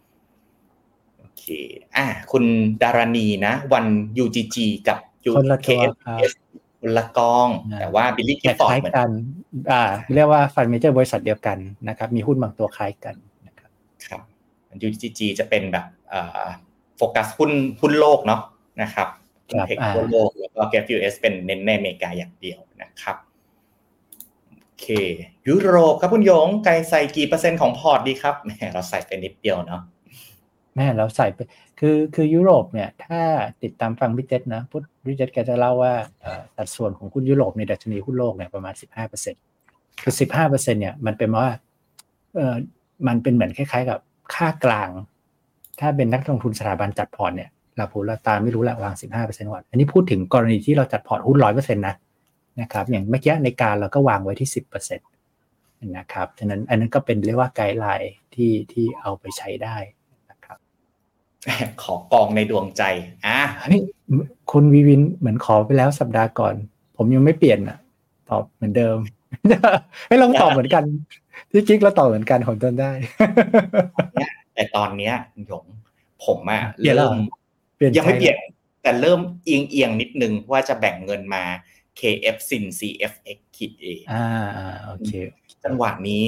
[1.48, 1.62] อเค
[1.96, 2.44] อะคุณ
[2.82, 4.56] ดารณีนะ ONE-UGG
[4.88, 6.32] กับ KFUS
[6.80, 7.48] คนละกอง
[7.80, 9.10] แต่ว่า Baillie Gifford เหมือนกัน
[9.70, 9.82] อ่า
[10.14, 13.14] เรียกว่า fund manager บริษัทเดียวกันนะครับ มีหุ้นบางตัวคล้ายกัน
[13.46, 13.70] นะครับ
[14.06, 14.20] ครับ
[14.86, 15.86] UGG จะเป็นแบบ
[16.96, 18.40] โฟกัสหุ้นหุ้นโลกเนาะ
[18.82, 19.08] นะครับ
[19.66, 23.16] tech ทั่วโลกแล้วก็ KFUS เป็นเน้นในอเมริกาอย่างเดียวนะครับ
[24.62, 24.86] โอเค
[25.48, 29.82] ยุโรปครับคุณยงไกใส่กี่เปอร์เซ็นต์ของพอร์ตดีครับแหมเราใส่ไปนิดเดียวเนาะ
[30.78, 31.38] แหมเราใส่ไป
[31.80, 33.20] คือคือยุโรปเนี่ยถ้า
[33.62, 35.94] ติดตามฟังพี่เจ็ทนะพุธพี่เจ็ทแกจะเล่าว่า
[36.56, 39.34] สัดส่วนของหุ้นยุโรปในดัชนีหุ้นโลกเนี่ยประมาณสิบห้าเปอร์เซ็น
[40.02, 41.48] คือสิบห้าเปอร์เซ็นเนี่ยมันเป็นว่า
[42.34, 42.54] เออ
[43.06, 43.98] มันเป็นเหมือนคล้าย ๆ กับ
[44.34, 44.90] ค่ากลาง
[45.80, 51.94] ถ้าเป็นนักลงทุนสถาบันจัดพอร์ตเนี่ยเราพูดเราตามไม่รู้ละวางสิบห้าเปอร์เซ็นต์ก่อนอันนี้พูดถึงกรณีที่เราจัดพอร์ตหุ้นร้อยเปอร์เซ็นต์นะ
[52.60, 55.08] นะครับอย่างเมื่อกี้ในการเราก็วางไว้ที่สิบเปอร์เซ็นต์
[55.98, 59.76] นะครับ ฉะนั้นอันนั้นก็เป็นเรียกว่า guideline ที่ที่เอาไปใช้ได้
[61.82, 62.82] ขอกองในดวงใจ
[63.26, 63.80] อะนี่
[64.50, 66.54] คุณวีวินเหมือนขอไปแล้วสัปดาห์ก่อน
[66.96, 67.78] ผมยังไม่เปลี่ยนอะ
[68.30, 68.98] ตอบเหมือนเดิม
[70.08, 70.84] ให้ลองตอบเหมือนกัน
[71.50, 72.92] ที่กิ๊กเราตอบเหมือนกันผมจนได้
[74.54, 75.14] แต่ตอนเนี้ย
[75.48, 75.64] หยง
[76.24, 76.62] ผมอะ
[76.96, 77.14] เริ่ม
[77.96, 78.36] ยังไม่เปลี่ยน
[78.82, 81.44] แต่เริ่มเอียงเอียงนิดนึงว่าจะแบ่งเงินมา
[82.00, 84.26] KF SINCFX ขีด A อ่า
[84.86, 85.10] โอเค
[85.64, 86.24] จังหวะนี้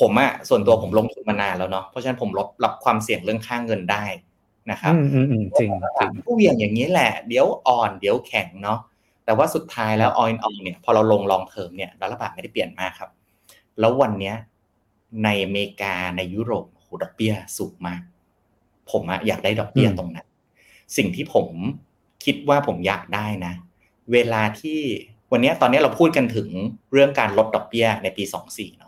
[0.00, 4.04] ผมอะส่วนตัวผมลงทุนมานานแล้วเนาะเพราะฉะนั้นผมรับรับความเสี่ยงเรื่องค่าเงินได้
[4.70, 8.78] นะครับอืมอืมอืมจริงจริงผู้เหวี่ยงอย่างนี้แหละ เดี๋ยวอ่อนเดี๋ยวแข็งเนาะ
[9.24, 13.10] แต่ว่าสุดท้ายแล้วออยน์ออนเนี่ยพอเราลง long term เนี่ยดอลลาร์บาทไม่ได้เปลี่ยนมากครับ
[13.80, 14.36] แล้ววันเนี้ย
[15.24, 18.00] ในอเมริกาในยุโรปโหดอกเบี้ยสูงมาก
[18.90, 20.26] ผมอะอยากได้ดอกเบี้ยอืมตรงนั้น
[20.96, 21.48] สิ่งที่ผม
[22.24, 23.52] คิดว่าผมอยากได้นะ
[24.12, 24.78] เวลาที่
[25.32, 26.48] วันเนี้ยตอนเนี้ยเราพูดกันถึง
[26.92, 28.87] เรื่องการลดดอกเบี้ยในปี 24เนา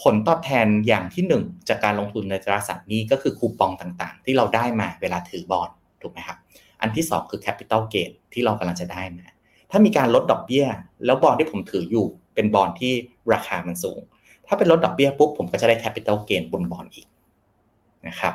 [0.00, 5.68] ผลตอบแทนอย่างที่หนึ่งจากการลงทุนในตราสารนี้ก็คือคูปองต่างๆ ที่เราได้มาเวลาถือบอล
[6.02, 6.38] ถูกไหมครับ
[6.80, 9.26] อันที่สองคือ capital gain ที่เรากำลังจะได้มา
[9.70, 10.64] ถ้ามีการลดดอกเบี้ย
[11.04, 12.92] แล้วบอลที่ผมถืออยู่เป็นบอลที่
[13.32, 14.00] ราคามันสูง
[14.46, 17.06] ถ้าเป็นลดดอกเบี้ยปุ๊บผมก็จะได้ capital gain บนบอลอีก
[18.08, 18.34] นะครับ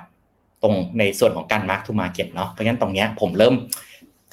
[0.64, 3.55] ตรงในส่วนของการ mark to market เนาะเพราะฉะนั้นตรงเนี้ยผมเริ่ม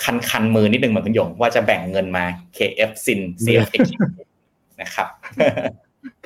[0.04, 2.24] คันคันๆมือนิดนึงเหมือนคุณหยงว่าจะแบ่งเงินมา
[2.56, 3.80] KF SIN CFX
[4.82, 5.08] นะครับ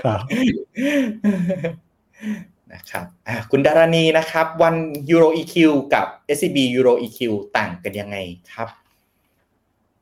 [0.02, 0.20] ครับ
[2.72, 4.74] นะครับอะคุณดารณีนะครับ วัน
[5.12, 5.54] Euro EQ
[5.94, 7.20] กับ SCB Euro EQ
[7.56, 8.16] ต่างกันยังไง
[8.54, 8.68] ครับ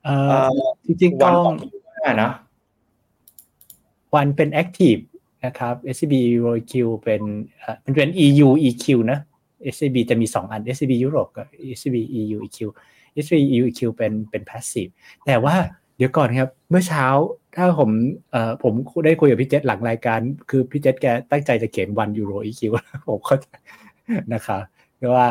[0.03, 1.55] เอ่เอ่ออจริงๆวัต้นองของ
[1.87, 2.33] ว่าเนาะ
[4.15, 5.01] วันเป็น active
[5.45, 6.73] นะครับ SCB Euro EQ
[7.03, 7.21] เป็น
[7.59, 9.19] เอ่อมันเป็น EU EQ นะ
[9.73, 12.59] SCB จะมี 2 อัน SCB Europe กับ SCB EU EQ
[13.23, 14.91] SCB EU EQ เป็นเป็น passive
[15.25, 15.55] แต่ว่า
[15.97, 17.05] เดี๋ยวก่อนครับ เมื่อเช้า
[17.57, 17.89] ถ้าผม
[18.31, 18.73] เอ่อผม
[19.05, 22.61] ได้คุยกับพี่เจษหลังรายการ คือพี่เจษแกตั้งใจจะเขียนวัน Euro EQ
[23.09, 23.49] ผมเข้าใจ
[24.33, 24.61] นะครับ
[24.97, 25.29] เพราะว่า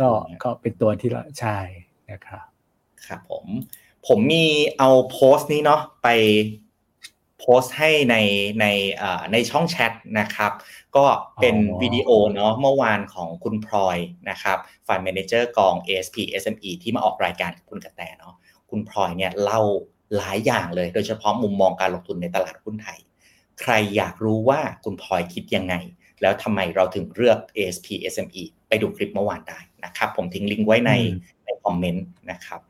[0.00, 0.08] ก็
[0.42, 1.58] ก็เป็นตัวที่เราใช่
[2.10, 2.44] นะครับ
[3.06, 3.44] ครับผม
[4.06, 4.46] ผมมี
[4.78, 6.08] เอาโพสต์นี้เนาะไป
[7.40, 8.16] โพสต์ให้ใน
[8.60, 10.52] ในเอ่อในช่องแชทนะครับ
[10.96, 11.04] ก็
[11.40, 13.98] เป็นอ๋อวิดีโอเนาะเมื่อวานของคุณพลอย
[14.30, 18.34] นะครับ fund manager กอง ASP SME ที่มาออกรายการกับคุณกระแตเนาะ
[18.70, 19.60] คุณพลอยเนี่ยเล่า
[20.16, 22.98] หลายอย่างเลย โดยเฉพาะมุมมองการลงทุนในตลาดหุ้นไทย
[23.60, 25.74] ใครอยากรู้ว่าคุณพลอยคิดยังไง
[26.20, 32.60] แล้วทำไมเราถึงเลือก ASP SME ไปดูคลิปเมื่อวานได้นะครับ ผมทิ้งลิงก์ไว้ในอืมในคอมเมนต์นะครับ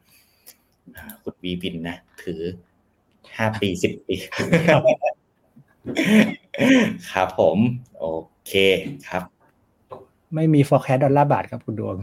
[0.96, 2.40] อ่าคุณวีวินนะ ถือ
[3.36, 4.14] ห้าปีสิบปี
[7.12, 7.58] ครับผม
[7.98, 8.06] โอ
[8.46, 8.52] เค
[9.08, 9.22] ครับ
[10.34, 11.96] ไม่มี forecast ดอลลาร์บาทครับคุณดวง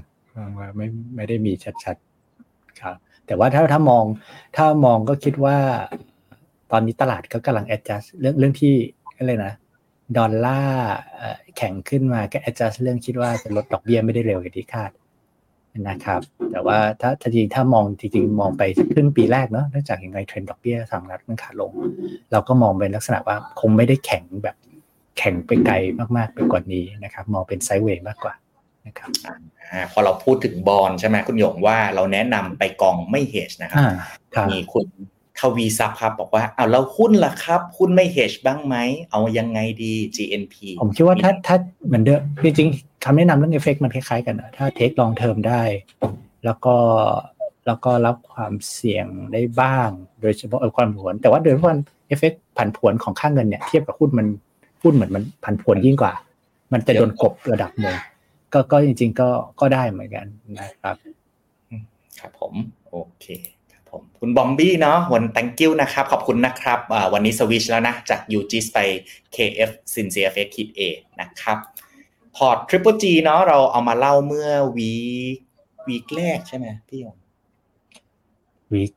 [0.58, 2.96] ว่าไม่ไม่ได้มีชัดๆ ครับ
[3.30, 4.04] แต่ว่าถ้าถ้ามอง
[4.58, 5.58] ถ้ามองก็คิดว่า
[6.72, 8.74] ตอนนี้ตลาดก็กำลัง adjust เรื่องเรื่องที่
[9.18, 9.54] อะไรนะ
[10.18, 10.90] ดอลลาร์
[11.58, 14.92] แข็งขึ้นมาก็ adjust เรื่องคิดว่าจะลดดอกเบี้ยไม่ได้เร็วอย่างที่คาด
[15.90, 16.22] นะครับ
[16.52, 21.72] แต่ว่าถ้าจริงถ้ามองจริงๆมองไปสักครึ่งปีแรกเนาะเนื่องจากยังไงเทรนด์ดอกเบี้ยสหรัฐมันขาลง
[22.32, 24.56] เราก็มองเป็นลักษณะว่าคงไม่ได้แข็งแบบ
[25.18, 25.76] แข็งไปไกล
[26.18, 28.34] มากๆไปกว่านี้นะครับ มองเป็นไซด์เวย์มากกว่า
[28.88, 29.10] นะครับ
[29.72, 33.94] อ่าพอเราพูดถึงบอลใช่ไหมคุณหยงว่าเราแนะนำไปกองไม่เฮชนะครับอ่า
[34.36, 34.86] ครับมีคุณ
[35.40, 38.76] ทวีทรัพย์ครับ บอกว่าเอาแล้วหุ้นล่ะครับหุ้นไม่เฮชบ้างไหม
[39.12, 41.56] เอายังไงดี GNP ผมคิดว่าถ้าถ้า
[41.88, 45.64] เหมือนเดิมจริงๆคำแนะนำเรื่อง FX มันคล้ายๆกันนะถ้า take long term ได้
[46.46, 46.76] แล้วก็
[47.68, 49.90] แล้วก็รับความเสี่ยงได้บ้าง
[50.22, 51.72] โดยเฉพาะเออความผันผวน แต่ว่าโดยเฉพาะ
[52.08, 54.28] FX ผันผวนของค่าเงินเนี่ยเทียบกับหุ้นมัน
[54.82, 56.14] หุ้นเหมือนมันผันผวนยิ่งกว่า
[56.74, 57.96] มันจะโดนกบระดับหนึ่ง
[58.54, 59.30] ก็ก็จริง ๆ ก็
[59.60, 60.26] ก็ได้เหมือนกัน
[60.60, 60.96] นะครับ
[62.20, 62.54] ครับผม
[62.92, 63.26] โอเค
[63.72, 68.80] ครับผมคุณบอมบี้เนาะวัน thank you นะครับ ขอบคุณนะครับอ่าวันนี้สวิชแล้วนะ จาก UGIS ไป
[69.36, 70.82] KF Sin CFX ขีด A
[71.22, 71.58] นะครับ
[72.36, 74.94] พอร์ต Triple G เนาะเราเอามาเล่าเมื่อวี
[75.88, 77.18] วีคแรกใช่ไหมพี่หยง
[78.74, 78.94] วีค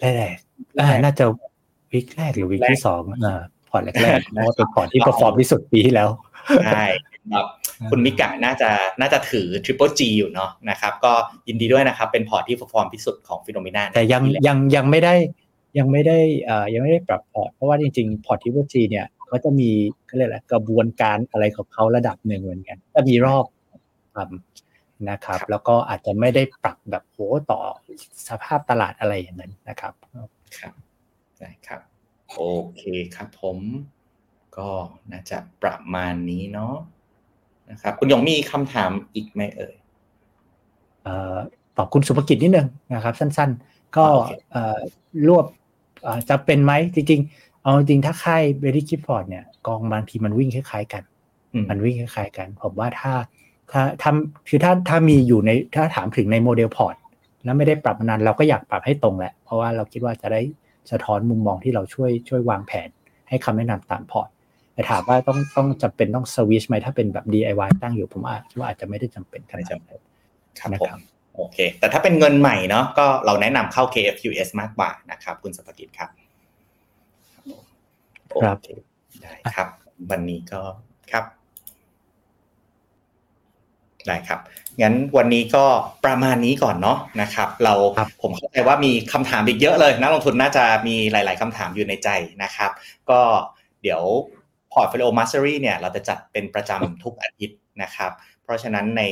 [0.00, 1.24] แรกๆอ่าน่าจะ
[1.92, 3.40] week แรกหรือ week ที่สองอ่า
[3.70, 6.08] พอร์ตแรกๆเพราะว่าเป็นพอร์ตที่ perform ที่สุดปีที่แล้ว
[6.74, 6.84] ใช่
[7.34, 7.46] ครับ
[7.90, 8.70] คุณมิกะน่าจะ
[9.00, 11.12] น่าจะถือ Triple G อยู่เนาะนะครับ ก็
[11.48, 15.14] ยินดีด้วยนะครับ เป็นพอร์ตที่เ e อร์ฟอร์มที่สุดของ FINNOMENA แต่ยังยังยังไม่ได้
[15.78, 19.70] ยังไม่ได้เอ่อยังไม่ได้ปรับพอร์ตเพราะว่าจริงๆพอร์ตที่ว่าจีเนี่ยเขาจะมี
[20.06, 23.44] เขาเรียกอะไรกระบวนการอะไรของเขาระดับหนึ่งเหมือนกันจะมีรอบ
[24.14, 27.18] ทำนะครับ แล้วก็อาจจะไม่ได้ปรับแบบโห
[27.50, 27.60] ต่อ
[28.28, 29.94] สภาพตลาดอะไรอย่างนั้นนะครับ
[30.58, 30.74] ครับ
[31.38, 31.80] ได้ครับ
[32.36, 32.42] โอ
[32.76, 32.82] เค
[33.16, 33.58] ครับผม
[34.56, 34.68] ก็
[35.10, 36.74] น่าจะประมาณนี้เนาะ
[37.70, 39.74] นะครับ คุณหยงมีคำถามอีกไหมเอ่ย
[41.02, 41.36] เอ่อ
[41.76, 44.78] ตอบคุณสุภกิจนิดนึงนะครับ สั้น ๆ ก็โอเคเอ่อ
[45.28, 45.44] รวบ
[46.02, 51.02] เอ่อจะเป็นไหมจริง ๆ เอาจริงๆถ้าค่ายเบรดี้คิปพอร์ตเนี่ยกองบางทีมันวิ่งคล้ายๆกัน
[51.52, 53.12] อืมมันวิ่งคล้ายๆกันผมว่าถ้า
[53.72, 54.12] ถ้าถ้า
[54.48, 56.96] คือถ้าถ้ามีอยู่ในถ้าถามถึงใน model port
[57.44, 60.40] แล้วไม่ได้ปรับมานานเราก็อยากปรับให้ตรงแหละ เพราะว่าเราคิดว่าจะได้
[60.90, 62.88] สะท้อนมุมมองที่เราช่วยช่วยวางแผน
[63.28, 64.28] ให้คำแนะนำตามพอร์ต
[64.76, 70.02] แต่ถามว่าต้องต้องจำเป็นต้องสวิชไหมถ้าเป็นแบบ DIY ตั้งอยู่ผมว่าคิดว่าอาจจะไม่ได้จำเป็นขนาดนั้น
[70.58, 71.00] ครับนะครับผม
[71.36, 76.10] โอเค แต่ถ้าเป็นเงินใหม่เนาะก็เราแนะนำเข้า KFQS มากกว่านะครับ คุณสภกิจครับ
[78.42, 79.68] ครับโอเได้ครับ
[80.10, 80.60] วันนี้ก็
[81.12, 81.24] ครับ
[84.06, 84.40] ได้ครับ
[84.82, 85.64] งั้นวันนี้ก็
[86.04, 92.08] ประมาณนี้ก่อนเนาะนะครับ เราครับผมเข้าใจว่ามีคำถามอีกเยอะเลยนักลงทุนน่าจะมีหลาย ๆคำถามอยู่ในใจ
[92.42, 92.70] นะครับ
[93.10, 93.20] ก็
[93.82, 94.02] เดี๋ยว
[94.76, 98.12] Portfolio Mastery เนี่ยเราจะจัดเป็นประจำทุกอาทิตย์นะครับ
[98.44, 99.02] เพราะฉะนั้นใน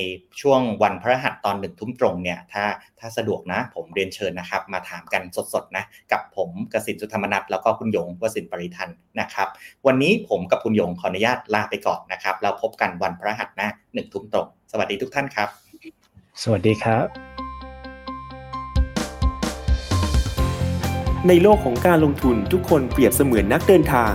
[0.40, 2.64] ช่วงวันพฤหัสตอนหนึ่งทุ่มตรงเนี่ยถ้า
[2.98, 5.22] ถ้าสะดวกนะ ผมเรียนเชิญนะครับ มาถามกัน
[5.54, 9.48] สดๆนะกับผมกสินสุธรรมนัทแล้วก็คุณหยงวสินปริทันนะครับ
[9.86, 15.48] วันนี้ผมกับคุณหยงขออนุญาตลาไปก่อนนะครับแล้วพบกันวันพฤหัสหน้าหนึ่งทุ่มตรง สวัสดีทุกท่านครับ
[16.42, 17.06] สวัสดีครับ
[21.28, 24.14] ในโลกของการลงทุนทุกคนเปรียบเสมือนนักเดินทาง